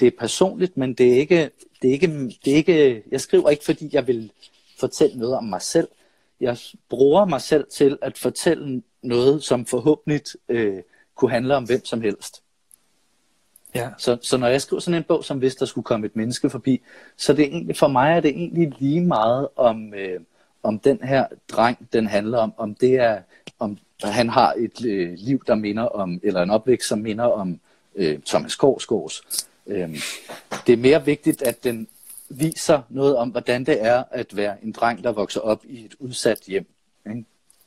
det 0.00 0.06
er 0.06 0.18
personligt, 0.18 0.76
men 0.76 0.94
det 0.94 1.12
er 1.12 1.16
ikke, 1.16 1.50
det 1.82 1.88
er 1.88 1.92
ikke, 1.92 2.06
det 2.44 2.52
er 2.52 2.56
ikke, 2.56 3.02
jeg 3.10 3.20
skriver 3.20 3.50
ikke, 3.50 3.64
fordi 3.64 3.90
jeg 3.92 4.06
vil 4.06 4.32
fortælle 4.80 5.18
noget 5.18 5.34
om 5.34 5.44
mig 5.44 5.62
selv. 5.62 5.88
Jeg 6.40 6.58
bruger 6.88 7.24
mig 7.24 7.40
selv 7.40 7.66
til 7.72 7.98
at 8.02 8.18
fortælle 8.18 8.82
noget, 9.02 9.42
som 9.42 9.66
forhåbentlig 9.66 10.20
øh, 10.48 10.82
kunne 11.14 11.30
handle 11.30 11.56
om 11.56 11.64
hvem 11.64 11.84
som 11.84 12.00
helst. 12.00 12.43
Ja. 13.74 13.88
Så, 13.98 14.18
så 14.22 14.36
når 14.36 14.46
jeg 14.46 14.62
skriver 14.62 14.80
sådan 14.80 14.98
en 14.98 15.04
bog, 15.04 15.24
som 15.24 15.38
hvis 15.38 15.54
der 15.54 15.66
skulle 15.66 15.84
komme 15.84 16.06
et 16.06 16.16
menneske 16.16 16.50
forbi, 16.50 16.80
så 17.16 17.32
det 17.32 17.44
er 17.44 17.48
egentlig, 17.48 17.76
for 17.76 17.88
mig 17.88 18.16
er 18.16 18.20
det 18.20 18.30
egentlig 18.30 18.72
lige 18.78 19.00
meget 19.00 19.48
om, 19.56 19.94
øh, 19.94 20.20
om 20.62 20.78
den 20.78 20.98
her 21.02 21.26
dreng, 21.48 21.88
den 21.92 22.06
handler 22.06 22.38
om, 22.38 22.52
om 22.56 22.74
det 22.74 22.94
er, 22.94 23.20
om 23.58 23.78
han 24.02 24.28
har 24.28 24.54
et 24.56 24.84
øh, 24.84 25.14
liv, 25.16 25.42
der 25.46 25.54
minder 25.54 25.82
om, 25.82 26.20
eller 26.22 26.42
en 26.42 26.50
opvækst, 26.50 26.88
som 26.88 26.98
minder 26.98 27.24
om 27.24 27.60
øh, 27.94 28.18
Thomas 28.26 28.56
Korsgaards. 28.56 29.22
Øh, 29.66 29.88
det 30.66 30.72
er 30.72 30.76
mere 30.76 31.04
vigtigt, 31.04 31.42
at 31.42 31.64
den 31.64 31.88
viser 32.28 32.82
noget 32.88 33.16
om, 33.16 33.28
hvordan 33.28 33.64
det 33.64 33.84
er 33.84 34.04
at 34.10 34.36
være 34.36 34.64
en 34.64 34.72
dreng, 34.72 35.04
der 35.04 35.12
vokser 35.12 35.40
op 35.40 35.64
i 35.64 35.84
et 35.84 35.94
udsat 35.98 36.40
hjem. 36.46 36.66
Ikke? 37.06 37.24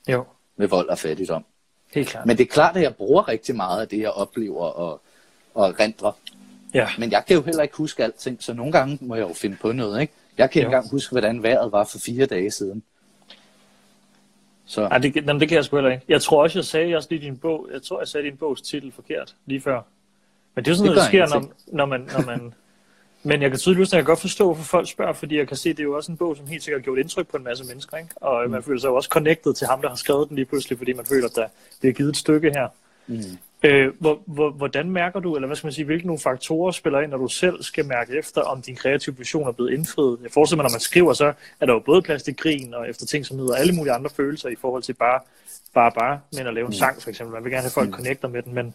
Jo. 0.08 0.26
Med 0.56 0.68
vold 0.68 0.90
og 0.90 0.98
fattigdom. 0.98 1.46
Helt 1.94 2.08
klart. 2.08 2.26
Men 2.26 2.38
det 2.38 2.44
er 2.44 2.48
klart, 2.48 2.78
at 2.78 2.84
jeg 2.84 2.96
bruger 2.96 3.28
rigtig 3.28 3.56
meget 3.56 3.82
af 3.82 3.88
det, 3.88 4.00
jeg 4.00 4.12
oplever, 4.12 4.66
og 4.66 5.02
og 5.58 5.80
rendre. 5.80 6.14
Ja. 6.74 6.88
Men 6.98 7.12
jeg 7.12 7.24
kan 7.28 7.36
jo 7.36 7.42
heller 7.42 7.64
ikke 7.64 7.78
huske 7.78 8.04
alting, 8.04 8.44
så 8.44 8.54
nogle 8.54 8.72
gange 8.72 8.98
må 9.02 9.16
jeg 9.16 9.30
jo 9.30 9.34
finde 9.34 9.58
på 9.62 9.72
noget. 9.72 10.02
Ikke? 10.02 10.14
Jeg 10.38 10.52
kan 10.52 10.60
ikke 10.60 10.66
engang 10.66 10.90
huske, 10.90 11.12
hvordan 11.12 11.44
vejret 11.44 11.72
var 11.72 11.84
for 11.84 12.00
fire 12.00 12.26
dage 12.26 12.52
siden. 12.52 12.84
Så. 14.66 14.82
Ej, 14.82 14.98
det, 14.98 15.16
jamen, 15.16 15.40
det 15.40 15.50
kan 15.50 15.56
jeg 15.56 15.66
sgu 15.66 15.76
heller 15.76 15.92
ikke. 15.92 16.06
Jeg 16.08 16.22
tror 16.22 16.44
også, 16.44 16.60
jeg 16.60 16.66
sagde 16.66 16.96
også 16.96 17.08
lige 17.12 17.22
din 17.22 17.38
bog, 17.38 17.70
jeg 17.74 17.82
tror, 17.84 18.00
jeg 18.00 18.08
sagde 18.08 18.26
din 18.26 18.38
bogs 18.38 18.62
titel 18.62 18.92
forkert 18.92 19.36
lige 19.46 19.62
før. 19.62 19.82
Men 20.56 20.66
det 20.66 20.72
er 20.72 20.74
jo 20.74 20.78
sådan 20.78 20.90
det 20.90 20.96
noget, 20.96 21.12
der 21.14 21.28
sker, 21.28 21.40
når, 21.40 21.52
når 21.68 21.86
man... 21.86 22.10
Når 22.18 22.26
man 22.26 22.54
men 23.24 23.42
jeg 23.42 23.50
kan 23.50 23.60
tydeligvis 23.60 23.94
jeg 23.94 23.98
kan 23.98 24.06
godt 24.06 24.20
forstå, 24.20 24.46
hvorfor 24.46 24.64
folk 24.64 24.90
spørger, 24.90 25.14
fordi 25.14 25.38
jeg 25.38 25.48
kan 25.48 25.58
se, 25.58 25.70
det 25.70 25.80
er 25.80 25.84
jo 25.84 25.96
også 25.96 26.12
en 26.12 26.18
bog, 26.18 26.38
som 26.38 26.48
helt 26.48 26.64
sikkert 26.64 26.82
har 26.82 26.84
gjort 26.84 26.98
indtryk 26.98 27.28
på 27.28 27.38
en 27.38 27.44
masse 27.44 27.66
mennesker. 27.66 27.98
Ikke? 27.98 28.10
Og 28.16 28.46
mm. 28.46 28.52
man 28.52 28.64
føler 28.64 28.80
sig 28.80 28.88
jo 28.88 28.96
også 28.96 29.10
connected 29.10 29.54
til 29.54 29.68
ham, 29.68 29.82
der 29.82 29.90
har 29.90 29.96
skrevet 29.96 30.30
den 30.30 30.36
lige 30.36 30.46
pludselig, 30.46 30.78
fordi 30.78 30.94
man 30.94 31.06
føler, 31.06 31.28
at 31.28 31.36
der 31.36 31.48
bliver 31.80 31.94
givet 31.94 32.10
et 32.10 32.18
stykke 32.18 32.52
her. 32.52 32.68
Mm. 33.08 33.38
Øh, 33.64 33.94
hvor, 34.00 34.22
hvor, 34.26 34.50
hvordan 34.50 34.90
mærker 34.90 35.20
du, 35.20 35.36
eller 35.36 35.48
hvad 35.48 35.56
skal 35.56 35.68
man 35.68 35.74
sige, 35.74 35.86
hvilke 35.86 36.08
nogle 36.08 36.20
faktorer 36.20 36.72
spiller 36.72 37.00
ind, 37.00 37.12
når 37.12 37.18
du 37.18 37.28
selv 37.28 37.64
skal 37.64 37.86
mærke 37.86 38.18
efter, 38.18 38.42
om 38.42 38.62
din 38.62 38.76
kreative 38.76 39.18
vision 39.18 39.48
er 39.48 39.52
blevet 39.52 39.74
indfriet? 39.74 40.20
Jeg 40.24 40.32
forestiller 40.32 40.64
mig, 40.64 40.70
når 40.70 40.76
man 40.76 40.80
skriver, 40.80 41.14
så 41.14 41.34
er 41.62 41.66
der 41.66 41.74
jo 41.74 41.80
både 41.80 42.02
plads 42.02 42.24
til 42.24 42.36
grin 42.36 42.74
og 42.74 42.90
efter 42.90 43.06
ting, 43.06 43.26
som 43.26 43.40
hedder 43.40 43.56
alle 43.56 43.74
mulige 43.74 43.94
andre 43.94 44.10
følelser 44.10 44.50
i 44.50 44.56
forhold 44.56 44.84
til 44.84 44.94
bare, 44.94 45.20
bare, 45.74 45.92
bare, 45.92 46.20
men 46.34 46.48
at 46.48 46.54
lave 46.54 46.66
en 46.66 46.70
mm. 46.70 46.74
sang 46.74 47.02
for 47.02 47.10
eksempel. 47.10 47.34
Man 47.34 47.44
vil 47.44 47.52
gerne 47.52 47.62
have 47.62 47.72
folk 47.72 47.88
mm. 47.88 47.94
connecter 47.94 48.28
med 48.28 48.42
den, 48.42 48.54
men 48.54 48.74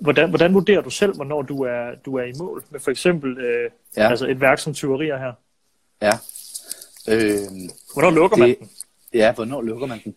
hvordan, 0.00 0.28
hvordan 0.28 0.54
vurderer 0.54 0.80
du 0.80 0.90
selv, 0.90 1.14
hvornår 1.14 1.42
du 1.42 1.62
er, 1.62 1.94
du 2.06 2.16
er 2.16 2.24
i 2.24 2.32
mål 2.38 2.64
med 2.70 2.80
for 2.80 2.90
eksempel 2.90 3.38
øh, 3.38 3.70
ja. 3.96 4.08
altså 4.10 4.26
et 4.26 4.40
værk 4.40 4.58
som 4.58 4.74
tyverier 4.74 5.18
her? 5.18 5.32
Ja. 6.02 6.12
Øh, 7.08 7.38
hvornår 7.92 8.10
lukker 8.10 8.36
det, 8.36 8.48
man 8.48 8.56
den? 8.58 8.70
Ja, 9.14 9.32
hvornår 9.32 9.62
lukker 9.62 9.86
man 9.86 10.00
den? 10.04 10.14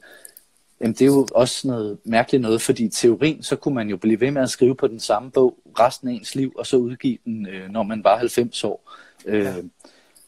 Jamen, 0.81 0.93
det 0.93 1.01
er 1.01 1.05
jo 1.05 1.27
også 1.35 1.67
noget 1.67 1.97
mærkeligt 2.03 2.41
noget, 2.41 2.61
fordi 2.61 2.85
i 2.85 2.89
teorien, 2.89 3.43
så 3.43 3.55
kunne 3.55 3.75
man 3.75 3.89
jo 3.89 3.97
blive 3.97 4.19
ved 4.19 4.31
med 4.31 4.41
at 4.41 4.49
skrive 4.49 4.75
på 4.75 4.87
den 4.87 4.99
samme 4.99 5.31
bog 5.31 5.59
resten 5.79 6.07
af 6.07 6.13
ens 6.13 6.35
liv, 6.35 6.53
og 6.57 6.67
så 6.67 6.77
udgive 6.77 7.17
den, 7.25 7.47
øh, 7.47 7.69
når 7.69 7.83
man 7.83 8.03
var 8.03 8.17
90 8.17 8.63
år. 8.63 8.91
Øh, 9.25 9.43
ja. 9.43 9.53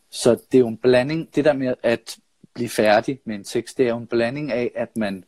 Så 0.09 0.31
det 0.31 0.57
er 0.57 0.59
jo 0.59 0.67
en 0.67 0.77
blanding, 0.77 1.35
det 1.35 1.45
der 1.45 1.53
med 1.53 1.73
at 1.83 2.17
blive 2.53 2.69
færdig 2.69 3.19
med 3.25 3.35
en 3.35 3.43
tekst, 3.43 3.77
det 3.77 3.85
er 3.85 3.89
jo 3.89 3.97
en 3.97 4.07
blanding 4.07 4.51
af, 4.51 4.71
at 4.75 4.97
man, 4.97 5.23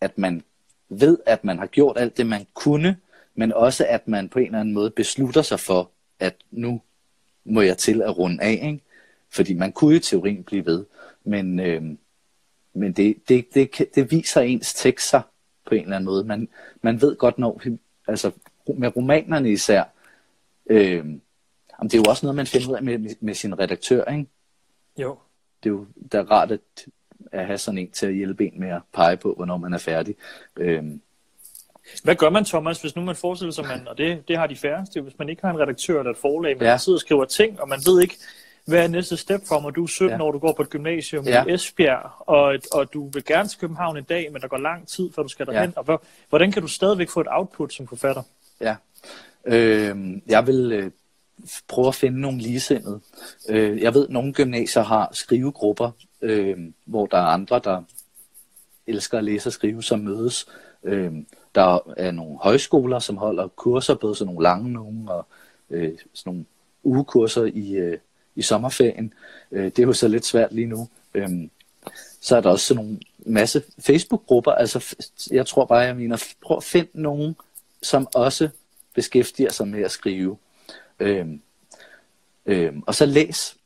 at 0.00 0.18
man 0.18 0.42
ved, 0.88 1.18
at 1.26 1.44
man 1.44 1.58
har 1.58 1.66
gjort 1.66 1.98
alt 1.98 2.16
det, 2.16 2.26
man 2.26 2.46
kunne, 2.54 2.96
men 3.34 3.52
også 3.52 3.86
at 3.88 4.08
man 4.08 4.28
på 4.28 4.38
en 4.38 4.46
eller 4.46 4.60
anden 4.60 4.74
måde 4.74 4.90
beslutter 4.90 5.42
sig 5.42 5.60
for, 5.60 5.90
at 6.20 6.34
nu 6.50 6.80
må 7.44 7.60
jeg 7.60 7.78
til 7.78 8.02
at 8.02 8.18
runde 8.18 8.42
af, 8.42 8.60
ikke? 8.62 8.80
Fordi 9.30 9.54
man 9.54 9.72
kunne 9.72 9.96
i 9.96 9.98
teorien 9.98 10.44
blive 10.44 10.66
ved, 10.66 10.84
men... 11.24 11.60
Øh, 11.60 11.82
men 12.74 12.92
det, 12.92 13.16
det, 13.28 13.46
det, 13.54 13.70
det 13.94 14.10
viser 14.10 14.40
ens 14.40 14.74
tekst 14.74 15.08
sig 15.10 15.22
på 15.66 15.74
en 15.74 15.82
eller 15.82 15.96
anden 15.96 16.04
måde. 16.04 16.24
Man, 16.24 16.48
man 16.82 17.00
ved 17.00 17.16
godt, 17.16 17.38
når, 17.38 17.60
altså 18.08 18.30
med 18.74 18.96
romanerne 18.96 19.50
især, 19.52 19.84
øh, 20.66 20.96
jamen, 20.96 21.20
det 21.82 21.94
er 21.94 21.98
jo 21.98 22.04
også 22.08 22.26
noget, 22.26 22.36
man 22.36 22.46
finder 22.46 22.70
ud 22.70 22.74
af 22.74 22.82
med, 22.82 22.98
med, 22.98 23.10
med 23.20 23.34
sin 23.34 23.58
redaktør, 23.58 24.04
ikke? 24.04 24.26
Jo. 24.98 25.18
Det 25.62 25.68
er 25.70 25.74
jo 25.74 25.86
er 26.12 26.30
rart 26.30 26.50
at, 26.52 26.60
at 27.32 27.46
have 27.46 27.58
sådan 27.58 27.78
en 27.78 27.90
til 27.90 28.06
at 28.06 28.14
hjælpe 28.14 28.46
en 28.46 28.60
med 28.60 28.68
at 28.68 28.82
pege 28.94 29.16
på, 29.16 29.34
hvornår 29.34 29.56
man 29.56 29.72
er 29.72 29.78
færdig. 29.78 30.14
Øh, 30.56 30.84
Hvad 32.04 32.14
gør 32.16 32.30
man, 32.30 32.44
Thomas, 32.44 32.80
hvis 32.80 32.96
nu 32.96 33.02
man 33.02 33.16
forestiller 33.16 33.52
sig, 33.52 33.64
man, 33.66 33.88
og 33.88 33.98
det, 33.98 34.28
det 34.28 34.36
har 34.36 34.46
de 34.46 34.56
færreste, 34.56 35.00
hvis 35.00 35.18
man 35.18 35.28
ikke 35.28 35.42
har 35.42 35.50
en 35.50 35.60
redaktør 35.60 35.98
eller 35.98 36.10
et 36.10 36.16
forlag, 36.16 36.56
men 36.58 36.62
Ja. 36.66 36.76
sidder 36.78 36.96
og 36.96 37.00
skriver 37.00 37.24
ting, 37.24 37.60
og 37.60 37.68
man 37.68 37.78
ved 37.86 38.02
ikke, 38.02 38.16
hvad 38.70 38.84
er 38.84 38.88
næste 38.88 39.16
step 39.16 39.40
for 39.48 39.60
mig? 39.60 39.74
Du 39.74 39.82
er 39.82 39.86
17 39.86 40.18
Ja. 40.18 40.24
år, 40.24 40.32
du 40.32 40.38
går 40.38 40.52
på 40.52 40.62
et 40.62 40.70
gymnasium 40.70 41.24
Ja. 41.24 41.44
i 41.44 41.54
Esbjerg, 41.54 42.10
og, 42.18 42.58
og 42.72 42.92
du 42.92 43.08
vil 43.08 43.24
gerne 43.24 43.48
til 43.48 43.58
København 43.60 43.96
en 43.96 44.04
dag, 44.04 44.32
men 44.32 44.42
der 44.42 44.48
går 44.48 44.56
lang 44.58 44.88
tid, 44.88 45.10
før 45.14 45.22
du 45.22 45.28
skal 45.28 45.46
derhen. 45.46 45.72
Og 45.76 45.84
hvor, 45.84 46.02
hvordan 46.28 46.52
kan 46.52 46.62
du 46.62 46.68
stadigvæk 46.68 47.10
få 47.10 47.20
et 47.20 47.26
output 47.30 47.72
som 47.72 47.86
forfatter? 47.86 48.22
Ja. 48.60 48.76
Øh, 49.44 49.96
jeg 50.26 50.46
vil 50.46 50.72
øh, 50.72 50.90
prøve 51.68 51.88
at 51.88 51.94
finde 51.94 52.20
nogle 52.20 52.38
ligesindede. 52.38 53.00
Øh, 53.48 53.80
jeg 53.82 53.94
ved, 53.94 54.04
at 54.04 54.10
nogle 54.10 54.32
gymnasier 54.32 54.82
har 54.82 55.08
skrivegrupper, 55.12 55.90
øh, 56.22 56.56
hvor 56.84 57.06
der 57.06 57.16
er 57.18 57.26
andre, 57.26 57.60
der 57.64 57.82
elsker 58.86 59.18
at 59.18 59.24
læse 59.24 59.48
og 59.48 59.52
skrive, 59.52 59.82
som 59.82 59.98
mødes. 59.98 60.46
Øh, 60.84 61.12
der 61.54 61.78
er 61.96 62.10
nogle 62.10 62.38
højskoler, 62.38 62.98
som 62.98 63.16
holder 63.16 63.48
kurser, 63.48 63.94
både 63.94 64.14
sådan 64.14 64.26
nogle 64.34 64.42
lange 64.42 64.72
nogle 64.72 65.12
og 65.12 65.26
øh, 65.70 65.98
sådan 66.14 66.30
nogle 66.32 66.44
ugekurser 66.82 67.44
i, 67.44 67.72
øh, 67.72 67.98
i 68.40 68.42
sommerferien. 68.42 69.12
Øh, 69.52 69.64
det 69.64 69.78
er 69.78 69.82
jo 69.82 69.92
så 69.92 70.08
lidt 70.08 70.26
svært 70.26 70.52
lige 70.52 70.66
nu. 70.66 70.88
Øh, 71.14 71.28
så 72.20 72.36
er 72.36 72.40
der 72.40 72.50
også 72.50 72.66
sådan 72.66 72.84
nogle 72.84 73.00
masse 73.18 73.62
Facebook-grupper. 73.78 74.52
Altså, 74.52 74.96
jeg 75.30 75.46
tror 75.46 75.64
bare, 75.64 75.78
jeg 75.78 75.96
mener, 75.96 76.24
prøv 76.42 76.56
at 76.56 76.64
finde 76.64 76.90
nogen, 76.94 77.36
som 77.82 78.08
også 78.14 78.48
beskæftiger 78.94 79.52
sig 79.52 79.68
med 79.68 79.82
at 79.82 79.90
skrive. 79.90 80.36
Øhm, 81.00 81.40
øhm, 82.46 82.82
og 82.86 82.94
så 82.94 83.06
læs. 83.06 83.56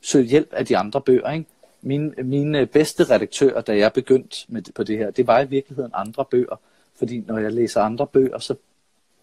Søg 0.00 0.24
hjælp 0.24 0.52
af 0.52 0.66
de 0.66 0.76
andre 0.76 1.00
bøger. 1.00 1.32
Ikke? 1.32 1.46
Mine, 1.82 2.14
mine 2.22 2.58
øh, 2.58 2.66
bedste 2.66 3.04
redaktører, 3.04 3.60
da 3.60 3.76
jeg 3.76 3.92
begyndte 3.92 4.36
med, 4.48 4.62
på 4.74 4.82
det 4.82 4.98
her, 4.98 5.10
det 5.10 5.26
var 5.26 5.40
i 5.40 5.48
virkeligheden 5.48 5.90
andre 5.94 6.24
bøger. 6.24 6.60
Fordi 6.98 7.24
når 7.26 7.38
jeg 7.38 7.52
læser 7.52 7.80
andre 7.80 8.06
bøger, 8.06 8.38
så 8.38 8.54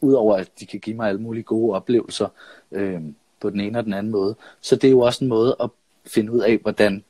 udover 0.01 0.35
at 0.35 0.49
de 0.59 0.65
kan 0.65 0.79
give 0.79 0.95
mig 0.95 1.09
alle 1.09 1.21
mulige 1.21 1.43
gode 1.43 1.75
oplevelser 1.75 2.27
øhm, 2.71 3.15
på 3.41 3.49
den 3.49 3.59
ene 3.59 3.79
og 3.79 3.85
den 3.85 3.93
anden 3.93 4.11
måde, 4.11 4.35
så 4.61 4.75
det 4.75 4.87
er 4.87 4.91
jo 4.91 4.99
også 4.99 5.23
en 5.23 5.29
måde 5.29 5.55
at 5.63 5.69
finde 6.05 6.31
ud 6.31 6.39
af, 6.39 6.57
hvordan 6.57 7.03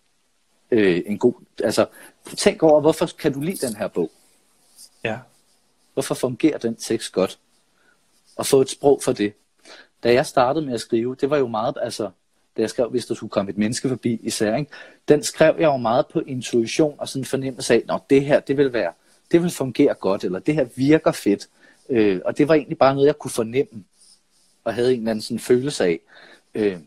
øh, 0.71 1.01
en 1.05 1.17
god... 1.17 1.33
Altså, 1.63 1.85
tænk 2.37 2.63
over, 2.63 2.81
hvorfor 2.81 3.09
kan 3.19 3.33
du 3.33 3.39
lide 3.39 3.67
den 3.67 3.75
her 3.75 3.87
bog? 3.87 4.11
Ja. 5.03 5.17
Hvorfor 5.93 6.15
fungerer 6.15 6.57
den 6.57 6.75
tekst 6.75 7.13
godt? 7.13 7.39
Og 8.35 8.45
få 8.45 8.61
et 8.61 8.69
sprog 8.69 9.01
for 9.03 9.11
det. 9.11 9.33
Da 10.03 10.13
jeg 10.13 10.25
startede 10.25 10.65
med 10.65 10.73
at 10.73 10.81
skrive, 10.81 11.15
det 11.21 11.29
var 11.29 11.37
jo 11.37 11.47
meget, 11.47 11.77
altså, 11.81 12.09
da 12.57 12.61
jeg 12.61 12.69
skrev, 12.69 12.89
hvis 12.89 13.05
der 13.05 13.15
skulle 13.15 13.29
komme 13.29 13.51
et 13.51 13.57
menneske 13.57 13.89
forbi 13.89 14.19
især, 14.23 14.55
ikke? 14.55 14.71
den 15.07 15.23
skrev 15.23 15.55
jeg 15.59 15.65
jo 15.65 15.77
meget 15.77 16.07
på 16.07 16.19
intuition 16.19 16.95
og 16.97 17.07
sådan 17.07 17.21
en 17.21 17.25
fornemmelse 17.25 17.73
af, 17.73 17.83
at 17.89 18.01
det 18.09 18.25
her, 18.25 18.39
det 18.39 18.57
vil 18.57 18.73
være, 18.73 18.93
det 19.31 19.43
vil 19.43 19.51
fungere 19.51 19.93
godt, 19.93 20.23
eller 20.23 20.39
det 20.39 20.55
her 20.55 20.65
virker 20.75 21.11
fedt. 21.11 21.47
Øh, 21.89 22.21
og 22.25 22.37
det 22.37 22.47
var 22.47 22.53
egentlig 22.53 22.77
bare 22.77 22.93
noget, 22.93 23.07
jeg 23.07 23.17
kunne 23.17 23.31
fornemme, 23.31 23.83
og 24.63 24.73
havde 24.73 24.93
en 24.93 24.99
eller 24.99 25.11
anden 25.11 25.21
sådan 25.21 25.39
følelse 25.39 25.83
af. 25.83 25.99
Øh, 26.55 26.77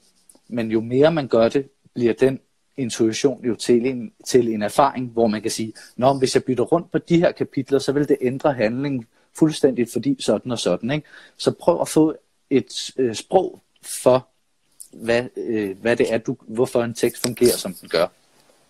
men 0.48 0.70
jo 0.70 0.80
mere 0.80 1.12
man 1.12 1.28
gør 1.28 1.48
det, 1.48 1.68
bliver 1.94 2.12
den 2.12 2.40
intuition 2.76 3.44
jo 3.44 3.54
til 3.54 3.87
en, 3.87 4.12
til 4.26 4.48
en 4.48 4.62
erfaring, 4.62 5.10
hvor 5.10 5.26
man 5.26 5.42
kan 5.42 5.50
sige, 5.50 5.72
Nå, 5.96 6.18
hvis 6.18 6.34
jeg 6.34 6.44
bytter 6.44 6.64
rundt 6.64 6.92
på 6.92 6.98
de 6.98 7.18
her 7.18 7.32
kapitler, 7.32 7.78
så 7.78 7.92
vil 7.92 8.08
det 8.08 8.16
ændre 8.20 8.52
handlingen 8.52 9.06
fuldstændigt, 9.38 9.92
fordi 9.92 10.16
sådan 10.20 10.52
og 10.52 10.58
sådan. 10.58 10.90
Ikke? 10.90 11.08
Så 11.37 11.52
prøv 11.52 11.80
at 11.80 11.88
få 11.88 12.14
et 12.50 12.90
øh, 12.96 13.14
sprog 13.14 13.62
for, 13.82 14.28
hvad, 14.92 15.24
øh, 15.37 15.80
hvad 15.80 15.96
det 15.96 16.12
er, 16.12 16.18
du, 16.18 16.37
hvorfor 16.40 16.82
en 16.82 16.94
tekst 16.94 17.22
fungerer, 17.22 17.56
som 17.56 17.74
den 17.74 17.88
gør. 17.88 18.06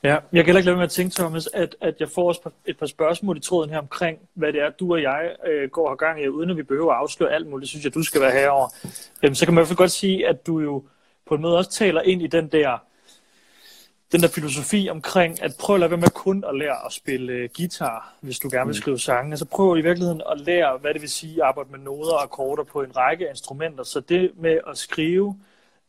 Ja, 0.05 0.19
jeg 0.33 0.45
kan 0.45 0.45
heller 0.45 0.59
ikke 0.59 0.67
lade 0.67 0.77
med 0.77 0.85
at 0.85 0.91
tænke, 0.91 1.15
Thomas, 1.15 1.49
at, 1.55 1.77
at 1.81 1.95
jeg 2.01 2.09
får 2.09 2.29
også 2.29 2.51
et 2.67 2.79
par 2.79 2.87
spørgsmål 2.87 3.37
i 3.37 3.41
tråden 3.41 3.71
her 3.71 3.79
omkring, 3.79 4.19
hvad 4.35 4.53
det 4.53 4.63
er, 4.63 4.71
du 4.71 4.93
og 4.93 5.03
jeg 5.03 5.31
øh, 5.47 5.71
går 5.71 5.85
og 5.85 5.91
har 5.91 5.97
gang 5.97 6.23
i, 6.23 6.29
uden 6.29 6.51
at 6.51 6.57
vi 6.57 6.63
behøver 6.63 6.93
at 6.93 6.99
afsløre 6.99 7.33
alt 7.33 7.47
muligt. 7.47 7.61
Det 7.61 7.69
synes 7.69 7.85
jeg, 7.85 7.95
du 7.95 8.03
skal 8.03 8.21
være 8.21 8.31
herover. 8.31 8.69
Øhm, 9.23 9.35
så 9.35 9.45
kan 9.45 9.55
man 9.55 9.59
i 9.59 9.61
hvert 9.61 9.69
fald 9.69 9.77
godt 9.77 9.91
sige, 9.91 10.29
at 10.29 10.47
du 10.47 10.61
jo 10.61 10.85
på 11.27 11.35
en 11.35 11.43
måde 11.43 11.59
også 11.59 11.71
taler 11.71 12.01
ind 12.01 12.23
i 12.23 12.27
den 12.27 12.49
der, 12.49 12.79
den 14.13 14.21
der 14.21 14.29
filosofi 14.29 14.89
omkring, 14.91 15.43
at 15.43 15.53
prøv 15.61 15.77
at 15.77 15.81
lade 15.81 15.91
være 15.91 16.01
med 16.01 16.11
kun 16.11 16.45
at 16.49 16.57
lære 16.57 16.87
at 16.87 16.93
spille 16.93 17.33
øh, 17.33 17.49
guitar, 17.57 18.15
hvis 18.21 18.39
du 18.39 18.49
gerne 18.53 18.67
vil 18.67 18.75
skrive 18.75 18.99
sange. 18.99 19.31
Altså 19.31 19.45
prøv 19.45 19.79
i 19.79 19.81
virkeligheden 19.81 20.23
at 20.33 20.41
lære, 20.41 20.79
hvad 20.79 20.95
det 20.95 21.03
vil 21.03 21.11
sige 21.11 21.35
at 21.35 21.49
arbejde 21.49 21.71
med 21.71 21.79
noder 21.79 22.13
og 22.13 22.23
akkorder 22.23 22.65
på 22.65 22.83
en 22.83 22.97
række 22.97 23.29
instrumenter. 23.31 23.85
Så 23.85 24.01
det 24.01 24.31
med 24.37 24.59
at 24.67 24.79
skrive, 24.79 25.37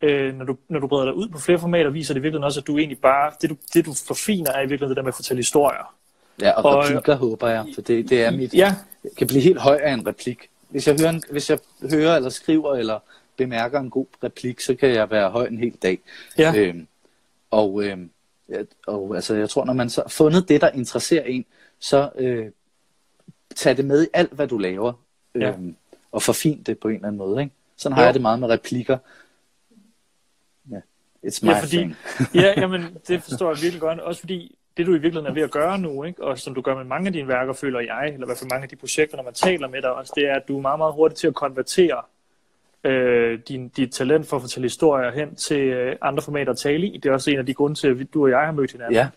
øh, 0.01 0.35
når, 0.35 0.45
du, 0.45 0.57
når 0.69 0.79
du 0.79 0.87
breder 0.87 1.05
dig 1.05 1.13
ud 1.13 1.29
på 1.29 1.37
flere 1.37 1.59
formater, 1.59 1.89
viser 1.89 2.13
det 2.13 2.19
i 2.19 2.21
virkeligheden 2.21 2.43
også, 2.43 2.59
at 2.59 2.67
du 2.67 2.77
egentlig 2.77 2.99
bare, 2.99 3.31
det 3.41 3.49
du, 3.49 3.55
det 3.73 3.85
du 3.85 3.93
forfiner 4.07 4.51
er 4.51 4.57
i 4.61 4.67
virkeligheden 4.67 4.89
det 4.89 4.97
der 4.97 5.03
med 5.03 5.07
at 5.11 5.15
fortælle 5.15 5.39
historier. 5.39 5.95
Ja, 6.41 6.51
og, 6.51 6.63
Og- 6.65 6.83
replikker 6.85 7.15
håber 7.15 7.47
jeg, 7.49 7.65
for 7.75 7.81
det, 7.81 8.09
det 8.09 8.23
er 8.23 8.31
mit, 8.31 8.53
Ja, 8.53 8.75
kan 9.17 9.27
blive 9.27 9.41
helt 9.41 9.59
høj 9.59 9.79
af 9.83 9.93
en 9.93 10.07
replik. 10.07 10.49
Hvis 10.69 10.87
jeg, 10.87 10.95
hører 10.99 11.09
en, 11.09 11.23
hvis 11.31 11.49
jeg 11.49 11.59
hører 11.91 12.15
eller 12.15 12.29
skriver 12.29 12.75
eller 12.75 12.99
bemærker 13.37 13.79
en 13.79 13.89
god 13.89 14.05
replik, 14.23 14.59
så 14.61 14.75
kan 14.75 14.89
jeg 14.89 15.11
være 15.11 15.29
høj 15.29 15.45
en 15.47 15.57
hel 15.57 15.71
dag. 15.83 15.99
ja. 16.37 16.53
Øhm, 16.55 16.87
og, 17.51 17.83
øhm, 17.83 18.09
ja, 18.49 18.57
og 18.87 19.15
altså, 19.15 19.35
jeg 19.35 19.49
tror, 19.49 19.65
når 19.65 19.73
man 19.73 19.89
så 19.89 20.01
har 20.01 20.09
fundet 20.09 20.49
det, 20.49 20.61
der 20.61 20.69
interesserer 20.69 21.23
en, 21.23 21.45
så 21.79 22.09
øh, 22.17 22.45
tag 23.55 23.77
det 23.77 23.85
med 23.85 24.03
i 24.03 24.07
alt, 24.13 24.31
hvad 24.31 24.47
du 24.47 24.57
laver, 24.57 24.93
Ja. 25.35 25.49
øhm, 25.49 25.75
og 26.11 26.21
forfin 26.21 26.63
det 26.63 26.79
på 26.79 26.87
en 26.87 26.95
eller 26.95 27.07
anden 27.07 27.17
måde. 27.17 27.41
Ikke? 27.41 27.53
Sådan 27.77 27.93
har 27.95 28.01
Jo. 28.01 28.05
jeg 28.05 28.13
det 28.13 28.21
meget 28.21 28.39
med 28.39 28.47
replikker. 28.49 28.97
It's 31.25 31.39
my 31.45 31.49
Ja, 31.49 31.59
fordi, 31.59 31.77
thing. 31.77 31.95
ja, 32.35 32.53
jamen, 32.61 32.97
det 33.07 33.23
forstår 33.23 33.49
jeg 33.53 33.61
virkelig 33.61 33.81
godt. 33.81 33.99
Også 33.99 34.19
fordi 34.19 34.55
det, 34.77 34.85
du 34.85 34.91
i 34.91 34.93
virkeligheden 34.93 35.25
er 35.27 35.33
ved 35.33 35.41
at 35.41 35.51
gøre 35.51 35.77
nu, 35.79 36.03
ikke? 36.03 36.23
og 36.23 36.39
som 36.39 36.53
du 36.55 36.61
gør 36.61 36.75
med 36.75 36.83
mange 36.83 37.07
af 37.07 37.13
dine 37.13 37.27
værker, 37.27 37.53
føler 37.53 37.79
jeg, 37.79 38.05
eller 38.13 38.25
i 38.25 38.27
hvert 38.27 38.37
fald 38.37 38.49
mange 38.49 38.63
af 38.63 38.69
de 38.69 38.75
projekter, 38.75 39.17
når 39.17 39.23
man 39.23 39.33
taler 39.33 39.67
med 39.67 39.81
dig 39.81 39.93
også, 39.93 40.13
det 40.15 40.27
er, 40.29 40.33
at 40.35 40.47
du 40.47 40.57
er 40.57 40.61
meget, 40.61 40.77
meget 40.79 40.93
hurtig 40.93 41.17
til 41.17 41.27
at 41.27 41.33
konvertere 41.35 42.01
øh, 42.83 43.39
din, 43.47 43.67
dit 43.69 43.91
talent 43.91 44.27
for 44.27 44.35
at 44.35 44.41
fortælle 44.41 44.65
historier 44.65 45.11
hen 45.11 45.35
til 45.35 45.59
øh, 45.59 45.95
andre 46.01 46.23
formater 46.23 46.51
at 46.51 46.57
tale 46.57 46.87
i. 46.87 46.97
Det 46.97 47.09
er 47.09 47.13
også 47.13 47.31
en 47.31 47.39
af 47.39 47.45
de 47.45 47.53
grunde 47.53 47.75
til, 47.79 47.87
at 47.87 48.07
du 48.13 48.23
og 48.23 48.29
jeg 48.29 48.39
har 48.39 48.51
mødt 48.51 48.71
hinanden. 48.71 48.93
Ja, 48.95 49.07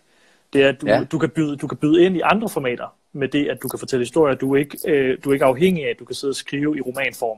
Det 0.53 0.63
er, 0.63 0.69
at 0.69 0.81
du, 0.81 0.87
Ja. 0.87 1.03
du, 1.11 1.17
kan 1.19 1.29
byde, 1.29 1.57
du 1.57 1.67
kan 1.67 1.77
byde 1.77 2.03
ind 2.03 2.17
i 2.17 2.21
andre 2.23 2.49
formater 2.49 2.95
med 3.13 3.27
det, 3.27 3.47
at 3.49 3.57
du 3.63 3.67
kan 3.67 3.79
fortælle 3.79 4.01
historier, 4.05 4.35
du 4.35 4.53
er 4.55 4.57
ikke, 4.59 4.77
øh, 4.87 5.17
du 5.23 5.29
er 5.29 5.33
ikke 5.33 5.45
afhængig 5.45 5.85
af, 5.85 5.89
at 5.89 5.99
du 5.99 6.05
kan 6.05 6.15
sidde 6.15 6.31
og 6.31 6.35
skrive 6.35 6.77
i 6.77 6.81
romanform 6.81 7.37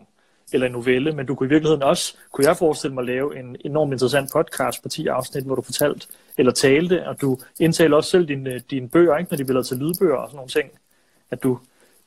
eller 0.54 0.68
en 0.68 0.74
novelle, 0.74 1.12
men 1.12 1.26
du 1.26 1.36
kunne 1.36 1.48
i 1.48 1.50
virkeligheden 1.50 1.84
også, 1.84 2.16
kunne 2.32 2.48
jeg 2.48 2.58
forestille 2.58 2.94
mig, 2.94 3.02
at 3.02 3.08
lave 3.08 3.40
en 3.40 3.56
enormt 3.66 3.92
interessant 3.92 4.32
podcast 4.32 4.84
på 4.84 4.90
10 4.90 5.08
afsnit, 5.08 5.44
hvor 5.44 5.56
du 5.56 5.62
fortalte 5.62 6.08
eller 6.38 6.52
talte, 6.52 7.08
og 7.08 7.22
du 7.22 7.38
indtaler 7.60 7.98
også 7.98 8.10
selv 8.10 8.28
dine, 8.28 8.60
dine 8.60 8.90
bøger, 8.90 9.18
ikke, 9.18 9.32
når 9.32 9.38
de 9.38 9.44
bliver 9.44 9.54
lavet 9.54 9.68
til 9.68 9.78
lydbøger 9.78 10.16
og 10.16 10.30
sådan 10.30 10.36
nogle 10.36 10.50
ting, 10.50 10.70
at 11.32 11.44
du, 11.44 11.60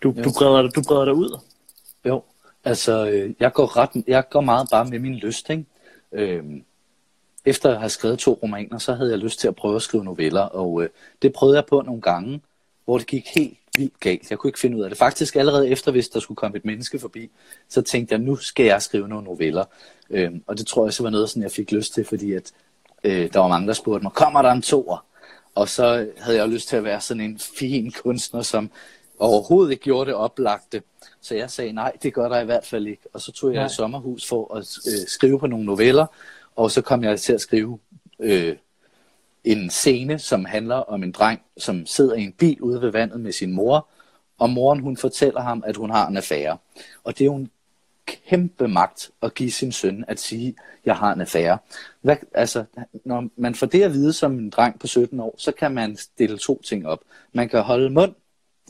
du, 0.03 0.15
du, 0.25 0.31
breder, 0.39 0.63
dig- 0.63 0.75
du 0.75 0.83
breder 0.89 1.05
dig 1.05 1.15
ud. 1.15 1.39
Jo, 2.05 2.23
altså 2.65 3.07
øh, 3.11 3.35
jeg 3.41 3.53
går, 3.53 3.77
ret, 3.77 4.05
jeg 4.07 4.29
går 4.31 4.41
meget 4.41 4.69
bare 4.71 4.85
med 4.85 4.99
min 4.99 5.15
lyst. 5.15 5.51
Ikke? 5.51 5.65
Øhm, 6.13 6.65
efter 7.45 7.71
at 7.71 7.79
have 7.79 7.89
skrevet 7.89 8.19
to 8.19 8.39
romaner, 8.43 8.79
så 8.79 8.95
havde 8.95 9.11
jeg 9.11 9.19
lyst 9.19 9.41
til 9.41 9.49
at 9.49 9.57
prøve 9.57 9.77
at 9.77 9.83
skrive 9.83 10.05
noveller, 10.05 10.41
og 10.43 10.83
øh, 10.83 10.89
det 11.23 11.33
prøvede 11.33 11.57
jeg 11.57 11.67
på 11.67 11.81
nogle 11.83 12.01
gange, 12.03 12.41
hvor 12.85 12.99
det 12.99 13.07
gik 13.07 13.27
helt 13.35 13.59
vildt 13.79 14.01
galt. 14.01 14.31
Jeg 14.31 14.39
kunne 14.39 14.49
ikke 14.49 14.59
finde 14.59 14.77
ud 14.77 14.83
af 14.83 14.91
det. 14.91 14.99
Faktisk 14.99 15.37
allerede 15.37 15.69
efter, 15.69 15.93
hvis 15.93 16.09
der 16.09 16.21
skulle 16.21 16.37
komme 16.37 16.57
et 16.57 16.65
menneske 16.65 16.99
forbi, 16.99 17.31
så 17.69 17.83
tænkte 17.83 18.13
jeg, 18.13 18.21
nu 18.21 18.37
skal 18.37 18.67
jeg 18.67 18.83
skrive 18.83 19.09
nogle 19.09 19.25
noveller. 19.25 19.65
Øhm, 20.11 20.43
og 20.47 20.59
det 20.59 20.67
tror 20.67 20.87
jeg 20.87 20.93
så 20.93 21.03
var 21.03 21.11
noget, 21.11 21.31
sådan, 21.31 21.43
jeg 21.43 21.51
fik 21.51 21.73
lyst 21.73 21.95
til, 21.95 22.05
fordi 22.05 22.33
at, 22.33 22.53
øh, 23.05 23.33
der 23.33 23.39
var 23.39 23.49
mange, 23.49 23.67
der 23.67 23.73
spurgte 23.73 24.03
mig, 24.03 24.13
kommer 24.13 24.43
der 24.43 24.51
en 24.53 24.63
toer? 24.63 25.05
Og 25.55 25.69
så 25.69 26.09
havde 26.19 26.39
jeg 26.39 26.49
lyst 26.49 26.69
til 26.69 26.77
at 26.77 26.85
være 26.85 27.01
sådan 27.01 27.21
en 27.21 27.39
fin 27.39 27.93
kunstner, 28.03 28.43
som 28.43 28.71
overhovedet 29.19 29.73
ikke 29.73 29.85
gjorde 29.85 30.07
det 30.07 30.15
oplagte. 30.15 30.83
Så 31.21 31.35
jeg 31.35 31.51
sagde, 31.51 31.73
nej, 31.73 31.93
det 32.03 32.15
gør 32.15 32.29
der 32.29 32.41
i 32.41 32.45
hvert 32.45 32.67
fald 32.67 32.87
ikke. 32.87 33.03
Og 33.13 33.21
så 33.21 33.33
tog 33.33 33.53
jeg 33.53 33.61
Nej. 33.61 33.67
i 33.67 33.75
sommerhus 33.75 34.27
for 34.29 34.55
at 34.55 34.67
øh, 34.87 35.07
skrive 35.07 35.39
på 35.39 35.47
nogle 35.47 35.65
noveller, 35.65 36.07
og 36.57 36.71
så 36.71 36.83
kom 36.83 37.05
jeg 37.05 37.21
til 37.21 37.33
at 37.33 37.41
skrive 37.41 37.79
øh, 38.21 38.57
en 39.45 39.71
scene, 39.71 40.19
som 40.19 40.45
handler 40.45 40.77
om 40.77 41.03
en 41.03 41.13
dreng, 41.13 41.41
som 41.57 41.87
sidder 41.87 42.15
i 42.15 42.23
en 42.23 42.33
bil 42.33 42.61
ude 42.61 42.83
ved 42.83 42.91
vandet 42.91 43.21
med 43.21 43.33
sin 43.33 43.53
mor, 43.53 43.89
og 44.39 44.51
moren 44.51 44.81
hun 44.81 44.97
fortæller 44.97 45.41
ham, 45.41 45.65
at 45.67 45.77
hun 45.77 45.91
har 45.91 46.09
en 46.09 46.17
affære. 46.17 46.59
Og 47.05 47.19
det 47.19 47.21
er 47.21 47.27
jo 47.27 47.35
en 47.35 47.51
kæmpe 48.07 48.69
magt 48.69 49.11
at 49.23 49.35
give 49.35 49.51
sin 49.51 49.73
søn 49.73 50.05
at 50.09 50.21
sige, 50.21 50.57
jeg 50.85 50.97
har 50.97 51.13
en 51.13 51.21
affære. 51.21 51.59
Hvad, 52.01 52.17
altså, 52.35 52.65
når 53.05 53.29
man 53.37 53.55
får 53.55 53.67
det 53.67 53.83
at 53.83 53.93
vide 53.93 54.13
som 54.13 54.39
en 54.39 54.51
dreng 54.51 54.81
på 54.81 54.87
17 54.87 55.21
år, 55.21 55.35
så 55.39 55.53
kan 55.53 55.75
man 55.75 55.97
stille 55.97 56.39
to 56.39 56.63
ting 56.63 56.87
op. 56.87 57.01
Man 57.33 57.49
kan 57.49 57.63
holde 57.63 57.91
mund 57.91 58.15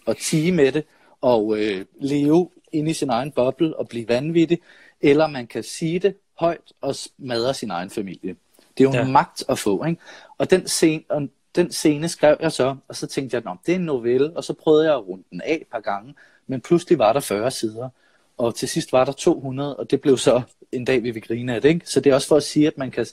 og 0.07 0.16
tige 0.16 0.53
med 0.53 0.72
det, 0.72 0.85
og 1.20 1.59
øh, 1.59 1.85
leve 2.01 2.51
inde 2.72 2.91
i 2.91 2.95
sin 2.95 3.11
egen 3.11 3.33
boble 3.33 3.77
og 3.77 3.89
blive 3.89 4.09
vanvittig, 4.09 4.61
eller 5.01 5.27
man 5.27 5.47
kan 5.47 5.62
sige 5.62 5.99
det 5.99 6.16
højt 6.39 6.72
og 6.81 6.95
smadre 6.95 7.55
sin 7.55 7.70
egen 7.70 7.91
familie. 7.91 8.37
Det 8.79 8.85
er 8.85 8.89
jo 8.89 8.95
Ja. 8.95 9.05
en 9.05 9.12
magt 9.12 9.45
at 9.49 9.59
få, 9.59 9.85
ikke? 9.85 10.01
Og 10.39 10.51
den 10.51 10.68
scene, 10.68 11.03
og 11.09 11.29
den 11.57 11.72
scene 11.72 12.09
skrev 12.09 12.37
jeg 12.41 12.53
så, 12.53 12.77
og 12.89 12.97
så 12.97 13.07
tænkte 13.07 13.35
jeg, 13.37 13.43
at 13.47 13.57
det 13.66 13.72
er 13.72 13.77
en 13.77 13.85
novelle, 13.85 14.37
og 14.37 14.45
så 14.45 14.53
prøvede 14.53 14.85
jeg 14.85 14.95
at 14.95 15.09
runde 15.09 15.25
den 15.31 15.41
af 15.41 15.59
et 15.61 15.66
par 15.72 15.81
gange, 15.81 16.14
men 16.47 16.61
pludselig 16.61 16.99
var 16.99 17.12
der 17.12 17.20
40 17.20 17.51
sider, 17.51 17.89
og 18.39 18.55
til 18.55 18.68
sidst 18.68 18.93
var 18.93 19.05
der 19.05 19.12
200, 19.12 19.77
og 19.77 19.91
det 19.91 20.01
blev 20.01 20.18
så 20.18 20.43
en 20.72 20.85
dag, 20.85 21.03
vi 21.03 21.11
vil 21.11 21.22
grine 21.22 21.55
af 21.55 21.62
det. 21.62 21.68
Ikke? 21.68 21.87
Så 21.91 22.01
det 22.01 22.11
er 22.11 22.14
også 22.14 22.29
for 22.29 22.37
at 22.37 22.43
sige, 22.43 22.66
at 22.66 22.79
man 22.79 22.91
kan 22.91 23.07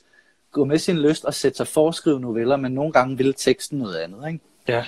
gå 0.52 0.66
med 0.66 0.78
sin 0.78 1.00
lyst 1.00 1.26
og 1.26 1.34
sætte 1.34 1.58
sig 1.58 1.68
for 1.68 1.88
at 1.90 1.96
skrive 1.96 2.20
noveller, 2.20 2.56
men 2.58 2.72
nogle 2.72 2.92
gange 2.92 3.18
vil 3.18 3.34
teksten 3.34 3.80
noget 3.80 3.96
andet. 3.98 4.28
Ikke? 4.28 4.40
Ja. 4.68 4.86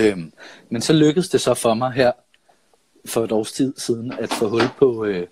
Øhm, 0.00 0.32
men 0.68 0.82
så 0.82 0.92
lykkedes 0.92 1.28
det 1.28 1.40
så 1.40 1.54
for 1.54 1.74
mig 1.74 1.92
her 1.92 2.12
for 3.06 3.24
et 3.24 3.32
års 3.32 3.52
tid 3.52 3.74
siden 3.76 4.12
at 4.12 4.32
få 4.32 4.48
hul 4.48 4.62
på, 4.78 5.04
øh, 5.04 5.26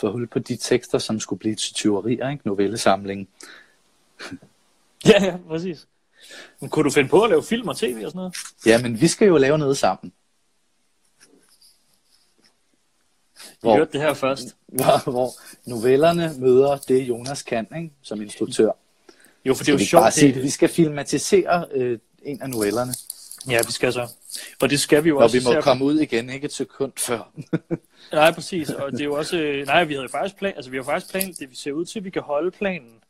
få 0.00 0.12
hul 0.12 0.26
på 0.26 0.38
de 0.38 0.56
tekster, 0.56 0.98
som 0.98 1.20
skulle 1.20 1.40
blive 1.40 1.54
til 1.54 1.74
tyverier, 1.74 2.30
ikke? 2.30 2.48
novellesamlingen. 2.48 3.28
Ja, 5.06 5.24
ja, 5.24 5.36
præcis. 5.48 5.86
Men 6.60 6.70
kunne 6.70 6.84
du 6.84 6.90
finde 6.90 7.08
på 7.08 7.22
at 7.22 7.30
lave 7.30 7.42
film 7.42 7.68
og 7.68 7.76
tv 7.76 7.94
og 8.04 8.10
sådan 8.10 8.16
noget? 8.16 8.36
Ja, 8.66 8.82
men 8.82 9.00
vi 9.00 9.08
skal 9.08 9.28
jo 9.28 9.36
lave 9.36 9.58
noget 9.58 9.76
sammen. 9.78 10.12
Hvor- 13.60 13.76
hørte 13.76 13.92
det 13.92 14.00
her 14.00 14.14
først. 14.14 14.44
Hvor, 14.72 15.10
hvor 15.10 15.30
novellerne 15.70 16.32
møder 16.38 16.76
det, 16.76 17.00
Jonas 17.02 17.42
kan 17.42 17.66
ikke? 17.76 17.90
som 18.02 18.22
instruktør. 18.22 18.70
Jo, 19.44 19.54
for 19.54 19.64
det 19.64 19.68
er 19.68 19.72
jo 19.72 19.78
vi 19.78 19.84
sjovt. 19.84 20.12
sige, 20.12 20.34
Det. 20.34 20.42
Vi 20.42 20.50
skal 20.50 20.68
filmatisere 20.68 21.66
øh, 21.72 21.98
en 22.22 22.42
af 22.42 22.50
novellerne, 22.50 22.92
ja, 23.48 23.58
vi 23.66 23.72
skal 23.72 23.92
så. 23.92 24.08
Og 24.60 24.70
det 24.70 24.80
skal 24.80 25.04
vi 25.04 25.08
jo 25.08 25.16
og 25.16 25.22
også. 25.22 25.38
vi 25.38 25.44
må 25.44 25.60
komme 25.60 25.84
ud 25.84 26.00
igen, 26.00 26.30
ikke 26.30 26.44
et 26.44 26.52
sekund 26.52 26.92
før. 26.98 27.32
Nej, 28.12 28.32
præcis. 28.32 28.70
Og 28.70 28.92
det 28.92 29.00
er 29.00 29.04
jo 29.04 29.14
også... 29.14 29.36
øh, 29.36 29.66
Nej, 29.66 29.84
vi 29.84 29.94
havde 29.94 30.08
faktisk 30.08 30.36
plan... 30.36 30.52
Altså, 30.56 30.70
vi 30.70 30.76
har 30.76 30.84
faktisk 30.84 31.10
plan... 31.10 31.32
Det 31.32 31.50
vi 31.50 31.56
ser 31.56 31.72
ud 31.72 31.84
til, 31.84 31.98
at 31.98 32.04
vi 32.04 32.10
kan 32.10 32.22
holde 32.22 32.50
planen. 32.50 33.01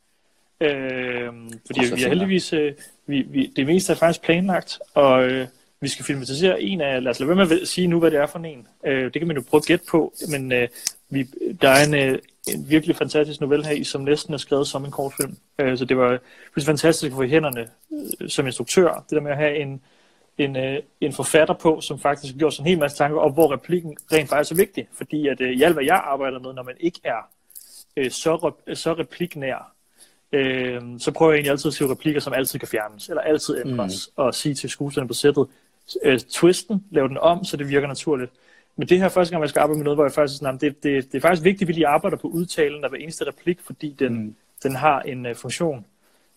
Øh, 0.62 1.32
fordi 1.66 1.80
vi 1.80 1.86
har 1.86 1.96
finder- 1.96 2.08
heldigvis... 2.08 2.52
Øh, 2.52 2.72
vi, 3.06 3.22
vi, 3.22 3.52
det 3.56 3.66
meste 3.66 3.92
er 3.92 3.96
faktisk 3.96 4.22
planlagt, 4.22 4.78
og 4.94 5.24
øh, 5.24 5.46
vi 5.80 5.88
skal 5.88 6.04
filmatisere 6.04 6.62
en 6.62 6.80
af... 6.80 7.02
Lad 7.02 7.10
os 7.10 7.20
lade 7.20 7.28
være 7.36 7.46
med 7.46 7.60
at 7.60 7.68
sige 7.68 7.86
nu, 7.86 7.98
hvad 7.98 8.10
det 8.10 8.20
er 8.20 8.26
for 8.26 8.38
en. 8.38 8.66
Øh, 8.86 9.04
det 9.04 9.12
kan 9.12 9.26
man 9.26 9.36
jo 9.36 9.42
prøve 9.50 9.58
at 9.58 9.64
gætte 9.66 9.84
på, 9.90 10.14
men 10.30 10.52
øh, 10.52 10.68
vi, 11.10 11.26
der 11.62 11.68
er 11.68 11.84
en, 11.86 11.94
øh, 11.94 12.18
en 12.48 12.66
virkelig 12.68 12.96
fantastisk 12.96 13.40
novelle 13.40 13.66
her, 13.66 13.72
i, 13.72 13.84
som 13.84 14.00
næsten 14.00 14.34
er 14.34 14.38
skrevet 14.38 14.66
som 14.66 14.84
en 14.84 14.90
kortfilm. 14.90 15.36
Øh, 15.58 15.78
så 15.78 15.84
det 15.84 15.96
var 15.96 16.18
det 16.54 16.64
fantastisk 16.64 17.10
at 17.10 17.16
få 17.16 17.22
i 17.22 17.28
hænderne 17.28 17.68
øh, 18.20 18.28
som 18.28 18.46
instruktør. 18.46 19.04
Det 19.10 19.10
der 19.10 19.20
med 19.20 19.30
at 19.30 19.36
have 19.36 19.56
en, 19.56 19.80
en, 20.38 20.56
øh, 20.56 20.78
en 21.00 21.12
forfatter 21.12 21.54
på, 21.54 21.80
som 21.80 21.98
faktisk 21.98 22.32
har 22.32 22.38
gjort 22.38 22.54
sig 22.54 22.62
en 22.62 22.68
hel 22.68 22.78
masse 22.78 22.96
tanker 22.96 23.20
om, 23.20 23.32
hvor 23.32 23.52
replikken 23.52 23.96
rent 24.12 24.28
faktisk 24.28 24.52
er 24.52 24.56
vigtig. 24.56 24.88
Fordi 24.92 25.28
at 25.28 25.40
øh, 25.40 25.52
i 25.52 25.62
alt, 25.62 25.74
hvad 25.74 25.84
jeg 25.84 26.02
arbejder 26.04 26.38
med, 26.38 26.52
når 26.52 26.62
man 26.62 26.74
ikke 26.80 27.00
er 27.04 27.28
øh, 27.96 28.10
så, 28.10 28.36
rep- 28.36 28.74
så 28.74 28.92
repliknær, 28.92 29.72
øh, 30.32 30.82
så 30.98 31.12
prøver 31.12 31.32
jeg 31.32 31.36
egentlig 31.36 31.50
altid 31.50 31.68
at 31.68 31.74
skrive 31.74 31.90
replikker, 31.90 32.20
som 32.20 32.32
altid 32.32 32.58
kan 32.58 32.68
fjernes, 32.68 33.08
eller 33.08 33.22
altid 33.22 33.62
ændres, 33.66 34.10
mm. 34.16 34.22
og 34.22 34.34
sige 34.34 34.54
til 34.54 34.70
skuespillerne 34.70 35.08
på 35.08 35.14
sættet, 35.14 35.46
øh, 36.02 36.20
twisten, 36.20 36.84
lave 36.90 37.08
den 37.08 37.18
om, 37.18 37.44
så 37.44 37.56
det 37.56 37.68
virker 37.68 37.88
naturligt. 37.88 38.32
Men 38.76 38.88
det 38.88 38.98
her 38.98 39.04
er 39.04 39.08
første 39.08 39.32
gang, 39.32 39.42
jeg 39.42 39.50
skal 39.50 39.60
arbejde 39.60 39.78
med 39.78 39.84
noget, 39.84 39.96
hvor 39.96 40.04
jeg 40.04 40.12
faktisk 40.12 40.38
sådan, 40.38 40.58
det, 40.60 40.82
det, 40.82 41.12
det 41.12 41.14
er 41.14 41.20
faktisk 41.20 41.44
vigtigt, 41.44 41.62
at 41.62 41.68
vi 41.68 41.72
lige 41.72 41.86
arbejder 41.86 42.16
på 42.16 42.28
udtalen 42.28 42.84
af 42.84 42.90
hver 42.90 42.98
eneste 42.98 43.26
replik, 43.26 43.60
fordi 43.60 43.96
den, 43.98 44.22
mm. 44.22 44.36
den 44.62 44.76
har 44.76 45.00
en 45.00 45.26
uh, 45.26 45.36
funktion, 45.36 45.86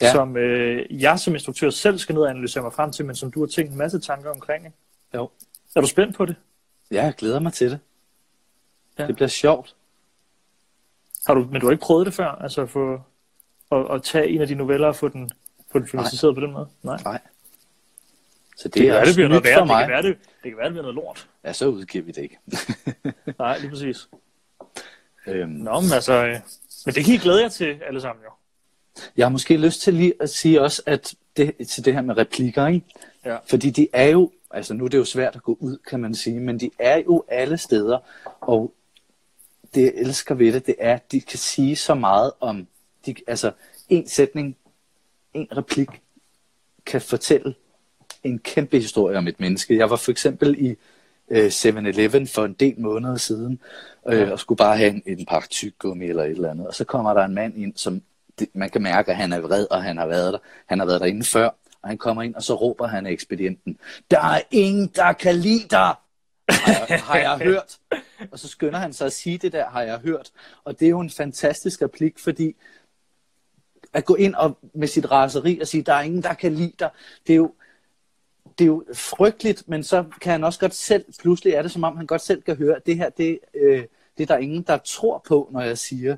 ja. 0.01 0.11
Som 0.11 0.37
øh, 0.37 1.01
jeg 1.03 1.19
som 1.19 1.33
instruktør 1.33 1.69
selv 1.69 1.97
skal 1.97 2.15
ned 2.15 2.21
og 2.21 2.29
analysere 2.29 2.63
mig 2.63 2.73
frem 2.73 2.91
til, 2.91 3.05
men 3.05 3.15
som 3.15 3.31
du 3.31 3.39
har 3.39 3.47
tænkt 3.47 3.71
en 3.71 3.77
masse 3.77 3.99
tanker 3.99 4.29
omkring. 4.29 4.65
Ikke? 4.65 4.77
Jo. 5.15 5.29
Er 5.75 5.81
du 5.81 5.87
spændt 5.87 6.15
på 6.15 6.25
det? 6.25 6.35
Ja, 6.91 7.03
jeg 7.03 7.13
glæder 7.17 7.39
mig 7.39 7.53
til 7.53 7.71
det. 7.71 7.79
Ja. 8.99 9.07
Det 9.07 9.15
bliver 9.15 9.27
sjovt. 9.27 9.75
Har 11.27 11.33
du, 11.33 11.47
men 11.51 11.61
du 11.61 11.67
har 11.67 11.71
ikke 11.71 11.81
prøvet 11.81 12.05
det 12.05 12.13
før? 12.13 12.27
Altså 12.27 12.65
få, 12.65 13.01
at, 13.71 13.85
at 13.91 14.03
tage 14.03 14.27
en 14.27 14.41
af 14.41 14.47
de 14.47 14.55
noveller 14.55 14.87
og 14.87 14.95
få 14.95 15.07
den, 15.07 15.29
få 15.71 15.79
den 15.79 15.87
filmatiseret 15.87 16.35
på 16.35 16.41
den 16.41 16.51
måde? 16.51 16.67
Nej. 16.83 16.97
Nej. 17.03 17.19
Så 18.57 18.67
det, 18.67 18.73
Det, 18.73 18.89
er 18.89 19.05
det 19.05 19.15
bliver 19.15 19.27
noget 19.29 19.43
værd. 19.43 19.67
for 19.67 19.75
Det 19.75 19.83
kan, 19.85 19.89
være, 19.89 20.01
det, 20.03 20.17
det 20.43 20.51
kan 20.51 20.57
være, 20.57 20.65
det 20.65 20.73
bliver 20.73 20.81
noget 20.83 20.95
lort. 20.95 21.27
Ja, 21.43 21.53
så 21.53 21.67
udgiver 21.67 22.03
vi 22.03 22.11
det 22.11 22.21
ikke. 22.21 22.37
Nej, 23.39 23.57
lige 23.57 23.69
præcis. 23.69 24.07
øhm, 25.27 25.49
Nå, 25.49 25.79
men 25.79 25.91
altså... 25.93 26.13
øh, 26.25 26.39
Men 26.85 26.95
det 26.95 27.05
kan 27.05 27.13
I 27.13 27.17
glæde 27.17 27.41
jer 27.41 27.49
til 27.49 27.79
alle 27.87 28.01
sammen 28.01 28.23
jo. 28.23 28.29
Jeg 29.17 29.25
har 29.25 29.29
måske 29.31 29.57
lyst 29.57 29.81
til 29.81 29.93
lige 29.93 30.13
at 30.19 30.29
sige 30.29 30.61
også, 30.61 30.81
at 30.85 31.15
det, 31.37 31.67
til 31.69 31.85
det 31.85 31.93
her 31.93 32.01
med 32.01 32.17
replikker, 32.17 32.67
ikke? 32.67 32.85
Ja. 33.25 33.37
Fordi 33.49 33.69
de 33.69 33.87
er 33.93 34.07
jo, 34.07 34.31
altså 34.51 34.73
nu 34.73 34.85
er 34.85 34.89
det 34.89 34.97
jo 34.97 35.05
svært 35.05 35.35
at 35.35 35.43
gå 35.43 35.57
ud, 35.59 35.77
kan 35.89 35.99
man 35.99 36.15
sige, 36.15 36.39
men 36.39 36.59
de 36.59 36.71
er 36.79 36.97
jo 36.97 37.23
alle 37.27 37.57
steder, 37.57 37.97
og 38.41 38.73
det 39.75 39.81
jeg 39.81 39.91
elsker 39.95 40.35
ved 40.35 40.53
det, 40.53 40.65
det 40.65 40.75
er, 40.79 40.93
at 40.93 41.11
de 41.11 41.21
kan 41.21 41.39
sige 41.39 41.75
så 41.75 41.93
meget 41.93 42.31
om, 42.39 42.67
de, 43.05 43.15
altså 43.27 43.51
en 43.89 44.07
sætning, 44.07 44.57
en 45.33 45.47
replik, 45.57 45.89
kan 46.85 47.01
fortælle 47.01 47.55
en 48.23 48.39
kæmpe 48.39 48.79
historie 48.79 49.17
om 49.17 49.27
et 49.27 49.39
menneske. 49.39 49.77
Jeg 49.77 49.89
var 49.89 49.95
for 49.95 50.11
eksempel 50.11 50.55
i 50.65 50.75
øh, 51.29 51.47
7-Eleven 51.47 52.27
for 52.27 52.45
en 52.45 52.53
del 52.53 52.79
måneder 52.79 53.17
siden, 53.17 53.59
øh, 54.07 54.19
Ja. 54.19 54.31
og 54.31 54.39
skulle 54.39 54.57
bare 54.57 54.77
have 54.77 54.89
en, 54.89 55.03
en 55.05 55.25
pakke 55.25 55.47
tyggegummi 55.49 56.05
eller 56.05 56.23
et 56.23 56.29
eller 56.31 56.51
andet. 56.51 56.67
Og 56.67 56.73
så 56.73 56.83
kommer 56.83 57.13
der 57.13 57.23
en 57.25 57.33
mand 57.33 57.57
ind, 57.57 57.73
som 57.75 58.01
det, 58.39 58.47
man 58.53 58.69
kan 58.69 58.81
mærke, 58.81 59.11
at 59.11 59.17
han 59.17 59.33
er 59.33 59.39
vred, 59.39 59.67
og 59.71 59.83
han 59.83 59.97
har 59.97 60.05
været 60.05 60.33
der. 60.33 60.39
Han 60.65 60.79
har 60.79 60.85
været 60.85 61.01
derinde 61.01 61.25
før, 61.25 61.49
og 61.81 61.89
han 61.89 61.97
kommer 61.97 62.23
ind, 62.23 62.35
og 62.35 62.43
så 62.43 62.53
råber 62.55 62.87
han 62.87 63.05
af 63.05 63.11
ekspedienten, 63.11 63.77
der 64.11 64.19
er 64.19 64.41
ingen, 64.51 64.87
der 64.95 65.13
kan 65.13 65.35
lide 65.35 65.67
dig! 65.69 65.93
Har 66.49 66.85
jeg, 66.89 66.99
har 67.01 67.17
jeg 67.17 67.37
hørt? 67.37 67.77
Og 68.31 68.39
så 68.39 68.47
skynder 68.47 68.79
han 68.79 68.93
sig 68.93 69.05
at 69.05 69.13
sige 69.13 69.37
det 69.37 69.51
der, 69.51 69.65
har 69.69 69.81
jeg 69.81 69.97
hørt. 69.99 70.31
Og 70.63 70.79
det 70.79 70.85
er 70.85 70.89
jo 70.89 70.99
en 70.99 71.09
fantastisk 71.09 71.81
replik, 71.81 72.19
fordi 72.19 72.55
at 73.95 74.05
gå 74.05 74.15
ind 74.15 74.35
og 74.35 74.57
med 74.73 74.87
sit 74.87 75.11
raseri 75.11 75.59
og 75.59 75.67
sige, 75.67 75.83
der 75.83 75.93
er 75.93 76.01
ingen, 76.01 76.23
der 76.23 76.33
kan 76.33 76.53
lide 76.53 76.73
dig, 76.79 76.89
det 77.27 77.33
er 77.33 77.37
jo, 77.37 77.53
det 78.57 78.63
er 78.63 78.67
jo 78.67 78.83
frygteligt, 78.93 79.69
men 79.69 79.83
så 79.83 80.05
kan 80.21 80.31
han 80.31 80.43
også 80.43 80.59
godt 80.59 80.73
selv, 80.73 81.05
pludselig 81.19 81.53
er 81.53 81.61
det 81.61 81.71
som 81.71 81.83
om, 81.83 81.97
han 81.97 82.07
godt 82.07 82.21
selv 82.21 82.41
kan 82.41 82.55
høre, 82.55 82.75
at 82.75 82.85
det 82.85 82.97
her, 82.97 83.09
det, 83.09 83.39
øh, 83.53 83.83
det 84.17 84.23
er 84.23 84.27
der 84.27 84.37
ingen, 84.37 84.61
der 84.61 84.77
tror 84.77 85.23
på, 85.27 85.49
når 85.51 85.61
jeg 85.61 85.77
siger. 85.77 86.17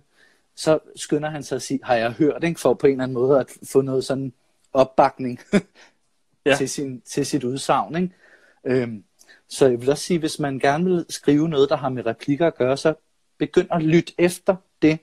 Så 0.55 0.80
skynder 0.95 1.30
han 1.30 1.43
sig 1.43 1.55
at 1.55 1.61
sige, 1.61 1.80
har 1.84 1.95
jeg 1.95 2.11
hørt, 2.11 2.43
ikke? 2.43 2.59
for 2.59 2.73
på 2.73 2.88
en 2.88 2.91
eller 2.91 3.03
anden 3.03 3.13
måde 3.13 3.39
at 3.39 3.47
få 3.63 3.82
noget 3.82 4.03
sådan 4.05 4.34
opbakning 4.73 5.39
Ja. 6.45 6.55
til, 6.55 6.69
sin, 6.69 7.01
til 7.01 7.25
sit 7.25 7.43
udsagn. 7.43 7.95
Ikke? 7.95 8.13
Øhm, 8.63 9.03
så 9.47 9.67
jeg 9.67 9.82
vil 9.82 9.89
også 9.89 10.03
sige, 10.03 10.19
hvis 10.19 10.39
man 10.39 10.59
gerne 10.59 10.86
vil 10.86 11.05
skrive 11.09 11.49
noget, 11.49 11.69
der 11.69 11.75
har 11.75 11.89
med 11.89 12.05
replikker 12.05 12.47
at 12.47 12.55
gøre, 12.55 12.78
så 12.78 12.93
begynd 13.38 13.67
at 13.71 13.84
lytte 13.84 14.13
efter 14.17 14.55
det, 14.82 14.99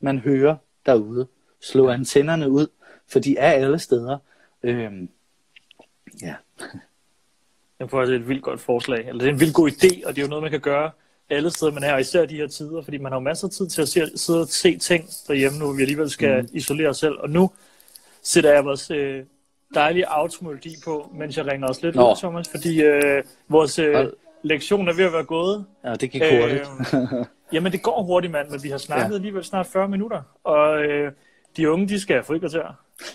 man 0.00 0.18
hører 0.18 0.56
derude. 0.86 1.28
Slå 1.62 1.88
antennerne 1.88 2.50
ud, 2.50 2.66
for 3.08 3.18
de 3.18 3.36
er 3.38 3.52
alle 3.52 3.78
steder. 3.78 4.18
Øhm, 4.62 5.08
ja. 6.22 6.34
Det 6.58 6.68
er 7.78 7.86
faktisk 7.86 8.20
et 8.20 8.28
vildt 8.28 8.42
godt 8.42 8.60
forslag. 8.60 8.98
Eller 8.98 9.18
det 9.18 9.28
er 9.28 9.32
en 9.32 9.40
vildt 9.40 9.54
god 9.54 9.70
idé, 9.70 10.06
og 10.06 10.16
det 10.16 10.22
er 10.22 10.26
jo 10.26 10.28
noget, 10.28 10.42
man 10.42 10.50
kan 10.50 10.60
gøre 10.60 10.90
alle 11.30 11.50
steder, 11.50 11.72
man 11.72 11.82
er, 11.82 11.94
og 11.94 12.00
især 12.00 12.26
de 12.26 12.36
her 12.36 12.46
tider, 12.46 12.82
fordi 12.82 12.98
man 12.98 13.12
har 13.12 13.16
jo 13.16 13.24
masser 13.24 13.46
af 13.46 13.50
tid 13.50 13.68
til 13.68 13.82
at 13.82 13.88
se, 13.88 14.18
sidde 14.18 14.40
og 14.40 14.48
se 14.48 14.78
ting 14.78 15.08
derhjemme 15.28 15.58
nu, 15.58 15.72
vi 15.72 15.82
alligevel 15.82 16.10
skal 16.10 16.42
mm. 16.42 16.48
isolere 16.52 16.88
os 16.88 16.98
selv. 16.98 17.14
Og 17.18 17.30
nu 17.30 17.50
sætter 18.22 18.52
jeg 18.52 18.64
vores 18.64 18.90
øh, 18.90 19.24
dejlige 19.74 20.06
automelodi 20.06 20.74
på, 20.84 21.10
mens 21.14 21.36
jeg 21.36 21.46
ringer 21.46 21.68
os 21.68 21.82
lidt 21.82 21.94
Nå. 21.96 22.10
ud, 22.10 22.16
Thomas, 22.16 22.48
fordi 22.48 22.82
øh, 22.82 23.24
vores 23.48 23.78
øh, 23.78 24.06
lektion 24.42 24.88
er 24.88 24.92
ved 24.92 25.04
at 25.04 25.12
være 25.12 25.24
gået. 25.24 25.64
ja, 25.84 25.94
det 25.94 26.10
gik 26.10 26.22
hurtigt. 26.22 26.68
Øh, 26.94 27.24
jamen, 27.52 27.72
det 27.72 27.82
går 27.82 28.02
hurtigt, 28.02 28.32
mand, 28.32 28.50
men 28.50 28.62
vi 28.62 28.68
har 28.68 28.78
snakket 28.78 29.04
ja. 29.04 29.08
Ja. 29.08 29.14
alligevel 29.14 29.44
snart 29.44 29.66
40 29.66 29.88
minutter, 29.88 30.22
og 30.44 30.84
øh, 30.84 31.12
de 31.56 31.70
unge, 31.70 31.88
de 31.88 32.00
skal 32.00 32.14
have 32.16 32.24
frikvarter. 32.24 32.62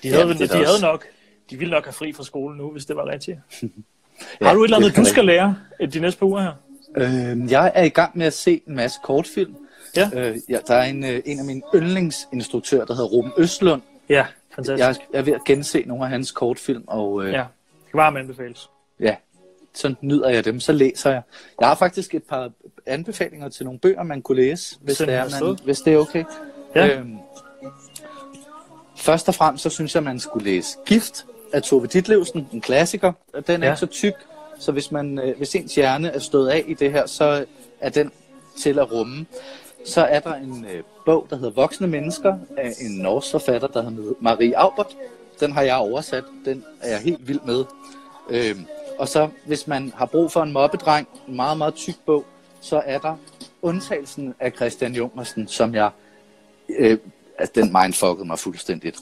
De, 0.03 0.09
Ja, 0.09 0.15
havde, 0.15 0.29
det 0.29 0.39
de 0.39 0.47
da 0.47 0.53
havde 0.53 0.67
også- 0.67 0.85
nok, 0.85 1.05
de 1.49 1.57
ville 1.57 1.71
nok 1.71 1.83
have 1.85 1.93
fri 1.93 2.13
fra 2.13 2.23
skolen 2.23 2.57
nu, 2.57 2.71
hvis 2.71 2.85
det 2.85 2.95
var 2.95 3.05
rigtigt. 3.07 3.37
Ja, 4.41 4.45
Har 4.47 4.53
du 4.53 4.63
et 4.63 4.67
eller 4.67 4.77
det 4.79 4.85
andet, 4.85 4.97
du 4.97 5.05
skal 5.05 5.25
lære 5.25 5.55
øh, 5.79 5.93
de 5.93 5.99
næste 5.99 6.19
par 6.19 6.25
uger 6.25 6.41
her? 6.41 6.51
Øh, 6.97 7.51
jeg 7.51 7.71
er 7.75 7.83
i 7.83 7.89
gang 7.89 8.17
med 8.17 8.25
at 8.25 8.33
se 8.33 8.61
en 8.67 8.75
masse 8.75 8.99
kortfilm. 9.03 9.55
Ja. 9.95 10.09
Øh, 10.13 10.37
ja, 10.49 10.57
der 10.67 10.75
er 10.75 10.83
en, 10.83 11.03
øh, 11.05 11.21
en 11.25 11.39
af 11.39 11.45
mine 11.45 11.61
yndlingsinstruktører, 11.75 12.85
der 12.85 12.93
hedder 12.93 13.07
Ruben 13.09 13.31
Østlund. 13.37 13.81
Ja, 14.09 14.25
fantastisk. 14.55 14.79
Jeg 14.79 14.89
er, 14.89 14.93
jeg 15.13 15.19
er 15.19 15.23
ved 15.23 15.33
at 15.33 15.41
gense 15.45 15.83
nogle 15.85 16.03
af 16.03 16.09
hans 16.09 16.31
kortfilm, 16.31 16.83
og 16.87 17.23
øh, 17.25 17.31
Ja, 17.31 17.37
ja. 17.37 17.43
det 17.43 17.91
kan 17.91 17.97
varmt 17.97 18.17
anbefales. 18.17 18.69
ja, 18.99 19.15
så 19.73 19.95
nyder 20.01 20.29
jeg 20.29 20.45
dem, 20.45 20.59
så 20.59 20.71
læser 20.71 21.09
jeg. 21.11 21.21
Jeg 21.59 21.67
har 21.67 21.75
faktisk 21.75 22.15
et 22.15 22.23
par 22.23 22.51
anbefalinger 22.85 23.49
til 23.49 23.65
nogle 23.65 23.79
bøger, 23.79 24.03
man 24.03 24.21
kunne 24.21 24.37
læse, 24.41 24.77
hvis, 24.81 24.97
Send 24.97 25.07
det 25.07 25.15
er, 25.15 25.45
man, 25.45 25.57
hvis 25.63 25.79
det 25.81 25.93
er 25.93 25.97
okay. 25.97 26.23
Ja. 26.75 26.97
Øhm, 26.99 27.17
først 29.07 29.27
og 29.27 29.35
fremmest, 29.35 29.63
så 29.63 29.69
synes 29.69 29.95
jeg, 29.95 30.03
man 30.03 30.19
skulle 30.19 30.45
læse 30.45 30.77
Gift 30.85 31.25
af 31.53 31.63
Tove 31.63 31.87
Ditlevsen, 31.87 32.47
en 32.53 32.61
klassiker. 32.61 33.11
Den 33.47 33.63
er 33.63 33.67
Ja. 33.67 33.71
ikke 33.73 33.79
så 33.79 33.85
tyk, 33.85 34.13
så 34.59 34.71
hvis, 34.71 34.91
man, 34.91 35.19
øh, 35.19 35.37
hvis 35.37 35.55
ens 35.55 35.75
hjerne 35.75 36.07
er 36.09 36.19
stået 36.19 36.49
af 36.49 36.63
i 36.67 36.73
det 36.73 36.91
her, 36.91 37.05
så 37.05 37.45
er 37.79 37.89
den 37.89 38.11
til 38.59 38.79
at 38.79 38.91
rumme. 38.91 39.25
Så 39.85 40.01
er 40.01 40.19
der 40.19 40.33
en 40.35 40.65
øh, 40.73 40.83
bog, 41.05 41.27
der 41.29 41.35
hedder 41.35 41.51
Voksne 41.51 41.87
Mennesker, 41.87 42.37
af 42.57 42.71
en 42.81 42.91
norsk 42.91 43.31
forfatter, 43.31 43.67
der 43.67 43.89
hedder 43.89 44.13
Marie 44.21 44.57
Aubert. 44.57 44.97
Den 45.39 45.51
har 45.51 45.61
jeg 45.61 45.75
oversat. 45.75 46.23
Den 46.45 46.63
er 46.81 46.89
jeg 46.91 46.99
helt 46.99 47.27
vild 47.27 47.39
med. 47.45 47.63
Øhm, 48.29 48.65
og 48.99 49.07
så, 49.07 49.29
hvis 49.45 49.67
man 49.67 49.93
har 49.95 50.05
brug 50.05 50.31
for 50.31 50.43
en 50.43 50.51
mobbedreng, 50.53 51.07
en 51.27 51.35
meget, 51.35 51.57
meget 51.57 51.75
tyk 51.75 51.95
bog, 52.05 52.25
så 52.61 52.81
er 52.85 52.97
der 52.99 53.15
Undtagelsen 53.61 54.33
af 54.39 54.51
Christian 54.51 54.93
Jungersen, 54.95 55.47
som 55.47 55.75
jeg... 55.75 55.89
Øh, 56.79 56.97
altså, 57.39 57.53
den 57.55 57.75
mindfuckede 57.81 58.27
mig 58.27 58.39
fuldstændigt. 58.39 58.97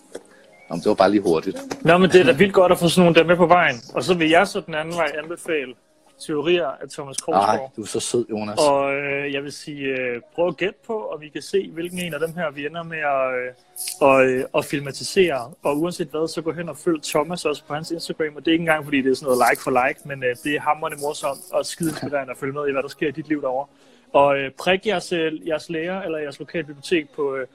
Om 0.69 0.79
det 0.79 0.87
var 0.89 0.93
bare 0.93 1.11
lige 1.11 1.21
hurtigt. 1.21 1.57
Nå, 1.83 1.97
men 1.97 2.09
det 2.09 2.21
er 2.21 2.23
da 2.23 2.31
vildt 2.31 2.53
godt 2.53 2.71
at 2.71 2.79
få 2.79 2.89
sådan 2.89 3.05
nogle 3.05 3.15
der 3.19 3.27
med 3.27 3.37
på 3.37 3.45
vejen. 3.45 3.75
Og 3.93 4.03
så 4.03 4.13
vil 4.13 4.29
jeg 4.29 4.47
så 4.47 4.59
den 4.59 4.73
anden 4.73 4.95
vej 4.95 5.11
anbefale 5.23 5.73
teorier 6.19 6.67
af 6.67 6.89
Thomas 6.89 7.15
Nej, 7.27 7.37
Krogsgaard. 7.37 7.71
du 7.75 7.81
er 7.81 7.85
så 7.85 7.99
sød, 7.99 8.25
Jonas. 8.29 8.59
Og 8.59 8.93
øh, 8.95 9.33
jeg 9.33 9.43
vil 9.43 9.51
sige, 9.51 9.85
øh, 9.85 10.21
prøv 10.35 10.47
at 10.47 10.57
gætte 10.57 10.79
på, 10.87 10.93
og 10.93 11.21
vi 11.21 11.29
kan 11.29 11.41
se, 11.41 11.69
hvilken 11.73 11.99
en 11.99 12.13
af 12.13 12.19
dem 12.19 12.33
her, 12.35 12.51
vi 12.51 12.65
ender 12.65 12.83
med 12.83 12.97
at, 12.97 13.33
øh, 13.39 13.53
og, 14.01 14.25
øh, 14.25 14.45
at 14.57 14.65
filmatisere. 14.65 15.51
Og 15.63 15.79
uanset 15.81 16.07
hvad, 16.07 16.27
så 16.27 16.41
gå 16.41 16.51
hen 16.51 16.69
og 16.69 16.77
følg 16.77 17.03
Thomas 17.03 17.45
også 17.45 17.63
på 17.67 17.73
hans 17.73 17.91
Instagram. 17.91 18.35
Og 18.35 18.45
det 18.45 18.47
er 18.47 18.51
ikke 18.51 18.61
engang, 18.61 18.83
fordi 18.83 19.01
det 19.01 19.11
er 19.11 19.15
sådan 19.15 19.25
noget 19.25 19.43
like 19.49 19.61
for 19.63 19.87
like, 19.87 19.99
men 20.05 20.23
øh, 20.23 20.35
det 20.43 20.55
er 20.55 20.61
hammerende 20.61 20.97
morsomt 21.01 21.39
og 21.53 21.65
skide 21.65 21.89
inspirerende 21.89 22.31
at 22.31 22.37
følge 22.37 22.53
med 22.53 22.67
i, 22.67 22.71
hvad 22.71 22.83
der 22.83 22.89
sker 22.89 23.07
i 23.07 23.11
dit 23.11 23.27
liv 23.27 23.41
derovre. 23.41 23.67
Og 24.13 24.37
øh, 24.37 24.51
prik 24.51 24.87
jeres, 24.87 25.11
øh, 25.11 25.47
jeres 25.47 25.69
lærer 25.69 26.01
eller 26.01 26.17
jeres 26.17 26.39
lokale 26.39 26.63
bibliotek 26.63 27.09
på, 27.15 27.35
øh, 27.35 27.47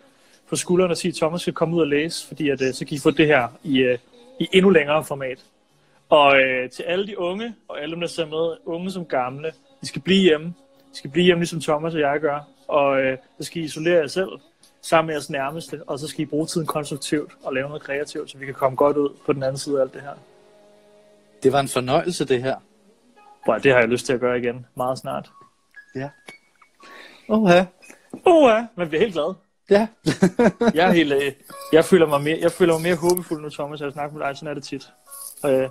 på 0.50 0.56
skulderen 0.56 0.90
og 0.90 0.96
sige, 0.96 1.10
at 1.10 1.16
Thomas 1.16 1.40
skal 1.40 1.52
komme 1.52 1.76
ud 1.76 1.80
og 1.80 1.86
læse, 1.86 2.28
fordi 2.28 2.48
at, 2.48 2.62
øh, 2.62 2.74
så 2.74 2.84
kan 2.86 2.94
I 2.94 2.98
få 2.98 3.10
det 3.10 3.26
her 3.26 3.48
i, 3.62 3.78
øh, 3.78 3.98
i 4.40 4.48
endnu 4.52 4.70
længere 4.70 5.04
format. 5.04 5.44
Og 6.08 6.40
øh, 6.40 6.70
til 6.70 6.82
alle 6.82 7.06
de 7.06 7.18
unge, 7.18 7.54
og 7.68 7.82
alle 7.82 7.92
dem, 7.92 8.00
der 8.00 8.06
ser 8.06 8.26
med, 8.26 8.56
unge 8.64 8.90
som 8.90 9.04
gamle, 9.04 9.52
de 9.80 9.86
skal 9.86 10.02
blive 10.02 10.22
hjemme. 10.22 10.46
De 10.92 10.98
skal 10.98 11.10
blive 11.10 11.24
hjemme, 11.24 11.40
ligesom 11.40 11.60
Thomas 11.60 11.94
og 11.94 12.00
jeg 12.00 12.20
gør. 12.20 12.40
Og 12.68 13.00
øh, 13.00 13.18
så 13.38 13.46
skal 13.46 13.62
I 13.62 13.64
isolere 13.64 13.96
jer 13.96 14.06
selv 14.06 14.28
sammen 14.82 15.06
med 15.06 15.14
jeres 15.14 15.30
nærmeste, 15.30 15.82
og 15.86 15.98
så 15.98 16.08
skal 16.08 16.20
I 16.20 16.26
bruge 16.26 16.46
tiden 16.46 16.66
konstruktivt 16.66 17.32
og 17.42 17.54
lave 17.54 17.68
noget 17.68 17.82
kreativt, 17.82 18.30
så 18.30 18.38
vi 18.38 18.44
kan 18.44 18.54
komme 18.54 18.76
godt 18.76 18.96
ud 18.96 19.16
på 19.26 19.32
den 19.32 19.42
anden 19.42 19.58
side 19.58 19.78
af 19.78 19.82
alt 19.82 19.94
det 19.94 20.02
her. 20.02 20.14
Det 21.42 21.52
var 21.52 21.60
en 21.60 21.68
fornøjelse, 21.68 22.24
det 22.24 22.42
her. 22.42 22.56
Bro, 23.44 23.58
det 23.58 23.72
har 23.72 23.78
jeg 23.78 23.88
lyst 23.88 24.06
til 24.06 24.12
at 24.12 24.20
gøre 24.20 24.38
igen 24.38 24.66
meget 24.76 24.98
snart. 24.98 25.30
Ja. 25.96 26.08
Oha. 27.28 27.64
Ja, 28.26 28.66
man 28.76 28.88
bliver 28.88 29.00
helt 29.00 29.12
glad. 29.12 29.34
Ja. 29.70 29.86
Jeg, 30.74 30.88
er 30.88 30.92
helt, 30.92 31.12
øh, 31.12 31.32
jeg, 31.72 31.84
føler 31.84 32.06
mig 32.06 32.22
mere, 32.22 32.38
jeg 32.40 32.52
føler 32.52 32.72
mig 32.72 32.82
mere 32.82 32.94
håbefuld 32.96 33.42
nu, 33.42 33.48
Thomas, 33.50 33.80
at 33.80 33.84
jeg 33.84 33.92
snakker 33.92 34.18
med 34.18 34.26
dig, 34.26 34.36
sådan 34.36 34.48
er 34.48 34.54
det 34.54 34.62
tit. 34.64 34.88
Øh, 35.46 35.68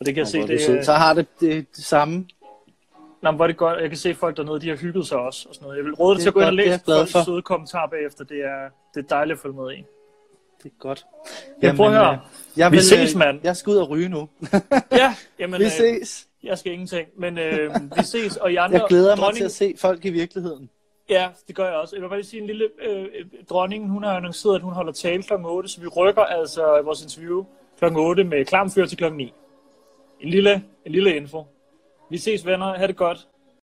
og 0.00 0.06
det 0.06 0.14
kan 0.14 0.16
jeg 0.16 0.26
se, 0.28 0.38
det, 0.46 0.70
øh, 0.70 0.84
Så 0.84 0.92
har 0.92 1.14
det 1.14 1.26
det, 1.40 1.76
det 1.76 1.84
samme. 1.84 2.26
Nå, 3.22 3.30
hvor 3.30 3.44
er 3.44 3.46
det 3.46 3.56
godt. 3.56 3.80
Jeg 3.80 3.88
kan 3.88 3.98
se 3.98 4.14
folk 4.14 4.36
dernede, 4.36 4.60
de 4.60 4.68
har 4.68 4.76
hygget 4.76 5.06
sig 5.06 5.18
også. 5.18 5.48
Og 5.48 5.54
sådan 5.54 5.66
noget. 5.66 5.76
Jeg 5.76 5.84
vil 5.84 5.94
råde 5.94 6.14
dig 6.14 6.22
til 6.22 6.28
at 6.28 6.34
gå 6.34 6.40
ind 6.40 6.46
og 6.46 6.54
læse 6.54 6.70
jeg 6.70 6.80
folks 6.86 7.12
for. 7.12 7.24
søde 7.24 7.42
kommentarer 7.42 7.88
bagefter. 7.90 8.24
Det 8.24 8.36
er, 8.36 8.68
det 8.94 9.04
er 9.04 9.08
dejligt 9.08 9.36
at 9.36 9.42
følge 9.42 9.54
med 9.56 9.72
i. 9.72 9.84
Det 10.62 10.70
er 10.72 10.74
godt. 10.78 11.06
Ja, 11.62 11.72
prøv 11.76 11.86
at 11.86 11.92
høre. 11.92 12.12
øh, 12.12 12.18
jeg 12.56 12.70
Vi 12.72 12.76
vil, 12.76 12.84
ses, 12.84 13.12
øh, 13.14 13.18
mand. 13.18 13.40
Jeg 13.44 13.56
skal 13.56 13.70
ud 13.70 13.76
og 13.76 13.88
ryge 13.90 14.08
nu. 14.08 14.28
Ja, 14.92 15.14
jamen, 15.38 15.60
Vi 15.60 15.64
øh, 15.64 15.70
ses. 15.70 16.26
jeg 16.42 16.58
skal 16.58 16.72
ingenting. 16.72 17.08
Men 17.18 17.38
øh, 17.38 17.74
vi 17.96 18.02
ses, 18.02 18.36
og 18.36 18.52
I 18.52 18.56
andre... 18.56 18.78
Jeg 18.78 18.86
glæder 18.88 19.16
mig 19.16 19.22
dronning, 19.22 19.36
til 19.36 19.44
at 19.44 19.52
se 19.52 19.74
folk 19.78 20.04
i 20.04 20.10
virkeligheden. 20.10 20.70
Ja, 21.10 21.28
det 21.48 21.56
gør 21.56 21.64
jeg 21.64 21.74
også. 21.74 21.96
Jeg 21.96 22.02
vil 22.02 22.08
bare 22.08 22.18
lige 22.18 22.28
sige 22.28 22.40
en 22.40 22.46
lille... 22.46 22.68
Øh, 22.82 23.02
øh 23.02 23.26
dronningen, 23.50 23.90
hun 23.90 24.02
har 24.02 24.16
annonceret, 24.16 24.54
at 24.54 24.62
hun 24.62 24.72
holder 24.72 24.92
tale 24.92 25.22
kl. 25.22 25.32
8, 25.44 25.68
så 25.68 25.80
vi 25.80 25.86
rykker 25.86 26.22
altså 26.22 26.82
vores 26.84 27.02
interview 27.02 27.44
kl. 27.78 27.84
8 27.96 28.24
med 28.24 28.44
Klamfyr 28.44 28.86
til 28.86 28.98
kl. 28.98 29.12
9. 29.12 29.32
En 30.20 30.28
lille, 30.28 30.64
en 30.84 30.92
lille 30.92 31.16
info. 31.16 31.44
Vi 32.10 32.18
ses, 32.18 32.46
venner. 32.46 32.78
Ha' 32.78 32.86
det 32.86 32.96
godt. 32.96 33.28